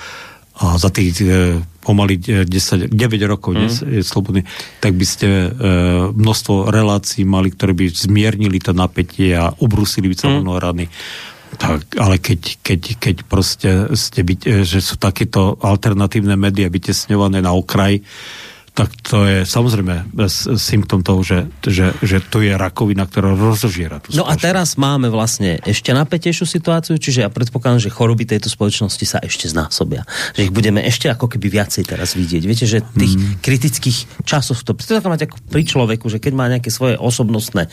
a 0.60 0.76
za 0.76 0.92
tých 0.92 1.24
e, 1.24 1.56
pomaly 1.80 2.20
10, 2.44 2.92
9 2.92 3.32
rokov 3.32 3.56
mm. 3.56 3.96
je 3.96 4.02
slobodný, 4.04 4.44
tak 4.84 4.92
by 4.92 5.06
ste 5.08 5.28
e, 5.28 5.48
množstvo 6.12 6.68
relácií 6.68 7.24
mali, 7.24 7.48
ktoré 7.48 7.72
by 7.72 7.88
zmiernili 7.88 8.60
to 8.60 8.76
napätie 8.76 9.32
a 9.32 9.48
obrusili 9.56 10.12
by 10.12 10.16
sa 10.20 10.28
mm. 10.28 10.60
rany. 10.60 10.84
Tak, 11.50 11.98
ale 11.98 12.22
keď, 12.22 12.62
keď, 12.62 12.80
keď 13.00 13.16
proste 13.26 13.70
ste 13.96 14.20
byť, 14.20 14.40
e, 14.44 14.50
že 14.68 14.84
sú 14.84 15.00
takéto 15.00 15.56
alternatívne 15.64 16.36
médiá 16.36 16.68
vytesňované 16.68 17.40
na 17.40 17.56
okraj, 17.56 18.04
tak 18.80 18.96
to 19.04 19.28
je 19.28 19.38
samozrejme 19.44 20.08
symptom 20.56 21.04
toho, 21.04 21.20
že, 21.20 21.38
že, 21.60 21.92
že 22.00 22.24
to 22.24 22.40
je 22.40 22.56
rakovina, 22.56 23.04
ktorá 23.04 23.36
rozožiera 23.36 24.00
tú 24.00 24.08
No 24.16 24.24
a 24.24 24.32
teraz 24.40 24.80
máme 24.80 25.12
vlastne 25.12 25.60
ešte 25.68 25.92
napätejšiu 25.92 26.48
situáciu, 26.48 26.96
čiže 26.96 27.20
ja 27.20 27.28
predpokladám, 27.28 27.84
že 27.84 27.92
choroby 27.92 28.24
tejto 28.24 28.48
spoločnosti 28.48 29.04
sa 29.04 29.20
ešte 29.20 29.52
znásobia. 29.52 30.08
Že 30.32 30.48
ich 30.48 30.52
budeme 30.56 30.80
ešte 30.80 31.12
ako 31.12 31.28
keby 31.28 31.60
viacej 31.60 31.84
teraz 31.92 32.16
vidieť. 32.16 32.42
Viete, 32.48 32.64
že 32.64 32.80
tých 32.96 33.20
mm. 33.20 33.44
kritických 33.44 34.24
časov, 34.24 34.64
to, 34.64 34.72
to 34.72 34.96
mať 34.96 35.28
ako 35.28 35.36
pri 35.52 35.62
človeku, 35.68 36.08
že 36.08 36.16
keď 36.16 36.32
má 36.32 36.48
nejaké 36.48 36.72
svoje 36.72 36.96
osobnostné 36.96 37.68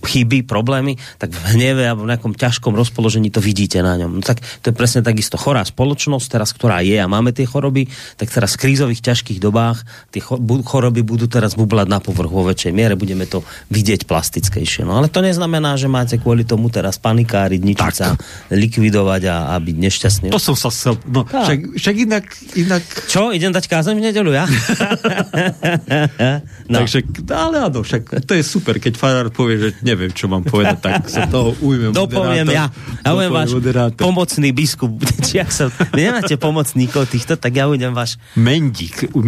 chyby, 0.00 0.44
problémy, 0.44 0.96
tak 1.20 1.32
v 1.32 1.56
hneve 1.56 1.84
alebo 1.84 2.08
v 2.08 2.16
nejakom 2.16 2.32
ťažkom 2.32 2.72
rozpoložení 2.72 3.28
to 3.28 3.38
vidíte 3.38 3.84
na 3.84 4.00
ňom. 4.00 4.20
No 4.20 4.22
tak 4.24 4.40
to 4.64 4.72
je 4.72 4.74
presne 4.74 5.04
takisto 5.04 5.36
chorá 5.36 5.62
spoločnosť, 5.62 6.26
teraz 6.26 6.50
ktorá 6.56 6.80
je 6.80 6.96
a 6.96 7.06
máme 7.06 7.36
tie 7.36 7.44
choroby, 7.44 7.86
tak 8.16 8.32
teraz 8.32 8.56
v 8.56 8.68
krízových 8.68 9.04
ťažkých 9.04 9.38
dobách 9.38 9.84
tie 10.10 10.24
choroby 10.64 11.04
budú 11.04 11.28
teraz 11.28 11.54
bublať 11.54 11.86
na 11.88 12.00
povrch 12.00 12.32
vo 12.32 12.48
väčšej 12.48 12.72
miere, 12.72 12.96
budeme 12.96 13.28
to 13.28 13.44
vidieť 13.68 14.08
plastickejšie. 14.08 14.88
No 14.88 14.98
ale 14.98 15.12
to 15.12 15.20
neznamená, 15.20 15.76
že 15.76 15.86
máte 15.86 16.16
kvôli 16.16 16.48
tomu 16.48 16.72
teraz 16.72 16.96
panikáriť, 16.96 17.60
ničiť 17.60 17.94
sa, 17.94 18.16
likvidovať 18.50 19.22
a, 19.28 19.36
a 19.52 19.54
byť 19.60 19.76
nešťastný. 19.76 20.26
To 20.32 20.40
som 20.40 20.56
sa 20.56 20.72
chcel, 20.72 20.96
no 21.06 21.28
však, 21.28 21.76
však 21.76 21.96
inak, 21.96 22.24
inak... 22.56 22.82
Čo, 23.06 23.30
idem 23.30 23.52
dať 23.52 23.68
kázeň 23.68 23.94
v 23.96 24.04
nedelu, 24.10 24.30
ja? 24.32 24.44
no. 26.72 26.76
Takže, 26.84 27.04
ale 27.30 27.56
áno, 27.68 27.84
však 27.84 28.24
to 28.24 28.32
je 28.34 28.44
super, 28.44 28.80
keď 28.80 28.96
farár 28.96 29.28
povie, 29.30 29.60
že 29.60 29.68
neviem, 29.90 30.10
čo 30.14 30.30
mám 30.30 30.46
povedať, 30.46 30.78
tak 30.78 31.06
sa 31.12 31.26
toho 31.26 31.58
ujmem. 31.58 31.90
Dopoviem 31.90 32.46
ja. 32.50 32.70
Ja 33.02 33.10
budem 33.10 33.32
váš 33.34 33.50
moderátor. 33.54 34.02
pomocný 34.02 34.48
biskup. 34.54 34.92
Či 35.26 35.42
ak 35.42 35.50
sa, 35.50 35.64
vy 35.90 36.00
nemáte 36.06 36.34
pomocníkov 36.38 37.10
týchto, 37.10 37.34
tak 37.34 37.58
ja 37.58 37.66
budem 37.66 37.90
váš... 37.90 38.16
Mendík. 38.38 39.10
U 39.16 39.20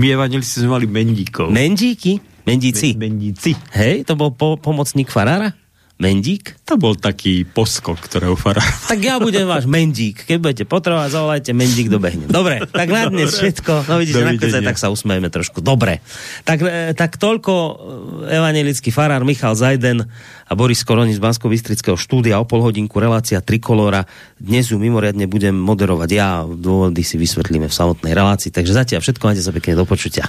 sme 0.42 0.68
mali 0.70 0.86
mendíkov. 0.86 1.50
Mendíky? 1.50 2.22
Mendíci? 2.42 2.98
Mendíci. 2.98 3.54
Hej, 3.70 4.02
to 4.06 4.18
bol 4.18 4.34
po, 4.34 4.58
pomocník 4.58 5.06
farára? 5.10 5.54
Mendík? 6.02 6.58
To 6.66 6.74
bol 6.74 6.98
taký 6.98 7.46
poskok, 7.46 8.02
ktorého 8.02 8.34
farár. 8.34 8.66
Tak 8.90 8.98
ja 8.98 9.22
budem 9.22 9.46
váš 9.46 9.70
Mendík. 9.70 10.26
Keď 10.26 10.36
budete 10.42 10.64
potrebovať, 10.66 11.14
zavolajte, 11.14 11.50
Mendík 11.54 11.86
dobehne. 11.86 12.26
Dobre, 12.26 12.66
tak 12.66 12.90
na 12.90 13.06
dnes 13.06 13.30
všetko. 13.30 13.86
No 13.86 14.02
vidíte, 14.02 14.26
nakoniec 14.26 14.66
tak 14.66 14.82
sa 14.82 14.90
usmejeme 14.90 15.30
trošku. 15.30 15.62
Dobre. 15.62 16.02
Tak, 16.42 16.58
e, 16.58 16.90
tak 16.98 17.22
toľko 17.22 17.52
e, 17.54 17.72
evangelický 18.34 18.90
farár 18.90 19.22
Michal 19.22 19.54
Zajden 19.54 20.02
a 20.50 20.52
Boris 20.58 20.82
Koroni 20.82 21.14
z 21.14 21.22
bansko 21.22 21.46
bystrického 21.46 21.94
štúdia 21.94 22.42
o 22.42 22.44
pol 22.44 22.66
hodinku 22.66 22.98
relácia 22.98 23.38
Trikolora. 23.38 24.04
Dnes 24.42 24.74
ju 24.74 24.82
mimoriadne 24.82 25.30
budem 25.30 25.54
moderovať 25.54 26.10
ja. 26.10 26.42
Dôvody 26.42 27.06
si 27.06 27.14
vysvetlíme 27.14 27.70
v 27.70 27.74
samotnej 27.78 28.10
relácii. 28.10 28.50
Takže 28.50 28.74
zatiaľ 28.74 29.00
všetko, 29.06 29.22
majte 29.22 29.46
sa 29.46 29.54
pekne 29.54 29.78
do 29.78 29.86
počutia. 29.86 30.28